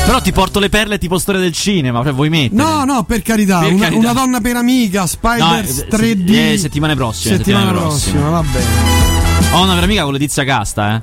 Però 0.07 0.21
ti 0.21 0.31
porto 0.31 0.61
le 0.61 0.69
perle 0.69 0.99
tipo 0.99 1.19
storia 1.19 1.41
del 1.41 1.51
cinema, 1.53 2.05
cioè 2.05 2.13
vuoi 2.13 2.29
mettere? 2.29 2.63
No, 2.63 2.85
no, 2.85 3.03
per 3.03 3.23
carità. 3.23 3.59
Per 3.59 3.73
una, 3.73 3.89
carità. 3.89 3.99
una 3.99 4.13
donna 4.13 4.41
per 4.41 4.55
amica, 4.55 5.01
No, 5.01 5.07
Spiders 5.09 5.79
eh, 5.79 5.89
3D. 5.89 6.53
eh, 6.53 6.57
settimane 6.59 6.95
prossime. 6.95 7.37
settimana, 7.37 7.65
settimane 7.65 7.89
prossima, 7.89 8.29
va 8.29 8.43
bene. 8.43 9.53
Ho 9.55 9.63
una 9.65 9.75
vera 9.75 9.87
amica 9.87 10.05
con 10.05 10.13
Letizia 10.13 10.45
Casta, 10.45 10.95
eh. 10.95 11.03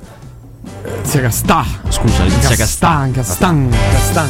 Letizia 0.96 1.20
Castà. 1.20 1.66
Scusa, 1.90 2.22
Letizia 2.22 2.56
Casta. 2.56 3.08
Castan, 3.12 3.12
Castan, 3.12 3.68
Castan. 3.92 4.28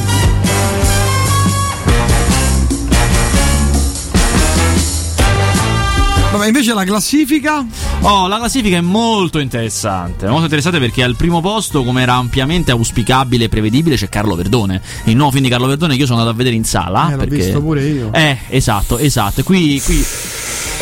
Vabbè, 6.32 6.46
invece 6.46 6.72
la 6.72 6.84
classifica? 6.84 7.62
Oh, 8.00 8.26
la 8.26 8.38
classifica 8.38 8.78
è 8.78 8.80
molto 8.80 9.38
interessante. 9.38 10.26
Molto 10.28 10.44
interessante 10.44 10.78
perché 10.78 11.02
al 11.02 11.14
primo 11.14 11.42
posto, 11.42 11.84
come 11.84 12.00
era 12.00 12.14
ampiamente 12.14 12.70
auspicabile 12.70 13.44
e 13.44 13.48
prevedibile, 13.50 13.96
c'è 13.96 14.08
Carlo 14.08 14.34
Verdone. 14.34 14.80
Il 15.04 15.16
nuovo 15.16 15.32
film 15.32 15.44
di 15.44 15.50
Carlo 15.50 15.66
Verdone 15.66 15.92
che 15.92 16.00
io 16.00 16.06
sono 16.06 16.20
andato 16.20 16.34
a 16.34 16.38
vedere 16.38 16.56
in 16.56 16.64
sala. 16.64 17.08
Eh, 17.08 17.10
l'ho 17.10 17.16
perché... 17.18 17.36
visto 17.36 17.60
pure 17.60 17.84
io. 17.84 18.10
Eh, 18.14 18.38
esatto, 18.48 18.96
esatto. 18.96 19.42
Qui, 19.42 19.78
qui, 19.84 20.02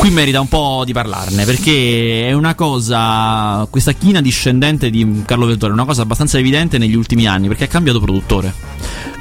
qui 0.01 0.09
merita 0.09 0.41
un 0.41 0.47
po' 0.47 0.81
di 0.83 0.93
parlarne 0.93 1.45
perché 1.45 2.25
è 2.27 2.31
una 2.31 2.55
cosa. 2.55 3.67
Questa 3.69 3.91
china 3.91 4.19
discendente 4.19 4.89
di 4.89 5.21
Carlo 5.27 5.45
Verdone 5.45 5.73
è 5.73 5.75
una 5.75 5.85
cosa 5.85 6.01
abbastanza 6.01 6.39
evidente 6.39 6.79
negli 6.79 6.95
ultimi 6.95 7.27
anni 7.27 7.47
perché 7.47 7.65
ha 7.65 7.67
cambiato 7.67 7.99
produttore. 7.99 8.51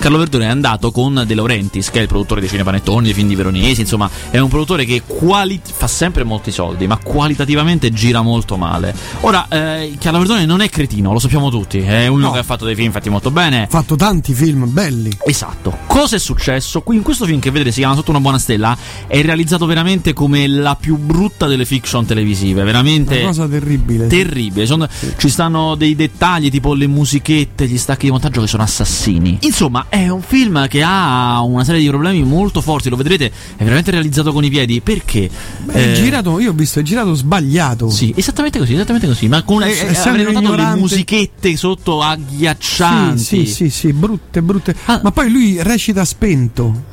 Carlo 0.01 0.17
Verdone 0.17 0.47
è 0.47 0.49
andato 0.49 0.91
con 0.91 1.25
De 1.27 1.35
Laurentiis, 1.35 1.91
che 1.91 1.99
è 1.99 2.03
il 2.03 2.09
produttore 2.09 2.41
dei 2.41 2.49
cinepanettoni, 2.49 3.05
dei 3.05 3.13
film 3.13 3.29
di 3.29 3.35
veronesi, 3.35 3.83
insomma, 3.83 4.09
è 4.31 4.39
un 4.39 4.49
produttore 4.49 4.87
che 4.87 5.03
quali- 5.07 5.61
fa 5.63 5.87
sempre 5.87 6.25
molti 6.25 6.51
soldi, 6.51 6.87
ma 6.87 6.97
qualitativamente 6.97 7.93
gira 7.93 8.23
molto 8.23 8.57
male. 8.57 8.95
Ora, 9.21 9.47
eh, 9.51 9.95
Carlo 10.01 10.21
Verdone 10.21 10.47
non 10.47 10.63
è 10.63 10.71
cretino, 10.71 11.13
lo 11.13 11.19
sappiamo 11.19 11.51
tutti, 11.51 11.81
è 11.81 12.07
uno 12.07 12.29
No. 12.29 12.33
che 12.33 12.39
ha 12.39 12.43
fatto 12.43 12.65
dei 12.65 12.75
film 12.75 12.91
fatti 12.93 13.11
molto 13.11 13.31
bene. 13.31 13.65
Ha 13.65 13.69
fatto 13.69 13.95
tanti 13.97 14.33
film 14.33 14.73
belli. 14.73 15.15
Esatto. 15.27 15.77
Cosa 15.87 16.17
è 16.17 16.19
successo? 16.19 16.81
Qui 16.81 16.97
in 16.97 17.03
questo 17.03 17.27
film 17.27 17.39
che 17.39 17.51
vedete 17.51 17.71
si 17.71 17.81
chiama 17.81 17.95
Sotto 17.95 18.11
una 18.11 18.21
buona 18.21 18.39
stella 18.39 18.75
è 19.07 19.21
realizzato 19.21 19.67
veramente 19.67 20.15
come 20.15 20.47
la 20.47 20.70
più 20.77 20.97
brutta 20.97 21.47
delle 21.47 21.65
fiction 21.65 22.05
televisive, 22.07 22.63
veramente 22.65 23.19
Una 23.19 23.27
cosa 23.29 23.47
terribile. 23.49 24.07
terribile. 24.07 24.67
Sono- 24.67 24.89
Ci 25.17 25.29
stanno 25.29 25.75
dei 25.75 25.95
dettagli 25.97 26.51
tipo 26.51 26.75
le 26.75 26.87
musichette, 26.87 27.67
gli 27.67 27.79
stacchi 27.79 28.07
di 28.07 28.11
montaggio 28.11 28.41
che 28.41 28.47
sono 28.47 28.63
assassini. 28.63 29.39
Insomma, 29.43 29.87
è 29.89 30.09
un 30.09 30.23
film 30.23 30.67
che 30.69 30.83
ha 30.83 31.41
una 31.43 31.65
serie 31.65 31.81
di 31.81 31.89
problemi 31.89 32.23
molto 32.23 32.61
forti. 32.61 32.89
Lo 32.89 32.97
vedrete, 32.97 33.27
è 33.57 33.63
veramente 33.63 33.91
realizzato 33.91 34.33
con 34.33 34.45
i 34.45 34.51
piedi. 34.51 34.81
Perché? 34.81 35.29
È 35.67 35.79
Eh, 35.79 35.95
girato, 35.95 36.39
io 36.41 36.51
ho 36.51 36.55
visto, 36.55 36.81
è 36.81 36.83
girato 36.83 37.15
sbagliato. 37.15 37.89
Sì, 37.91 38.13
esattamente 38.17 38.59
così, 38.59 38.75
esattamente 38.75 39.07
così. 39.07 39.29
Ma 39.29 39.43
con 39.43 39.63
eh, 39.63 39.69
avrei 40.05 40.25
notato 40.25 40.41
le 40.41 40.47
ignorante. 40.47 40.79
musichette 40.81 41.57
sotto 41.57 42.03
agghiaccianti. 42.03 43.19
Sì, 43.23 43.47
sì, 43.47 43.53
sì, 43.53 43.71
sì, 43.71 43.93
brutte, 43.93 44.43
brutte. 44.43 44.75
Ah. 44.87 45.01
Ma 45.03 45.11
poi 45.13 45.31
lui 45.31 45.63
recita 45.63 46.05
spento. 46.05 46.85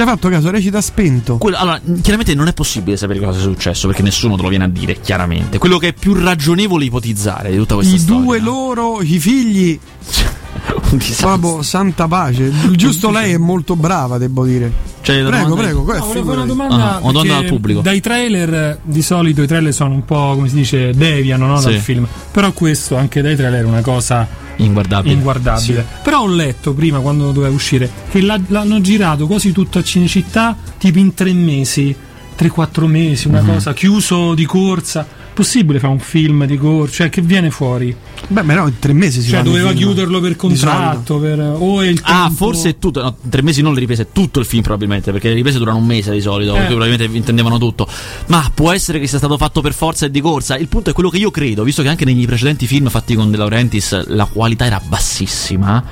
Ci 0.00 0.06
hai 0.06 0.12
fatto 0.14 0.30
caso, 0.30 0.50
recita 0.50 0.80
spento. 0.80 1.36
Quello- 1.36 1.58
allora, 1.58 1.78
chiaramente 2.00 2.34
non 2.34 2.48
è 2.48 2.54
possibile 2.54 2.96
sapere 2.96 3.20
cosa 3.20 3.38
è 3.38 3.42
successo 3.42 3.86
perché 3.86 4.00
nessuno 4.00 4.34
te 4.34 4.40
lo 4.40 4.48
viene 4.48 4.64
a 4.64 4.68
dire, 4.68 4.98
chiaramente. 4.98 5.58
Quello 5.58 5.76
che 5.76 5.88
è 5.88 5.92
più 5.92 6.14
ragionevole 6.14 6.86
ipotizzare 6.86 7.50
di 7.50 7.58
tutta 7.58 7.74
questa 7.74 7.96
I 7.96 7.98
storia. 7.98 8.22
due 8.22 8.38
loro, 8.40 9.02
i 9.02 9.18
figli. 9.18 9.78
Un 10.90 10.96
disastro. 10.96 11.28
Babbo, 11.28 11.60
santa 11.62 12.08
pace. 12.08 12.50
Giusto 12.70 13.10
lei 13.10 13.32
è 13.32 13.36
molto 13.36 13.76
brava, 13.76 14.16
devo 14.16 14.46
dire. 14.46 14.72
Cioè, 15.02 15.16
Prego, 15.22 15.30
domanda- 15.48 15.54
prego. 15.56 15.82
que- 15.84 15.98
No, 15.98 16.06
volevo 16.06 16.32
una 16.32 16.46
domanda. 16.46 16.74
Ah, 16.94 16.98
una 17.02 17.12
domanda 17.12 17.34
dal 17.34 17.44
pubblico. 17.44 17.80
Dai 17.82 18.00
trailer, 18.00 18.78
di 18.82 19.02
solito 19.02 19.42
i 19.42 19.46
trailer 19.46 19.74
sono 19.74 19.92
un 19.92 20.04
po' 20.06 20.32
come 20.34 20.48
si 20.48 20.54
dice, 20.54 20.92
deviano 20.94 21.46
no, 21.46 21.60
dal 21.60 21.74
Sì. 21.74 21.78
film. 21.78 22.06
Però 22.30 22.50
questo 22.52 22.96
anche 22.96 23.20
dai 23.20 23.36
trailer 23.36 23.64
è 23.64 23.66
una 23.66 23.82
cosa 23.82 24.26
Inguardabile. 24.64 25.14
inguardabile. 25.14 25.86
Però 26.02 26.22
ho 26.22 26.26
letto 26.28 26.72
prima, 26.74 27.00
quando 27.00 27.32
doveva 27.32 27.52
uscire, 27.54 27.90
che 28.10 28.20
l'hanno 28.20 28.80
girato 28.80 29.26
quasi 29.26 29.52
tutto 29.52 29.78
a 29.78 29.82
Cinecittà, 29.82 30.56
tipo 30.78 30.98
in 30.98 31.14
tre 31.14 31.32
mesi, 31.32 31.94
3-4 32.36 32.86
mesi, 32.86 33.28
una 33.28 33.42
Mhm. 33.42 33.52
cosa, 33.52 33.72
chiuso 33.74 34.34
di 34.34 34.44
corsa. 34.46 35.06
Possibile 35.32 35.78
fare 35.78 35.92
un 35.92 35.98
film 36.00 36.44
di 36.44 36.56
corsa? 36.58 36.94
Cioè, 36.96 37.08
che 37.08 37.22
viene 37.22 37.50
fuori? 37.50 37.94
Beh, 38.28 38.42
ma 38.42 38.54
no, 38.54 38.66
in 38.66 38.78
tre 38.78 38.92
mesi 38.92 39.22
si 39.22 39.30
Cioè, 39.30 39.42
doveva 39.42 39.72
chiuderlo 39.72 40.20
per 40.20 40.36
contratto, 40.36 41.18
per, 41.18 41.38
o 41.40 41.80
è 41.80 41.86
il 41.88 41.98
Ah, 42.02 42.26
tempo- 42.26 42.34
forse 42.44 42.70
è 42.70 42.78
tutto. 42.78 43.00
No, 43.02 43.16
tre 43.28 43.42
mesi 43.42 43.62
non 43.62 43.72
le 43.72 43.80
riprese, 43.80 44.08
tutto 44.12 44.38
il 44.40 44.44
film 44.44 44.62
probabilmente, 44.62 45.12
perché 45.12 45.28
le 45.28 45.34
riprese 45.34 45.58
durano 45.58 45.78
un 45.78 45.86
mese 45.86 46.12
di 46.12 46.20
solito, 46.20 46.54
Eh. 46.56 46.64
probabilmente 46.66 47.16
intendevano 47.16 47.58
tutto. 47.58 47.88
Ma 48.26 48.50
può 48.52 48.70
essere 48.72 48.98
che 49.00 49.06
sia 49.06 49.18
stato 49.18 49.36
fatto 49.38 49.60
per 49.62 49.72
forza 49.72 50.06
e 50.06 50.10
di 50.10 50.20
corsa. 50.20 50.56
Il 50.58 50.68
punto 50.68 50.90
è 50.90 50.92
quello 50.92 51.08
che 51.08 51.16
io 51.18 51.30
credo, 51.30 51.62
visto 51.62 51.82
che 51.82 51.88
anche 51.88 52.04
negli 52.04 52.26
precedenti 52.26 52.66
film 52.66 52.88
fatti 52.88 53.14
con 53.14 53.30
De 53.30 53.36
Laurentiis 53.36 54.08
la 54.08 54.26
qualità 54.26 54.66
era 54.66 54.80
bassissima. 54.86 55.82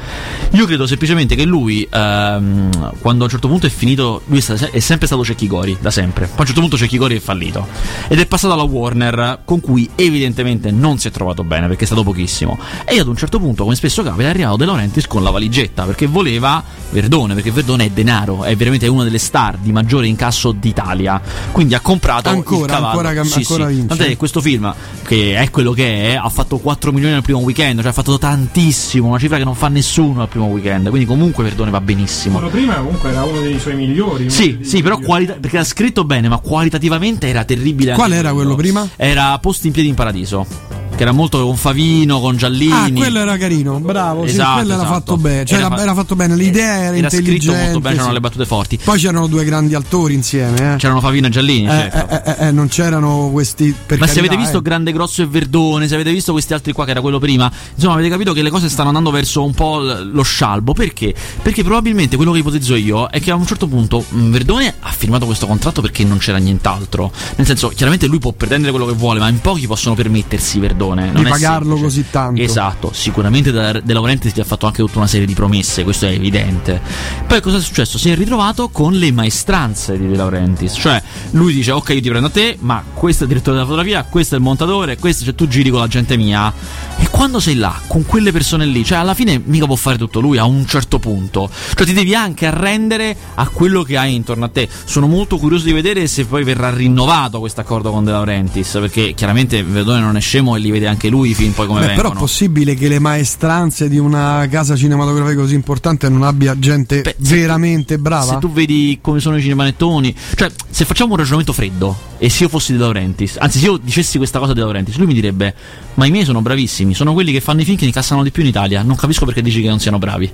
Io 0.53 0.67
credo 0.67 0.87
semplicemente 0.87 1.35
che 1.35 1.45
lui, 1.45 1.87
ehm, 1.91 2.97
quando 3.01 3.23
a 3.23 3.25
un 3.25 3.31
certo 3.31 3.49
punto 3.49 3.67
è 3.67 3.71
finito, 3.71 4.23
lui 4.27 4.39
è 4.71 4.79
sempre 4.81 5.07
stato 5.07 5.25
Cecchi 5.25 5.47
Gori, 5.47 5.77
da 5.81 5.91
sempre. 5.91 6.27
Poi 6.27 6.37
a 6.37 6.41
un 6.41 6.47
certo 6.47 6.61
punto 6.61 6.77
Cecchi 6.77 6.99
Gori 6.99 7.17
è 7.17 7.21
fallito. 7.21 7.67
Ed 8.09 8.19
è 8.21 8.27
passato 8.27 8.53
alla 8.53 8.63
Warner, 8.63 9.28
con 9.45 9.61
cui 9.61 9.89
evidentemente 9.95 10.71
non 10.71 10.99
si 10.99 11.09
è 11.09 11.11
trovato 11.11 11.45
bene, 11.45 11.67
perché 11.67 11.83
è 11.85 11.87
stato 11.87 12.03
pochissimo. 12.03 12.59
E 12.85 12.99
ad 13.01 13.07
un 13.09 13.17
certo 13.17 13.39
punto, 13.39 13.65
come 13.65 13.75
spesso 13.75 14.03
capita, 14.03 14.27
è 14.29 14.31
arrivato 14.31 14.57
De 14.57 14.65
Laurentiis 14.65 15.07
con 15.07 15.23
la 15.23 15.31
valigetta, 15.31 15.85
perché 15.85 16.07
voleva 16.07 16.63
Verdone, 16.91 17.35
perché 17.35 17.51
Verdone 17.51 17.87
è 17.87 17.91
denaro, 17.91 18.45
è 18.45 18.57
veramente 18.57 18.87
una 18.87 19.05
delle 19.05 19.19
star 19.19 19.57
di 19.59 19.73
maggiore 19.73 20.07
incasso 20.07 20.53
d'Italia. 20.53 21.21
Quindi 21.53 21.75
ha 21.75 21.81
comprato 21.81 22.31
il 22.31 22.37
Ancora, 22.37 22.67
cavallo. 22.75 22.87
ancora 22.89 23.13
cam- 23.15 23.27
Sì, 23.27 23.39
ancora 23.39 23.67
sì. 23.69 23.73
vince. 23.75 23.87
Tant'è 23.89 24.07
che 24.07 24.17
questo 24.17 24.41
film, 24.41 24.75
che 25.05 25.37
è 25.37 25.51
quello 25.51 25.73
che 25.73 26.13
è, 26.13 26.15
ha 26.15 26.29
fatto 26.29 26.59
4 26.59 26.93
milioni 26.93 27.15
al 27.15 27.23
primo 27.23 27.41
weekend, 27.41 27.81
cioè 27.81 27.91
ha 27.91 27.93
fatto 27.93 28.17
tantissimo, 28.19 29.09
una 29.09 29.19
cifra 29.19 29.37
che 29.39 29.45
non 29.45 29.55
fa 29.55 29.69
nessuno 29.69 30.23
al 30.23 30.29
primo 30.29 30.47
weekend. 30.47 30.89
Quindi 30.89 31.07
comunque 31.07 31.45
Verdone 31.45 31.71
va 31.71 31.81
benissimo. 31.81 32.37
Quello 32.39 32.51
prima 32.51 32.75
comunque 32.77 33.11
era 33.11 33.23
uno 33.25 33.41
dei 33.41 33.59
suoi 33.59 33.75
migliori. 33.75 34.31
Sì, 34.31 34.59
sì, 34.63 34.83
però 34.83 34.99
qualita- 34.99 35.35
perché 35.35 35.57
era 35.57 35.65
scritto 35.65 36.05
bene, 36.05 36.29
ma 36.29 36.39
qualitativamente 36.39 37.27
era 37.29 37.45
terribile. 37.45 37.93
Qual 37.95 38.13
era 38.13 38.33
quello 38.33 38.55
prima? 38.55 38.87
Era 38.97 39.18
Posti 39.41 39.67
in 39.67 39.73
piedi 39.73 39.89
in 39.89 39.95
paradiso. 39.95 40.78
Che 40.99 41.05
era 41.05 41.13
molto 41.13 41.45
con 41.47 41.57
Favino, 41.57 42.19
con 42.19 42.37
Giallini. 42.37 42.73
Ah, 42.73 42.91
quello 42.93 43.21
era 43.21 43.37
carino, 43.37 43.79
bravo. 43.79 44.25
sì, 44.27 44.33
Esatto, 44.33 44.55
quello 44.55 44.73
era 44.73 44.83
esatto. 44.83 44.95
fatto 44.95 45.17
bene. 45.17 45.45
Cioè, 45.45 45.59
Era 45.59 45.67
era, 45.69 45.77
fa- 45.77 45.83
era 45.83 45.95
fatto 45.95 46.17
bene. 46.17 46.35
L'idea 46.35 46.77
era, 46.83 46.97
Era 46.97 47.09
scritto 47.09 47.53
molto 47.55 47.79
bene, 47.79 47.91
c'erano 47.95 48.09
sì. 48.09 48.13
le 48.15 48.21
battute 48.21 48.47
forti. 48.47 48.81
Poi 48.83 48.99
c'erano 48.99 49.27
due 49.29 49.45
grandi 49.45 49.75
attori 49.77 50.15
insieme. 50.15 50.75
Eh. 50.75 50.77
C'erano 50.77 51.01
Favino 51.01 51.29
e 51.29 51.31
Giallini, 51.31 51.67
Eh, 51.69 51.71
certo. 51.71 52.09
eh, 52.15 52.23
eh, 52.25 52.47
eh, 52.49 52.51
non 52.51 52.67
c'erano 52.67 53.29
questi. 53.33 53.73
Per 53.87 53.97
Ma 53.97 54.07
se 54.09 54.15
carità, 54.15 54.33
avete 54.33 54.43
visto 54.43 54.59
eh. 54.59 54.63
Grande 54.63 54.91
Grosso 54.93 55.23
e 55.23 55.27
Verdone, 55.27 55.87
se 55.87 55.95
avete 55.95 56.11
visto 56.11 56.33
questi 56.33 56.53
altri 56.53 56.73
qua 56.73 56.85
che 56.85 56.91
era 56.91 57.01
quello 57.01 57.21
prima, 57.21 57.49
insomma 57.77 57.93
avete 57.95 58.09
capito 58.09 58.33
che 58.33 58.43
le 58.43 58.51
cose 58.51 58.69
stanno 58.69 58.89
andando 58.89 59.13
verso 59.13 59.45
un 59.45 59.55
po' 59.55 59.79
lo 59.79 60.23
scialbo. 60.25 60.73
Perché? 60.73 61.15
Perché 61.41 61.63
probabilmente 61.63 62.17
quello 62.17 62.33
che 62.33 62.41
ipotizzo 62.41 62.75
io 62.75 63.07
è 63.07 63.21
che 63.21 63.31
a 63.31 63.37
un 63.37 63.47
certo 63.47 63.69
punto 63.69 64.05
mh, 64.09 64.31
Verdone 64.31 64.75
ha 64.81 64.91
firmato 64.91 65.27
questo 65.27 65.47
contratto 65.47 65.81
perché 65.81 66.03
non 66.03 66.19
c'era 66.19 66.39
nient'altro. 66.39 67.13
Nel 67.37 67.47
senso, 67.47 67.69
chiaramente 67.69 68.09
lui 68.09 68.19
può 68.19 68.33
pretendere 68.33 68.73
quello 68.73 68.87
che 68.87 68.95
vuole, 68.95 69.21
ma 69.21 69.29
in 69.29 69.41
pochi 69.41 69.69
possono 69.69 69.95
permettersi 69.95 70.59
Verdone. 70.59 70.87
Non 70.95 71.15
di 71.15 71.23
è 71.23 71.29
pagarlo 71.29 71.77
semplice. 71.77 71.83
così 71.85 72.05
tanto. 72.11 72.41
Esatto, 72.41 72.91
sicuramente 72.93 73.51
da, 73.53 73.73
De 73.73 73.93
Laurentiis 73.93 74.33
ti 74.33 74.41
ha 74.41 74.45
fatto 74.45 74.67
anche 74.67 74.83
tutta 74.83 74.99
una 74.99 75.07
serie 75.07 75.27
di 75.27 75.35
promesse, 75.35 75.85
questo 75.85 76.07
è 76.07 76.11
evidente. 76.11 76.81
Poi 77.27 77.41
cosa 77.41 77.57
è 77.59 77.61
successo? 77.61 77.99
Si 77.99 78.11
è 78.11 78.15
ritrovato 78.15 78.69
con 78.69 78.95
le 78.95 79.13
maestranze 79.13 79.99
di 79.99 80.07
De 80.07 80.17
Laurentiis, 80.17 80.75
cioè 80.75 81.03
lui 81.33 81.53
dice 81.53 81.71
ok 81.73 81.89
io 81.91 82.01
ti 82.01 82.09
prendo 82.09 82.29
a 82.29 82.31
te, 82.31 82.57
ma 82.61 82.83
questo 82.95 83.25
è 83.25 83.27
il 83.27 83.33
direttore 83.33 83.57
della 83.57 83.69
fotografia, 83.69 84.05
questo 84.05 84.35
è 84.35 84.39
il 84.39 84.45
montatore, 84.45 84.97
questo 84.99 85.25
cioè 85.25 85.35
tu 85.35 85.47
giri 85.49 85.71
con 85.71 85.81
la 85.81 85.89
gente 85.89 86.17
mia. 86.17 86.53
E 86.99 87.09
quando 87.11 87.41
sei 87.41 87.55
là, 87.55 87.75
con 87.87 88.05
quelle 88.05 88.33
persone 88.33 88.67
lì, 88.67 88.85
cioè 88.85 88.99
alla 88.99 89.15
fine 89.15 89.41
mica 89.45 89.67
può 89.67 89.77
fare 89.77 89.97
tutto 89.99 90.21
lui 90.21 90.39
a 90.39 90.45
un 90.45 90.67
certo 90.67 90.99
punto. 90.99 91.49
Cioè 91.75 91.87
ti 91.87 91.93
devi 91.93 92.15
anche 92.15 92.47
arrendere 92.47 93.17
a 93.35 93.49
quello 93.49 93.83
che 93.83 93.97
hai 93.97 94.15
intorno 94.15 94.45
a 94.45 94.49
te. 94.49 94.69
Sono 94.85 95.07
molto 95.07 95.39
curioso 95.39 95.65
di 95.65 95.73
vedere 95.73 96.07
se 96.07 96.25
poi 96.25 96.45
verrà 96.45 96.71
rinnovato 96.71 97.39
questo 97.39 97.61
accordo 97.61 97.91
con 97.91 98.05
De 98.05 98.11
Laurentiis, 98.11 98.71
perché 98.81 99.15
chiaramente 99.15 99.63
Verdone 99.63 100.01
non 100.01 100.17
è 100.17 100.21
scemo 100.21 100.57
e 100.57 100.59
li 100.59 100.71
vede 100.71 100.78
anche 100.87 101.09
lui 101.09 101.31
i 101.31 101.35
film 101.35 101.53
poi 101.53 101.67
come 101.67 101.81
Beh, 101.81 101.87
vengono. 101.87 102.09
però 102.11 102.19
è 102.19 102.21
possibile 102.21 102.75
che 102.75 102.89
le 102.89 102.99
maestranze 102.99 103.89
di 103.89 103.99
una 103.99 104.47
casa 104.51 104.77
cinematografica 104.77 105.41
così 105.41 105.55
importante 105.55 106.09
non 106.09 106.23
abbia 106.23 106.59
gente 106.59 107.03
veramente 107.19 107.99
brava? 107.99 108.33
Se 108.33 108.39
tu 108.39 108.51
vedi 108.53 108.99
come 109.01 109.21
sono 109.21 109.37
i 109.37 109.43
cinemanettoni, 109.43 110.15
cioè 110.37 110.51
se 110.71 110.85
facciamo 110.85 111.13
un 111.13 111.17
ragionamento 111.19 111.53
freddo 111.53 111.97
e 112.19 112.29
se 112.31 112.45
io 112.45 112.49
fossi 112.49 112.73
De 112.73 112.79
Laurentiis, 112.79 113.37
anzi 113.39 113.59
se 113.59 113.67
io 113.67 113.77
dicessi 113.77 114.17
questa 114.19 114.39
cosa 114.39 114.53
De 114.53 114.61
Laurentiis, 114.61 114.97
lui 114.97 115.07
mi 115.07 115.15
direbbe 115.15 115.55
"Ma 115.95 116.07
i 116.07 116.11
miei 116.11 116.25
sono 116.25 116.41
bravissimi, 116.43 116.95
sono 116.95 117.13
quelli 117.13 117.33
che 117.33 117.41
fanno 117.41 117.61
i 117.61 117.65
film 117.65 117.77
che 117.77 117.85
incassano 117.85 118.23
di 118.23 118.31
più 118.31 118.43
in 118.43 118.49
Italia, 118.49 118.83
non 118.83 118.97
capisco 118.97 119.25
perché 119.25 119.43
dici 119.43 119.61
che 119.63 119.69
non 119.69 119.81
siano 119.81 119.99
bravi". 119.99 120.31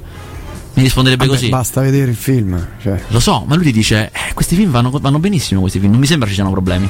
Mi 0.76 0.82
risponderebbe 0.82 1.26
Vabbè, 1.26 1.38
così. 1.38 1.50
Basta 1.50 1.80
vedere 1.82 2.10
il 2.10 2.16
film. 2.16 2.66
Cioè. 2.82 3.00
Lo 3.08 3.20
so, 3.20 3.44
ma 3.46 3.54
lui 3.54 3.64
ti 3.66 3.70
dice 3.72 4.10
eh, 4.12 4.34
"Questi 4.34 4.56
film 4.56 4.72
vanno, 4.72 4.90
vanno 4.90 5.20
benissimo 5.20 5.60
questi 5.60 5.78
film, 5.78 5.92
non 5.92 6.00
mi 6.00 6.06
sembra 6.06 6.26
ci 6.26 6.34
siano 6.34 6.50
problemi". 6.50 6.88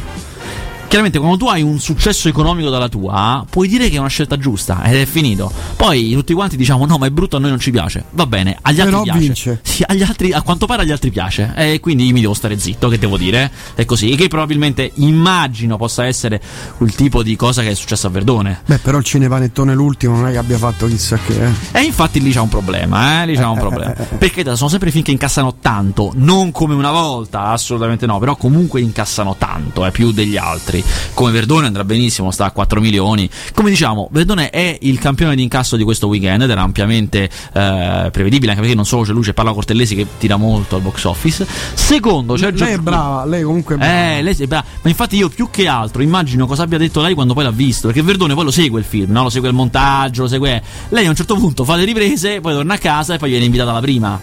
Chiaramente 0.95 1.21
quando 1.21 1.45
tu 1.45 1.51
hai 1.51 1.61
un 1.61 1.81
successo 1.81 2.29
economico 2.29 2.71
dalla 2.71 2.89
tua, 2.89 3.45
puoi 3.51 3.67
dire 3.67 3.89
che 3.89 3.97
è 3.97 3.99
una 3.99 4.07
scelta 4.07 4.39
giusta 4.39 4.85
ed 4.85 4.95
è 4.95 5.07
finito. 5.07 5.51
Poi 5.75 6.13
tutti 6.13 6.33
quanti 6.35 6.57
diciamo 6.57 6.87
no, 6.87 6.99
ma 6.99 7.07
è 7.07 7.11
brutto, 7.11 7.35
a 7.35 7.41
noi 7.41 7.51
non 7.51 7.59
ci 7.59 7.73
piace. 7.73 8.05
Va 8.11 8.27
bene, 8.27 8.57
agli 8.63 8.79
altri 8.79 8.93
Però 8.93 9.03
piace. 9.03 9.19
vince. 9.19 9.61
Sì, 9.63 9.83
agli 9.85 10.05
altri, 10.05 10.33
a 10.33 10.43
quanto 10.43 10.67
pare 10.67 10.83
agli 10.83 10.93
altri 10.93 11.11
piace. 11.11 11.53
E 11.57 11.81
quindi 11.81 12.13
mi 12.13 12.21
devo 12.21 12.33
stare 12.33 12.57
zitto, 12.61 12.89
che 12.89 13.01
devo 13.01 13.17
dire? 13.17 13.51
È 13.75 13.85
così. 13.85 14.15
Che 14.15 14.29
probabilmente 14.29 14.93
immagino 14.95 15.77
possa 15.77 16.07
essere 16.07 16.41
quel 16.77 16.95
tipo 16.95 17.25
di 17.25 17.35
cosa 17.35 17.63
che 17.63 17.71
è 17.71 17.75
successo 17.75 18.07
a 18.07 18.11
Verdone. 18.11 18.61
Beh, 18.65 18.79
però 18.79 18.99
il 18.99 19.05
cinepanettone 19.05 19.75
l'ultimo 19.75 20.15
non 20.15 20.29
è 20.29 20.31
che 20.31 20.39
abbia 20.39 20.59
fatto 20.59 20.87
chissà 20.87 21.19
che. 21.19 21.45
Eh. 21.45 21.81
E 21.81 21.83
infatti 21.83 22.21
lì 22.21 22.31
c'è 22.31 22.39
un 22.39 22.49
problema, 22.49 23.25
eh? 23.25 23.27
Lì 23.27 23.35
c'è 23.35 23.45
un 23.45 23.59
problema. 23.59 23.95
Perché 23.95 24.45
sono 24.55 24.71
sempre 24.71 24.93
film 24.93 25.03
che 25.03 25.11
incassano 25.11 25.57
tanto, 25.61 26.13
non 26.15 26.53
come 26.53 26.75
una 26.75 26.93
volta, 26.93 27.47
assolutamente 27.47 28.07
no, 28.07 28.21
però 28.21 28.37
comunque 28.37 28.81
incassano 28.81 29.35
tanto, 29.37 29.85
eh, 29.85 29.91
più 29.91 30.13
degli 30.13 30.37
altri. 30.37 30.83
Come 31.15 31.31
Verdone 31.31 31.67
andrà 31.67 31.85
benissimo, 31.85 32.31
sta 32.31 32.47
a 32.47 32.51
4 32.51 32.81
milioni. 32.81 33.29
Come 33.55 33.71
diciamo, 33.71 34.09
Verdone 34.11 34.51
è 34.51 34.79
il 34.83 34.99
campione 34.99 35.35
di 35.35 35.43
incasso 35.43 35.77
di 35.77 35.85
questo 35.85 36.09
weekend 36.09 36.43
ed 36.43 36.51
era 36.51 36.63
ampiamente 36.63 37.25
eh, 37.25 38.09
prevedibile, 38.13 38.51
anche 38.51 38.61
perché 38.61 38.75
non 38.75 38.85
solo 38.85 39.03
c'è 39.03 39.13
lui, 39.13 39.23
c'è 39.23 39.33
Paola 39.33 39.53
Cortellesi 39.53 39.95
che 39.95 40.07
tira 40.19 40.37
molto 40.37 40.77
al 40.77 40.83
box 40.83 41.05
office. 41.05 41.47
Secondo, 41.75 42.35
c'è 42.35 42.51
lei 42.53 42.75
è 42.75 42.79
brava, 42.79 43.25
lei 43.25 43.43
comunque 43.43 43.77
è 43.77 43.79
brava. 43.79 43.93
Eh, 43.93 44.23
lei 44.23 44.35
è 44.37 44.47
brava. 44.47 44.65
Ma 44.83 44.89
infatti 44.91 45.17
io 45.17 45.29
più 45.29 45.49
che 45.51 45.67
altro 45.67 46.03
immagino 46.03 46.47
cosa 46.47 46.63
abbia 46.63 46.79
detto 46.79 47.01
lei 47.01 47.15
quando 47.15 47.35
poi 47.35 47.45
l'ha 47.45 47.51
visto, 47.51 47.89
perché 47.89 48.03
Verdone 48.03 48.35
poi 48.35 48.45
lo 48.45 48.51
segue 48.51 48.81
il 48.81 48.87
film, 48.87 49.13
no? 49.13 49.23
lo 49.23 49.31
segue 49.31 49.49
il 49.49 49.55
montaggio, 49.55 50.23
lo 50.23 50.29
segue... 50.29 50.63
Lei 50.89 51.07
a 51.07 51.09
un 51.09 51.17
certo 51.17 51.37
punto 51.37 51.65
fa 51.65 51.77
le 51.77 51.85
riprese, 51.85 52.41
poi 52.41 52.55
torna 52.55 52.75
a 52.75 52.79
casa 52.79 53.15
e 53.15 53.19
poi 53.19 53.31
viene 53.31 53.45
invitata 53.45 53.71
alla 53.71 53.81
prima. 53.81 54.21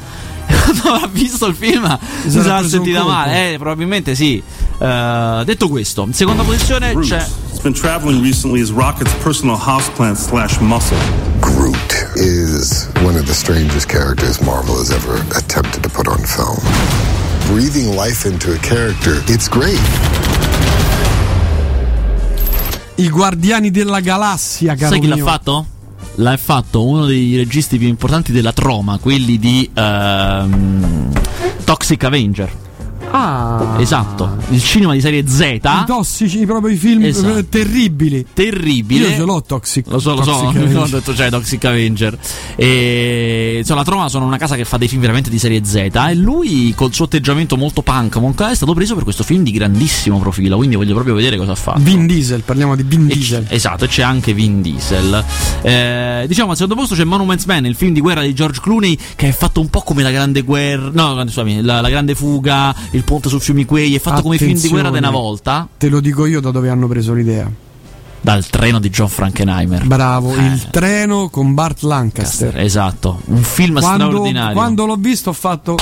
Quando 0.52 1.06
ha 1.06 1.08
visto 1.08 1.46
il 1.46 1.56
film 1.56 1.98
si 2.24 2.42
sarà 2.42 2.68
sentita 2.68 3.04
male, 3.04 3.54
eh, 3.54 3.58
probabilmente 3.58 4.16
sì. 4.16 4.42
Eh, 4.82 5.44
detto 5.46 5.70
questo, 5.70 6.04
in 6.08 6.14
seconda 6.14 6.42
posizione 6.42 6.92
Groot 6.94 7.08
c'è 7.08 7.18
has 7.18 7.60
been 7.62 7.74
traveling 7.74 8.20
recently 8.24 8.62
as 8.62 8.72
Rocket's 8.72 9.14
personal 9.22 9.56
houseplant 9.56 10.18
slash 10.18 10.58
muscle. 10.60 10.98
Groot 11.40 12.10
is 12.16 12.90
one 13.04 13.16
of 13.16 13.26
the 13.26 13.34
strangest 13.34 13.88
characters 13.88 14.40
Marvel 14.40 14.76
has 14.80 14.90
ever 14.90 15.24
attempted 15.36 15.84
to 15.84 15.90
put 15.90 16.08
on 16.08 16.18
film. 16.26 16.58
Breathing 17.46 17.96
life 17.96 18.28
into 18.28 18.54
a 18.54 18.58
character, 18.58 19.22
it's 19.28 19.48
great. 19.48 19.80
I 22.96 23.08
Guardiani 23.08 23.70
della 23.70 24.00
Galassia, 24.00 24.74
caro 24.74 24.94
Sai 24.94 25.00
chi 25.00 25.08
l'ha 25.08 25.16
mio. 25.16 25.26
fatto? 25.26 25.66
L'ha 26.16 26.38
fatto 26.38 26.88
uno 26.88 27.06
dei 27.06 27.36
registi 27.36 27.78
più 27.78 27.88
importanti 27.88 28.32
della 28.32 28.52
troma, 28.52 28.98
quelli 28.98 29.38
di 29.38 29.70
ehm, 29.72 31.12
Toxic 31.66 32.04
Avenger. 32.04 32.70
Ah. 33.12 33.76
Esatto, 33.80 34.38
il 34.50 34.62
cinema 34.64 34.94
di 34.94 35.02
serie 35.02 35.28
Z. 35.28 35.40
I 35.42 35.60
tossici, 35.86 36.46
proprio 36.46 36.74
i 36.74 36.78
film 36.78 37.04
Esatto. 37.04 37.46
terribili. 37.46 38.26
Terribile. 38.34 39.08
Io 39.10 39.16
ce 39.16 39.24
l'ho 39.24 39.42
Toxic. 39.42 39.88
Lo 39.88 40.00
so, 40.00 40.16
lo 40.16 40.24
so, 40.24 40.48
Avenger. 40.50 40.78
ho 40.78 40.88
detto 40.88 41.12
c'è 41.14 41.30
Toxic 41.30 41.64
Avenger. 41.66 42.18
E 42.56 43.56
insomma, 43.60 43.80
la 43.80 43.86
Troma 43.86 44.10
sono 44.10 44.26
una 44.26 44.38
casa 44.38 44.56
che 44.56 44.66
fa 44.66 44.78
dei 44.78 44.88
film 44.88 45.02
veramente 45.02 45.30
di 45.30 45.40
serie 45.40 45.64
Z. 45.64 45.76
E 45.76 46.16
lui, 46.16 46.74
col 46.76 46.94
suo 46.94 47.06
atteggiamento 47.06 47.58
molto 47.58 47.82
punk, 47.82 48.16
molto- 48.18 48.46
è 48.48 48.56
stato 48.56 48.74
preso 48.74 48.94
per 48.96 49.04
questo 49.04 49.24
film 49.24 49.44
di 49.44 49.52
grandissimo 49.52 50.20
profilo. 50.20 50.58
Quindi 50.58 50.76
voglio 50.76 50.94
proprio 50.94 51.16
vedere 51.16 51.38
cosa 51.38 51.52
ha 51.52 51.56
fatto. 51.56 51.80
Vin 51.82 52.06
Diesel, 52.08 52.42
parliamo 52.42 52.76
di 52.76 52.84
Vin 52.84 53.08
Diesel. 53.08 53.46
Esatto, 53.50 53.86
e 53.86 53.88
c'è 53.88 54.04
anche 54.04 54.34
Vin 54.34 54.62
Diesel. 54.62 55.24
Eh, 55.64 56.26
diciamo 56.28 56.52
al 56.52 56.56
secondo 56.58 56.76
posto 56.80 56.96
c'è 56.96 57.04
Monuments 57.04 57.46
Man, 57.46 57.66
il 57.66 57.76
film 57.76 57.94
di 57.94 58.00
guerra 58.02 58.22
di 58.22 58.34
George 58.34 58.60
Clooney, 58.62 58.98
che 59.16 59.28
è 59.28 59.32
fatto 59.32 59.60
un 59.60 59.70
po' 59.70 59.82
come 59.82 60.04
la 60.04 60.12
grande 60.12 60.42
guerra. 60.42 60.90
No, 60.94 61.20
scusami, 61.24 61.62
la, 61.62 61.82
la 61.82 61.90
grande 61.90 62.16
fuga, 62.16 62.74
il 62.92 63.01
ponte 63.04 63.30
sul 63.30 63.42
fiume 63.42 63.66
Quay. 63.66 63.96
È 63.96 64.00
fatto 64.00 64.22
come 64.22 64.36
i 64.36 64.38
film 64.38 64.60
di 64.60 64.68
guerra 64.70 64.90
di 64.90 64.98
una 64.98 65.10
volta. 65.12 65.68
Te 65.78 65.90
lo 65.90 66.00
dico 66.00 66.26
io 66.26 66.40
da 66.42 66.52
dove 66.52 66.70
hanno 66.70 66.88
preso 66.88 67.14
l'idea. 67.14 67.50
Dal 68.24 68.46
treno 68.48 68.80
di 68.80 68.90
John 68.92 69.10
Frankenheimer. 69.10 69.86
Bravo, 69.88 70.36
Eh. 70.36 70.46
il 70.46 70.68
treno 70.70 71.30
con 71.30 71.54
Bart 71.56 71.82
Lancaster. 71.82 72.56
Esatto, 72.60 73.20
un 73.26 73.42
film 73.42 73.80
Quando, 73.80 74.06
straordinario. 74.06 74.54
quando 74.54 74.86
l'ho 74.86 74.96
visto 74.96 75.30
ho 75.32 75.34
fatto. 75.34 75.76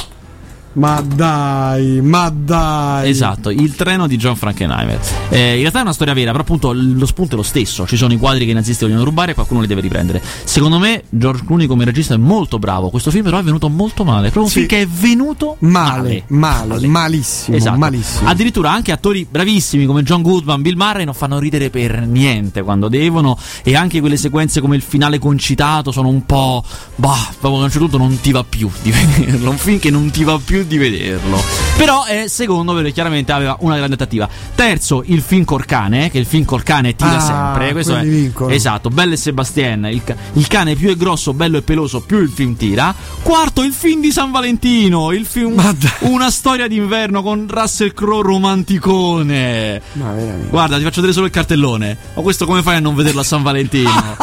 Ma 0.74 1.02
dai, 1.02 2.00
ma 2.02 2.30
dai. 2.34 3.10
Esatto, 3.10 3.50
il 3.50 3.76
treno 3.76 4.08
di 4.08 4.18
John 4.18 4.36
Frankenheimer. 4.36 5.00
Eh, 5.30 5.56
in 5.56 5.60
realtà 5.62 5.80
è 5.80 5.82
una 5.82 5.94
storia 5.94 6.14
vera, 6.14 6.32
però 6.32 6.44
appunto 6.44 6.72
lo 6.74 7.06
spunto 7.06 7.34
è 7.34 7.38
lo 7.38 7.44
stesso. 7.44 7.86
Ci 7.88 7.98
sono 7.98 8.14
i 8.14 8.18
quadri 8.18 8.46
che 8.46 8.52
i 8.52 8.54
nazisti 8.54 8.86
vogliono 8.86 9.04
rubare 9.04 9.32
e 9.32 9.34
qualcuno 9.34 9.62
li 9.62 9.68
deve 9.68 9.82
riprendere. 9.82 10.22
Secondo 10.44 10.78
me 10.80 11.04
George 11.10 11.44
Clooney 11.46 11.66
come 11.68 11.86
regista 11.86 12.14
è 12.14 12.18
molto 12.18 12.60
bravo. 12.60 12.90
Questo 12.90 13.10
film 13.12 13.24
però 13.24 13.40
è 13.40 13.44
venuto 13.44 13.68
molto 13.68 14.04
male. 14.04 14.28
È 14.28 14.32
proprio 14.32 14.44
un 14.44 14.50
Sì. 14.50 14.56
film 14.60 14.68
che 14.68 14.82
è 14.82 14.88
venuto 14.88 15.56
Male, 15.60 16.24
male, 16.28 16.88
malissimo, 16.88 17.58
Esatto. 17.58 17.78
malissimo. 17.78 18.30
Addirittura 18.30 18.72
anche 18.72 18.92
attori 18.92 19.28
bravissimi 19.30 19.86
come 19.86 20.04
John 20.04 20.22
Goodman, 20.22 20.62
Bill 20.62 20.78
Murray 20.78 21.04
non 21.04 21.14
fanno 21.16 21.40
ridere 21.40 21.70
per 21.70 22.06
niente 22.06 22.62
quando 22.62 22.88
devono 22.88 23.38
e 23.64 23.76
anche 23.76 24.00
quelle 24.00 24.18
sequenze 24.18 24.62
come 24.62 24.76
il 24.76 24.82
finale 24.84 25.20
concitato 25.20 25.92
sono 25.92 26.08
un 26.10 26.26
po' 26.26 26.64
bah, 26.96 27.28
proprio 27.40 27.62
a 27.62 27.64
un 27.66 27.70
certo 27.72 27.88
punto 27.88 27.98
non 27.98 28.20
ti 28.22 28.32
va 28.32 28.44
più 28.48 28.70
di 28.82 28.92
vederlo, 28.92 29.50
un 29.50 29.58
film 29.58 29.80
che 29.80 29.90
non 29.90 30.10
ti 30.12 30.24
va 30.24 30.40
più 30.44 30.59
di 30.66 30.78
vederlo. 30.78 31.42
Però 31.78 32.04
è 32.06 32.28
secondo 32.28 32.74
perché 32.74 32.92
chiaramente 32.92 33.32
aveva 33.32 33.58
una 33.62 33.76
grande 33.78 33.94
attrattiva. 33.96 34.28
Terzo, 34.56 35.04
il 35.06 35.22
film 35.22 35.46
Corcane, 35.46 36.10
che 36.10 36.18
il 36.20 36.26
film 36.26 36.46
Corcane 36.46 36.96
tira 36.96 37.18
Ah, 37.18 37.20
sempre, 37.20 37.72
questo 37.72 37.96
è 37.96 38.04
vincono. 38.04 38.52
Esatto, 38.52 38.90
Belle 38.90 39.14
e 39.14 39.18
Sebastien, 39.18 39.86
il, 39.86 40.02
il 40.34 40.48
cane 40.48 40.76
più 40.76 40.90
è 40.90 40.96
grosso, 40.96 41.34
bello 41.34 41.58
e 41.58 41.62
peloso, 41.62 42.02
più 42.02 42.20
il 42.20 42.30
film 42.30 42.56
tira. 42.56 42.94
Quarto, 43.24 43.64
il 43.64 43.74
film 43.74 44.02
di 44.02 44.12
San 44.12 44.32
Valentino, 44.32 45.12
il 45.12 45.26
film 45.26 45.62
Una 46.00 46.30
storia 46.32 46.68
d'inverno 46.68 47.22
con 47.24 47.46
Russell 47.50 47.94
Crowe 47.94 48.24
romanticone. 48.24 49.82
Ma 49.94 50.12
veramente. 50.14 50.50
Guarda, 50.50 50.78
ti 50.78 50.84
faccio 50.84 50.96
vedere 50.98 51.14
solo 51.14 51.26
il 51.26 51.32
cartellone. 51.32 51.98
Ma 52.16 52.22
questo 52.22 52.46
come 52.46 52.62
fai 52.62 52.76
a 52.76 52.80
non 52.80 52.96
vederlo 52.96 53.22
a 53.22 53.24
San 53.24 53.42
Valentino? 53.44 54.18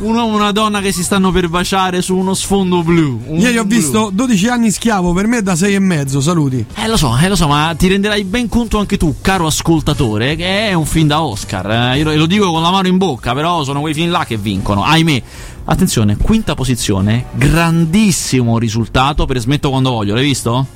Un 0.00 0.14
uomo 0.16 0.32
e 0.32 0.40
una 0.40 0.52
donna 0.52 0.80
che 0.80 0.92
si 0.92 1.02
stanno 1.02 1.30
per 1.32 1.48
baciare 1.48 2.02
su 2.02 2.16
uno 2.16 2.34
sfondo 2.34 2.82
blu. 2.82 3.22
Un 3.26 3.38
Ieri 3.40 3.58
ho 3.58 3.64
blu. 3.64 3.76
visto 3.76 4.10
12 4.12 4.48
anni 4.48 4.70
schiavo, 4.70 5.12
per 5.12 5.26
me 5.26 5.42
da 5.42 5.56
6 5.56 5.74
e 5.78 5.80
mezzo, 5.80 6.20
saluti. 6.20 6.64
Eh 6.74 6.86
lo 6.86 6.96
so, 6.96 7.16
eh 7.16 7.28
lo 7.28 7.36
so, 7.36 7.48
ma 7.48 7.74
ti 7.76 7.88
renderai 7.88 8.24
ben 8.24 8.48
conto 8.48 8.78
anche 8.78 8.96
tu, 8.96 9.16
caro 9.20 9.46
ascoltatore, 9.46 10.36
che 10.36 10.68
è 10.68 10.72
un 10.74 10.84
film 10.84 11.06
da 11.08 11.22
Oscar. 11.22 11.70
Eh, 11.94 11.98
io 11.98 12.14
lo- 12.16 12.26
dico 12.26 12.50
con 12.50 12.62
la 12.62 12.70
mano 12.70 12.88
in 12.88 12.98
bocca, 12.98 13.32
però 13.34 13.64
sono 13.64 13.80
quei 13.80 13.94
film 13.94 14.10
là 14.10 14.24
che 14.24 14.36
vincono. 14.36 14.84
Ahimè. 14.84 15.22
Attenzione, 15.64 16.16
quinta 16.16 16.54
posizione, 16.54 17.26
grandissimo 17.34 18.58
risultato 18.58 19.26
per 19.26 19.38
Smetto 19.38 19.68
quando 19.70 19.90
voglio, 19.90 20.14
l'hai 20.14 20.24
visto? 20.24 20.66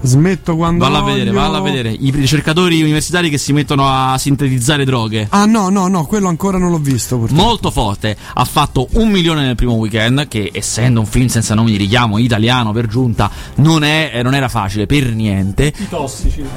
Smetto 0.00 0.54
quando 0.56 0.84
Valla 0.84 0.98
a 0.98 1.00
voglio. 1.00 1.14
vedere, 1.14 1.30
valla 1.32 1.58
a 1.58 1.60
vedere. 1.60 1.90
I 1.90 2.10
ricercatori 2.10 2.80
universitari 2.82 3.30
che 3.30 3.38
si 3.38 3.52
mettono 3.52 3.88
a 3.88 4.16
sintetizzare 4.16 4.84
droghe. 4.84 5.26
Ah 5.30 5.44
no, 5.44 5.68
no, 5.70 5.88
no, 5.88 6.06
quello 6.06 6.28
ancora 6.28 6.56
non 6.58 6.70
l'ho 6.70 6.78
visto. 6.78 7.18
purtroppo. 7.18 7.42
Molto 7.42 7.70
forte, 7.70 8.16
ha 8.34 8.44
fatto 8.44 8.88
un 8.92 9.08
milione 9.10 9.44
nel 9.44 9.54
primo 9.56 9.72
weekend, 9.74 10.28
che 10.28 10.50
essendo 10.54 11.00
un 11.00 11.06
film 11.06 11.26
senza 11.26 11.54
nomi 11.54 11.72
di 11.72 11.76
richiamo 11.78 12.18
italiano 12.18 12.72
per 12.72 12.86
giunta, 12.86 13.30
non, 13.56 13.82
è, 13.84 14.10
eh, 14.14 14.22
non 14.22 14.34
era 14.34 14.48
facile 14.48 14.86
per 14.86 15.12
niente. 15.14 15.72
I 15.76 15.88
tossici. 15.88 16.44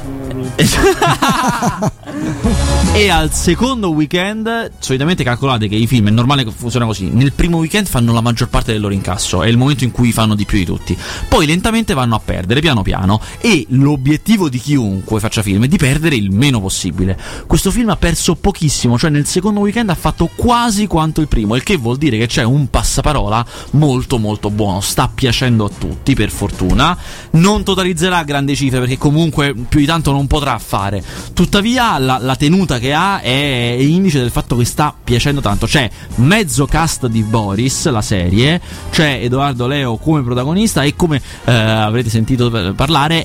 E 2.93 3.09
al 3.09 3.31
secondo 3.31 3.91
weekend, 3.91 4.71
solitamente 4.79 5.23
calcolate 5.23 5.69
che 5.69 5.75
i 5.75 5.87
film 5.87 6.07
è 6.07 6.11
normale 6.11 6.43
che 6.43 6.51
funziona 6.53 6.85
così. 6.85 7.09
Nel 7.09 7.31
primo 7.31 7.57
weekend 7.57 7.87
fanno 7.87 8.11
la 8.11 8.19
maggior 8.19 8.49
parte 8.49 8.73
del 8.73 8.81
loro 8.81 8.93
incasso, 8.93 9.43
è 9.43 9.47
il 9.47 9.57
momento 9.57 9.85
in 9.85 9.91
cui 9.91 10.11
fanno 10.11 10.35
di 10.35 10.43
più 10.45 10.57
di 10.57 10.65
tutti. 10.65 10.97
Poi 11.29 11.45
lentamente 11.45 11.93
vanno 11.93 12.15
a 12.15 12.21
perdere 12.23 12.59
piano 12.59 12.81
piano. 12.81 13.21
E 13.39 13.65
l'obiettivo 13.69 14.49
di 14.49 14.59
chiunque 14.59 15.19
faccia 15.19 15.41
film 15.41 15.65
è 15.65 15.67
di 15.67 15.77
perdere 15.77 16.15
il 16.15 16.32
meno 16.32 16.59
possibile. 16.59 17.17
Questo 17.47 17.71
film 17.71 17.89
ha 17.89 17.95
perso 17.95 18.36
pochissimo, 18.36 18.97
cioè 18.97 19.09
nel 19.09 19.25
secondo 19.25 19.59
weekend 19.61 19.89
ha 19.89 19.95
fatto 19.95 20.29
quasi 20.36 20.88
quanto 20.88 21.21
il 21.21 21.27
primo, 21.27 21.55
il 21.55 21.63
che 21.63 21.77
vuol 21.77 21.97
dire 21.97 22.17
che 22.17 22.27
c'è 22.27 22.43
un 22.43 22.69
passaparola 22.69 23.45
molto 23.71 24.17
molto 24.17 24.49
buono. 24.49 24.82
Sta 24.82 25.09
piacendo 25.13 25.65
a 25.65 25.69
tutti, 25.69 26.13
per 26.13 26.29
fortuna. 26.29 26.97
Non 27.32 27.63
totalizzerà 27.63 28.23
grandi 28.23 28.55
cifre 28.55 28.79
perché 28.79 28.97
comunque 28.97 29.53
più 29.53 29.79
di 29.79 29.86
tanto 29.86 30.11
non 30.11 30.27
potrà 30.27 30.57
fare. 30.57 31.03
Tuttavia 31.34 31.97
la, 31.97 32.17
la 32.19 32.36
tenuta 32.36 32.79
che 32.79 32.93
ha 32.93 33.19
è 33.21 33.77
indice 33.79 34.19
del 34.19 34.32
fatto 34.32 34.55
che 34.55 34.65
sta 34.65 34.93
piacendo 35.03 35.41
tanto. 35.41 35.65
C'è 35.65 35.89
mezzo 36.15 36.65
cast 36.65 37.07
di 37.07 37.23
Boris, 37.23 37.89
la 37.89 38.01
serie, 38.01 38.61
c'è 38.91 39.19
Edoardo 39.21 39.67
Leo 39.67 39.97
come 39.97 40.21
protagonista 40.23 40.84
e 40.84 40.95
come 40.95 41.21
eh, 41.45 41.51
avrete 41.51 42.09
sentito 42.09 42.49
p- 42.49 42.73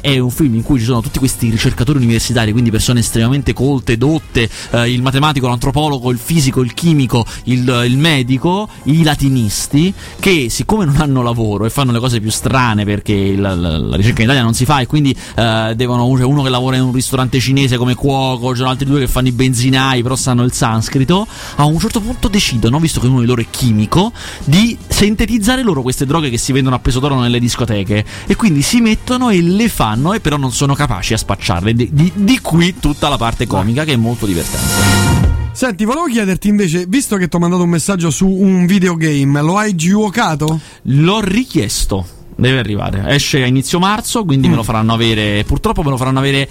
è 0.00 0.18
un 0.18 0.30
film 0.30 0.54
in 0.54 0.62
cui 0.62 0.78
ci 0.78 0.84
sono 0.84 1.00
tutti 1.00 1.18
questi 1.18 1.50
ricercatori 1.50 1.98
universitari, 1.98 2.52
quindi 2.52 2.70
persone 2.70 3.00
estremamente 3.00 3.52
colte, 3.52 3.96
dotte, 3.96 4.48
eh, 4.70 4.90
il 4.90 5.02
matematico, 5.02 5.48
l'antropologo, 5.48 6.10
il 6.10 6.18
fisico, 6.18 6.62
il 6.62 6.74
chimico, 6.74 7.24
il, 7.44 7.84
il 7.86 7.98
medico, 7.98 8.68
i 8.84 9.02
latinisti, 9.02 9.92
che 10.18 10.48
siccome 10.50 10.84
non 10.84 10.96
hanno 10.96 11.22
lavoro 11.22 11.64
e 11.64 11.70
fanno 11.70 11.92
le 11.92 11.98
cose 12.00 12.20
più 12.20 12.30
strane 12.30 12.84
perché 12.84 13.12
il- 13.12 13.40
la, 13.40 13.54
la 13.54 13.96
ricerca 13.96 14.22
in 14.22 14.26
Italia 14.28 14.42
non 14.42 14.54
si 14.54 14.64
fa 14.64 14.80
e 14.80 14.86
quindi 14.86 15.16
eh, 15.36 15.72
devono, 15.76 16.12
c'è 16.14 16.24
uno 16.24 16.42
che 16.42 16.48
lavora 16.50 16.76
in 16.76 16.82
un 16.82 16.92
ristorante 16.92 17.38
cinese 17.40 17.76
come 17.76 17.94
cuoco, 17.94 18.50
ci 18.50 18.58
sono 18.58 18.70
altri 18.70 18.86
due 18.86 19.00
che 19.00 19.06
fanno 19.08 19.28
i 19.28 19.32
benzinai 19.32 20.02
però 20.02 20.16
sanno 20.16 20.42
il 20.42 20.52
sanscrito, 20.52 21.26
a 21.56 21.64
un 21.64 21.78
certo 21.78 22.00
punto 22.00 22.28
decidono, 22.28 22.78
visto 22.78 23.00
che 23.00 23.06
uno 23.06 23.20
di 23.20 23.26
loro 23.26 23.40
è 23.40 23.46
chimico, 23.50 24.12
di 24.44 24.76
sintetizzare 24.88 25.62
loro 25.62 25.82
queste 25.82 26.06
droghe 26.06 26.30
che 26.30 26.38
si 26.38 26.52
vendono 26.52 26.76
a 26.76 26.78
peso 26.78 26.98
d'oro 27.00 27.18
nelle 27.20 27.38
discoteche. 27.38 28.04
E 28.26 28.36
quindi 28.36 28.62
si 28.62 28.80
mettono 28.80 29.30
e 29.30 29.40
le 29.42 29.68
fanno 29.68 29.85
e 30.14 30.20
però 30.20 30.36
non 30.36 30.52
sono 30.52 30.74
capaci 30.74 31.14
a 31.14 31.18
spacciarle. 31.18 31.74
Di, 31.74 31.88
di- 31.92 32.12
di 32.14 32.40
qui 32.40 32.78
tutta 32.78 33.08
la 33.08 33.16
parte 33.16 33.46
comica 33.46 33.84
che 33.84 33.92
è 33.92 33.96
molto 33.96 34.26
divertente. 34.26 35.44
Senti, 35.52 35.84
volevo 35.84 36.06
chiederti 36.06 36.48
invece, 36.48 36.84
visto 36.86 37.16
che 37.16 37.28
ti 37.28 37.36
ho 37.36 37.38
mandato 37.38 37.62
un 37.62 37.70
messaggio 37.70 38.10
su 38.10 38.28
un 38.28 38.66
videogame, 38.66 39.40
lo 39.40 39.56
hai 39.56 39.74
giocato? 39.74 40.60
L'ho 40.82 41.20
richiesto, 41.20 42.06
deve 42.36 42.58
arrivare. 42.58 43.04
Esce 43.14 43.42
a 43.42 43.46
inizio 43.46 43.78
marzo, 43.78 44.24
quindi 44.24 44.48
me 44.48 44.54
lo 44.54 44.62
faranno 44.62 44.92
avere. 44.92 45.44
Purtroppo 45.44 45.82
me 45.82 45.88
lo 45.90 45.96
faranno 45.96 46.18
avere 46.18 46.46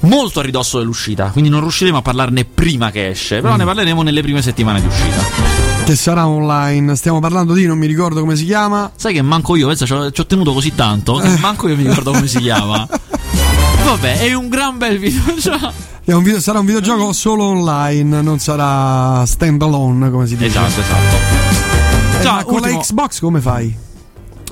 molto 0.00 0.40
a 0.40 0.42
ridosso 0.42 0.78
dell'uscita, 0.78 1.30
quindi 1.30 1.50
non 1.50 1.60
riusciremo 1.60 1.98
a 1.98 2.02
parlarne 2.02 2.44
prima 2.44 2.90
che 2.90 3.08
esce, 3.08 3.40
però 3.40 3.54
Mm. 3.54 3.58
ne 3.58 3.64
parleremo 3.64 4.02
nelle 4.02 4.22
prime 4.22 4.42
settimane 4.42 4.80
di 4.80 4.86
uscita. 4.86 5.54
Che 5.84 5.94
sarà 5.96 6.26
online. 6.26 6.96
Stiamo 6.96 7.20
parlando 7.20 7.52
di, 7.52 7.64
non 7.66 7.78
mi 7.78 7.86
ricordo 7.86 8.18
come 8.20 8.34
si 8.34 8.44
chiama. 8.44 8.90
Sai 8.96 9.12
che 9.14 9.22
manco 9.22 9.54
io, 9.54 9.68
pensa, 9.68 9.86
ci 9.86 9.92
ho, 9.92 10.26
tenuto 10.26 10.52
così 10.52 10.74
tanto 10.74 11.14
che 11.14 11.28
manco 11.38 11.68
io 11.68 11.76
mi 11.76 11.84
ricordo 11.86 12.10
come 12.10 12.26
si 12.26 12.38
chiama. 12.40 12.86
Vabbè, 13.86 14.18
è 14.18 14.34
un 14.34 14.48
gran 14.48 14.78
bel 14.78 14.98
videogioco. 14.98 15.72
È 16.06 16.12
un 16.12 16.22
video- 16.22 16.38
sarà 16.40 16.60
un 16.60 16.66
videogioco 16.66 17.12
solo 17.12 17.42
online, 17.46 18.22
non 18.22 18.38
sarà 18.38 19.26
stand 19.26 19.60
alone 19.60 20.08
come 20.08 20.26
si 20.28 20.36
dice. 20.36 20.50
Esatto, 20.50 20.80
esatto. 20.80 22.20
Eh, 22.20 22.24
ma 22.24 22.44
con 22.44 22.54
ultimo- 22.54 22.76
la 22.76 22.80
Xbox 22.82 23.18
come 23.20 23.40
fai? 23.40 23.76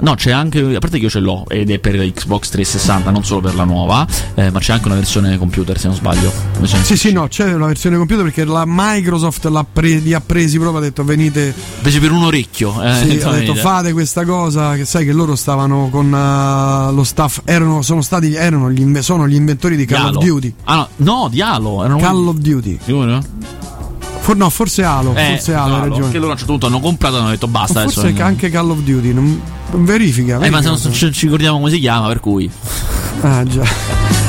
No, 0.01 0.15
c'è 0.17 0.33
anche. 0.33 0.59
A 0.61 0.79
parte 0.81 0.99
che 0.99 1.05
io 1.05 1.09
ce 1.11 1.21
l'ho 1.21 1.45
ed 1.49 1.71
è 1.71 1.79
per 1.79 1.95
Xbox 1.95 2.49
360, 2.49 3.11
non 3.13 3.25
solo 3.25 3.41
per 3.41 3.55
la 3.55 3.63
nuova, 3.65 4.05
eh, 4.35 4.51
ma 4.51 4.59
c'è 4.59 4.73
anche 4.73 4.87
una 4.87 4.97
versione 4.97 5.39
computer, 5.39 5.79
se 5.79 5.87
non 5.87 5.97
sbaglio. 5.97 6.33
Sì, 6.65 6.97
sì, 6.97 7.13
no, 7.13 7.29
c'è 7.29 7.53
una 7.55 7.67
versione 7.67 7.97
computer 7.97 8.25
perché 8.25 8.45
la 8.45 8.65
Microsoft 8.67 9.45
l'ha 9.47 9.65
pre- 9.71 9.99
li 9.99 10.13
ha 10.13 10.21
presi 10.21 10.59
proprio, 10.59 10.81
ha 10.81 10.83
detto 10.83 11.05
venite, 11.05 11.55
Invece 11.77 12.01
per 12.01 12.11
un 12.11 12.25
orecchio. 12.25 12.83
Eh, 12.83 12.95
sì, 13.09 13.21
ha 13.23 13.31
detto 13.31 13.55
fate 13.55 13.93
questa 13.93 14.25
cosa, 14.25 14.75
che 14.75 14.85
sai 14.85 15.05
che 15.05 15.13
loro 15.13 15.37
stavano 15.37 15.89
con 15.91 16.07
eh, 16.13 16.93
lo 16.93 17.05
staff, 17.05 17.41
erano, 17.45 17.81
sono 17.83 18.03
stati, 18.03 18.35
erano 18.35 18.71
gli, 18.73 18.81
inve- 18.81 19.03
sono 19.03 19.29
gli 19.29 19.35
inventori 19.37 19.77
di 19.77 19.85
Call 19.85 20.01
Dialo. 20.11 20.19
of 20.19 20.25
Duty. 20.25 20.55
Ah, 20.65 20.75
no, 20.75 20.89
no, 20.97 21.29
di 21.31 21.41
Halo. 21.41 21.85
Erano 21.85 21.99
Call 22.01 22.27
of 22.27 22.37
Duty. 22.39 22.79
Sicuro? 22.85 23.23
For- 24.21 24.37
no, 24.37 24.49
forse 24.51 24.83
Halo, 24.83 25.15
Eh, 25.15 25.35
forse 25.37 25.55
Halo, 25.55 25.75
hai 25.75 25.81
Halo, 25.83 25.89
ragione. 25.91 26.11
Che 26.11 26.17
loro 26.19 26.29
a 26.31 26.33
un 26.33 26.37
certo 26.39 26.53
punto 26.53 26.67
hanno 26.67 26.81
comprato 26.81 27.17
e 27.17 27.19
hanno 27.21 27.29
detto 27.31 27.47
basta. 27.47 27.79
O 27.79 27.83
adesso 27.83 28.01
forse 28.01 28.17
non- 28.17 28.27
anche 28.27 28.51
Call 28.51 28.71
of 28.71 28.79
Duty, 28.79 29.13
non 29.13 29.41
verifica. 29.79 30.39
Eh, 30.41 30.51
ma 30.51 30.63
se 30.63 30.69
non 30.69 30.79
ci, 30.93 31.13
ci 31.13 31.25
ricordiamo 31.25 31.59
come 31.59 31.71
si 31.71 31.79
chiama, 31.79 32.07
per 32.09 32.21
cui. 32.21 32.51
Ah, 33.21 33.43
già. 33.45 33.63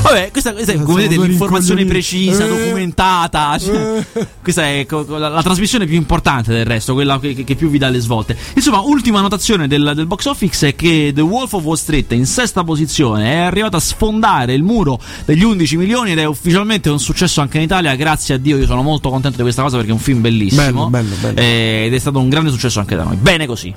Vabbè, 0.06 0.30
questa, 0.30 0.54
questa 0.54 0.72
è 0.74 0.82
come 0.84 1.02
vedete 1.02 1.26
l'informazione 1.26 1.84
precisa, 1.86 2.46
Eh. 2.46 2.48
documentata. 2.48 3.58
cioè, 3.58 4.06
questa 4.40 4.64
è 4.64 4.86
la, 5.08 5.30
la 5.30 5.42
trasmissione 5.42 5.88
più 5.88 5.96
importante 5.96 6.52
del 6.54 6.64
resto, 6.64 6.94
quella 6.94 7.20
che, 7.20 7.34
che- 7.34 7.44
che 7.44 7.56
più 7.56 7.70
vi 7.70 7.80
dà 7.80 7.90
le 7.90 8.00
svolte. 8.00 8.38
Insomma, 8.54 8.82
ultima 8.82 9.20
notazione 9.22 9.68
del, 9.68 9.94
del 9.96 10.06
box 10.06 10.26
office 10.26 10.68
è 10.70 10.76
che 10.76 11.12
The 11.14 11.22
Wolf 11.22 11.54
of 11.54 11.64
Wall 11.64 11.76
Street 11.76 12.12
in 12.12 12.28
sesta 12.28 12.64
posizione 12.64 13.34
è 13.34 13.38
arrivato 13.38 13.78
a 13.78 13.80
sfondare 13.80 14.54
il 14.54 14.62
muro 14.62 15.00
degli 15.26 15.42
11 15.44 15.76
milioni 15.78 16.12
ed 16.12 16.20
è 16.20 16.26
ufficialmente 16.26 16.92
un 16.92 17.00
successo 17.00 17.42
anche 17.42 17.58
in 17.58 17.64
Italia. 17.64 17.96
Grazie 17.96 18.36
a 18.36 18.38
Dio, 18.38 18.58
io 18.58 18.68
sono 18.68 18.84
molto 18.84 19.10
contento 19.10 19.38
di 19.38 19.44
questa 19.44 19.64
cosa 19.64 19.78
perché 19.78 19.90
è 19.90 19.96
un 19.96 20.00
film 20.00 20.22
bellissimo. 20.22 20.62
Bello, 20.62 20.90
bello, 20.90 21.16
bello. 21.20 21.40
Eh, 21.40 21.86
ed 21.88 21.94
è 21.96 21.98
stato 21.98 22.20
un 22.20 22.30
grande 22.30 22.52
successo 22.52 22.80
anche 22.80 22.96
da 22.96 23.04
noi. 23.06 23.16
Bene 23.16 23.48
così. 23.48 23.74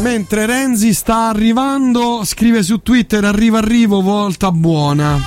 Mentre 0.00 0.46
Renzi 0.46 0.94
sta 0.94 1.28
arrivando, 1.28 2.22
scrive 2.24 2.62
su 2.62 2.80
Twitter: 2.82 3.24
Arriva, 3.24 3.58
arrivo, 3.58 4.00
volta 4.00 4.52
buona. 4.52 5.20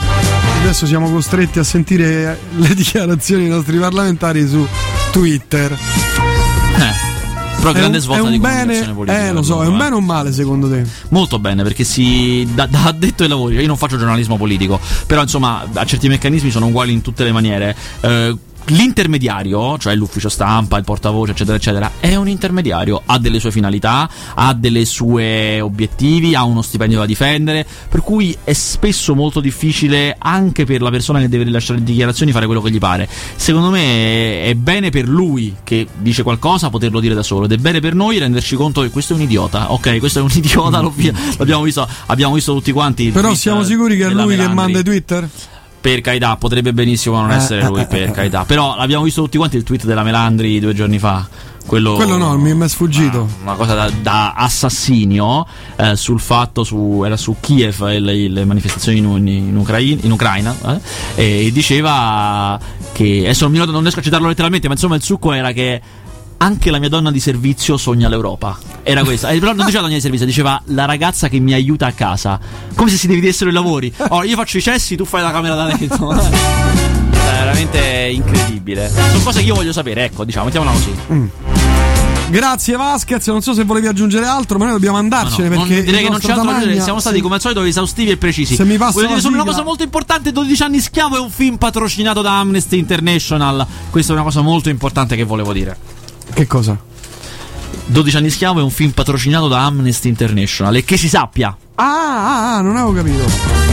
Adesso 0.62 0.86
siamo 0.86 1.12
costretti 1.12 1.60
a 1.60 1.64
sentire 1.64 2.40
le 2.56 2.74
dichiarazioni 2.76 3.44
dei 3.44 3.52
nostri 3.52 3.78
parlamentari 3.78 4.48
su 4.48 4.66
Twitter. 5.12 5.72
Eh. 5.72 7.10
Però 7.58 7.70
È 7.74 7.76
grande 7.76 7.98
un- 7.98 8.04
svolta 8.04 8.30
di 8.30 8.40
bene, 8.40 8.92
politica. 8.94 9.28
eh, 9.28 9.32
lo 9.32 9.44
so, 9.44 9.62
è 9.64 9.68
un 9.68 9.78
bene 9.78 9.94
o 9.94 9.98
un 10.00 10.06
male 10.06 10.34
secondo 10.34 10.68
te? 10.68 10.84
Molto 11.10 11.38
bene 11.38 11.62
perché 11.62 11.84
si 11.84 12.48
da, 12.56 12.66
da 12.66 12.86
addetto 12.86 13.22
ai 13.22 13.30
lavori, 13.30 13.56
io 13.58 13.68
non 13.68 13.78
faccio 13.78 14.00
giornalismo 14.00 14.36
politico, 14.36 14.80
però 15.06 15.22
insomma 15.22 15.68
a 15.72 15.86
certi 15.86 16.08
meccanismi 16.08 16.50
sono 16.50 16.66
uguali 16.68 16.92
in 16.92 17.02
tutte 17.02 17.24
le 17.24 17.32
maniere. 17.32 17.76
Eh, 18.00 18.36
L'intermediario, 18.66 19.78
cioè 19.78 19.96
l'ufficio 19.96 20.30
stampa, 20.30 20.78
il 20.78 20.84
portavoce, 20.84 21.32
eccetera, 21.32 21.58
eccetera, 21.58 21.92
è 22.00 22.16
un 22.16 22.28
intermediario, 22.28 23.02
ha 23.06 23.18
delle 23.18 23.40
sue 23.40 23.52
finalità, 23.52 24.10
ha 24.36 24.54
delle 24.54 24.86
sue 24.86 25.60
obiettivi, 25.60 26.36
ha 26.36 26.44
uno 26.44 26.62
stipendio 26.62 27.00
da 27.00 27.06
difendere, 27.06 27.66
per 27.90 28.02
cui 28.02 28.36
è 28.44 28.54
spesso 28.54 29.16
molto 29.16 29.40
difficile 29.40 30.16
anche 30.18 30.66
per 30.66 30.82
la 30.82 30.90
persona 30.90 31.20
che 31.20 31.28
deve 31.28 31.44
rilasciare 31.44 31.84
dichiarazioni 31.84 32.32
fare 32.32 32.46
quello 32.46 32.62
che 32.62 32.72
gli 32.72 32.78
pare. 32.78 33.10
Secondo 33.36 33.70
me 33.70 34.44
è, 34.44 34.54
bene 34.56 34.90
per 34.90 35.08
lui 35.08 35.56
che 35.64 35.88
dice 35.98 36.24
qualcosa 36.24 36.70
poterlo 36.70 37.00
dire 37.00 37.16
da 37.16 37.24
solo 37.24 37.46
ed 37.46 37.52
è 37.52 37.58
bene 37.58 37.80
per 37.80 37.94
noi 37.96 38.20
renderci 38.20 38.56
conto 38.56 38.82
che 38.82 38.90
questo 38.90 39.14
è 39.14 39.16
un 39.16 39.24
idiota. 39.24 39.72
Ok, 39.74 40.00
questo 40.00 40.20
è 40.20 40.22
un 40.22 40.32
idiota, 40.34 40.82
l'abbiamo 41.38 41.64
visto, 41.64 41.88
abbiamo 42.06 42.34
visto 42.36 42.54
tutti 42.54 42.72
quanti. 42.72 43.10
Però 43.10 43.34
siamo 43.34 43.64
sicuri 43.64 43.98
che 43.98 44.06
è 44.06 44.10
lui 44.10 44.36
che 44.36 44.48
manda 44.48 44.80
i 44.80 44.84
Twitter? 44.84 45.30
Per 45.82 46.00
carità, 46.02 46.36
potrebbe 46.38 46.74
benissimo 46.74 47.20
non 47.20 47.32
Eh, 47.32 47.36
essere 47.36 47.62
eh, 47.62 47.68
lui, 47.68 47.82
eh, 47.82 47.86
per 47.88 48.12
carità. 48.12 48.46
Però 48.46 48.76
abbiamo 48.76 49.04
visto 49.04 49.24
tutti 49.24 49.38
quanti 49.38 49.58
il 49.58 49.64
tweet 49.64 49.86
della 49.86 50.04
Melandri 50.04 50.60
due 50.60 50.76
giorni 50.76 51.00
fa. 51.00 51.28
Quello, 51.66 51.94
Quello 51.94 52.18
no, 52.18 52.36
mi 52.38 52.60
è 52.60 52.68
sfuggito. 52.68 53.28
una 53.44 53.54
cosa 53.54 53.74
da, 53.76 53.92
da 54.02 54.34
assassinio 54.34 55.46
eh, 55.76 55.96
sul 55.96 56.20
fatto 56.20 56.64
su, 56.64 57.04
era 57.06 57.16
su 57.18 57.36
Kiev 57.40 57.82
e 57.84 58.00
le, 58.00 58.28
le 58.30 58.46
manifestazioni 58.46 58.98
in, 58.98 59.28
in, 59.28 59.56
Ucraina, 59.56 60.02
in 60.04 60.12
Ucraina 60.12 60.56
eh, 61.16 61.46
e 61.46 61.52
diceva 61.52 62.60
che 62.92 63.22
adesso 63.24 63.48
non 63.48 63.82
riesco 63.82 64.00
a 64.00 64.02
citarlo 64.02 64.28
letteralmente 64.28 64.68
ma 64.68 64.74
insomma 64.74 64.96
il 64.96 65.04
succo 65.04 65.32
era 65.34 65.52
che 65.52 65.80
anche 66.42 66.72
la 66.72 66.80
mia 66.80 66.90
donna 66.90 67.12
di 67.12 67.20
servizio 67.20 67.78
sogna 67.78 68.10
l'Europa. 68.10 68.58
Era 68.82 69.04
questa. 69.04 69.30
Eh, 69.30 69.38
però 69.38 69.54
non 69.54 69.66
diceva 69.66 69.84
donna 69.84 69.94
di 69.94 70.02
servizio 70.02 70.26
diceva 70.26 70.60
la 70.66 70.86
ragazza 70.86 71.30
che 71.30 71.40
mi 71.40 71.54
aiuta 71.54 71.86
a 71.86 71.92
casa. 71.92 72.40
Come 72.74 72.90
se 72.90 72.98
si 72.98 73.08
dividessero 73.08 73.50
i 73.52 73.54
lavori. 73.54 73.94
Oh, 74.10 74.24
io 74.24 74.36
faccio 74.36 74.58
i 74.58 74.62
cessi 74.62 74.96
tu 74.96 75.06
fai 75.06 75.22
la 75.22 75.32
camera 75.32 75.54
da 75.54 75.66
letto. 75.66 76.12
È 76.12 76.20
veramente 77.14 78.10
incredibile. 78.12 78.90
Sono 78.90 79.24
cose 79.24 79.42
che 79.42 79.46
io 79.46 79.54
voglio 79.54 79.72
sapere 79.72 80.06
ecco 80.06 80.24
diciamo 80.26 80.46
mettiamola 80.46 80.72
così. 80.72 81.30
Grazie 82.32 82.76
Vasquez, 82.78 83.28
non 83.28 83.42
so 83.42 83.54
se 83.54 83.64
volevi 83.66 83.88
aggiungere 83.88 84.26
altro, 84.26 84.58
ma 84.58 84.64
noi 84.64 84.74
dobbiamo 84.76 84.96
andarcene 84.98 85.50
No, 85.50 85.56
non- 85.56 85.68
perché 85.68 85.84
direi 85.84 86.04
che 86.04 86.10
non 86.10 86.18
c'è 86.20 86.32
altro 86.32 86.46
da 86.46 86.60
Tamagna- 86.60 86.82
siamo 86.82 87.00
stati 87.02 87.18
sì. 87.18 87.22
come 87.22 87.36
al 87.36 87.42
solito 87.42 87.62
esaustivi 87.62 88.12
e 88.12 88.18
precisi. 88.18 88.56
Se 88.56 88.64
mi 88.64 88.78
passa 88.78 88.94
Voglio 88.94 89.04
la 89.04 89.08
dire 89.10 89.22
solo 89.22 89.36
una 89.36 89.44
cosa 89.44 89.64
molto 89.64 89.84
importante: 89.84 90.32
12 90.32 90.64
anni 90.64 90.80
schiavo 90.80 91.18
è 91.18 91.20
un 91.20 91.30
film 91.30 91.58
patrocinato 91.58 92.22
da 92.22 92.40
Amnesty 92.40 92.80
International. 92.80 93.64
Questa 93.92 94.14
è 94.14 94.16
una 94.16 94.24
cosa 94.24 94.42
molto 94.42 94.70
importante 94.70 95.16
che 95.16 95.24
volevo 95.24 95.52
dire. 95.54 96.00
Che 96.34 96.48
cosa? 96.48 96.78
12 97.86 98.18
anni 98.18 98.30
schiavo 98.30 98.60
è 98.60 98.64
un 98.64 98.70
film 98.70 98.92
patrocinato 98.92 99.48
da 99.48 99.66
Amnesty 99.66 100.10
International 100.10 100.76
e 100.76 100.84
che 100.84 100.98
si 100.98 101.10
sappia. 101.10 101.56
Ah, 101.76 101.84
ah, 101.86 102.56
ah, 102.56 102.62
non 102.62 102.76
avevo 102.78 102.94
capito. 102.94 103.70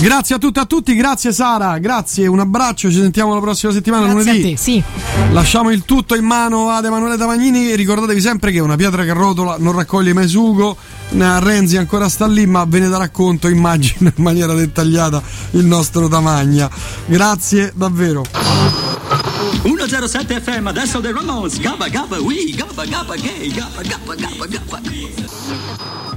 Grazie 0.00 0.36
a 0.36 0.38
tutti 0.38 0.58
e 0.60 0.62
a 0.62 0.64
tutti, 0.64 0.94
grazie 0.94 1.32
Sara, 1.32 1.76
grazie, 1.78 2.28
un 2.28 2.38
abbraccio, 2.38 2.88
ci 2.88 3.00
sentiamo 3.00 3.34
la 3.34 3.40
prossima 3.40 3.72
settimana 3.72 4.06
Grazie 4.06 4.22
lunedì. 4.22 4.46
a 4.46 4.50
te, 4.50 4.56
sì. 4.56 4.82
Lasciamo 5.32 5.70
il 5.70 5.84
tutto 5.84 6.14
in 6.14 6.24
mano 6.24 6.70
ad 6.70 6.84
Emanuele 6.84 7.16
Tamagnini. 7.16 7.74
Ricordatevi 7.74 8.20
sempre 8.20 8.52
che 8.52 8.60
una 8.60 8.76
pietra 8.76 9.02
che 9.02 9.12
rotola 9.12 9.56
non 9.58 9.72
raccoglie 9.72 10.12
mai 10.12 10.28
sugo. 10.28 10.76
Eh, 11.10 11.40
Renzi 11.40 11.78
ancora 11.78 12.08
sta 12.08 12.28
lì, 12.28 12.46
ma 12.46 12.64
ve 12.64 12.78
ne 12.78 12.88
darà 12.88 13.08
conto, 13.08 13.48
immagino, 13.50 14.12
in 14.14 14.22
maniera 14.22 14.54
dettagliata 14.54 15.20
il 15.52 15.64
nostro 15.64 16.06
Tamagna. 16.06 16.70
Grazie 17.06 17.72
davvero. 17.74 18.22
107 19.64 20.40
FM, 20.40 20.68
adesso 20.68 21.00
The 21.00 21.12
Ramones, 21.12 21.58
gabba 21.60 21.88
gabba 21.88 22.18
wee, 22.20 22.52
gabba 22.52 22.86
gabba 22.86 23.16
gay, 23.16 23.50
gabba 23.50 23.82
gabba 23.82 24.16
gabba 24.16 24.46
gabba. 24.46 26.07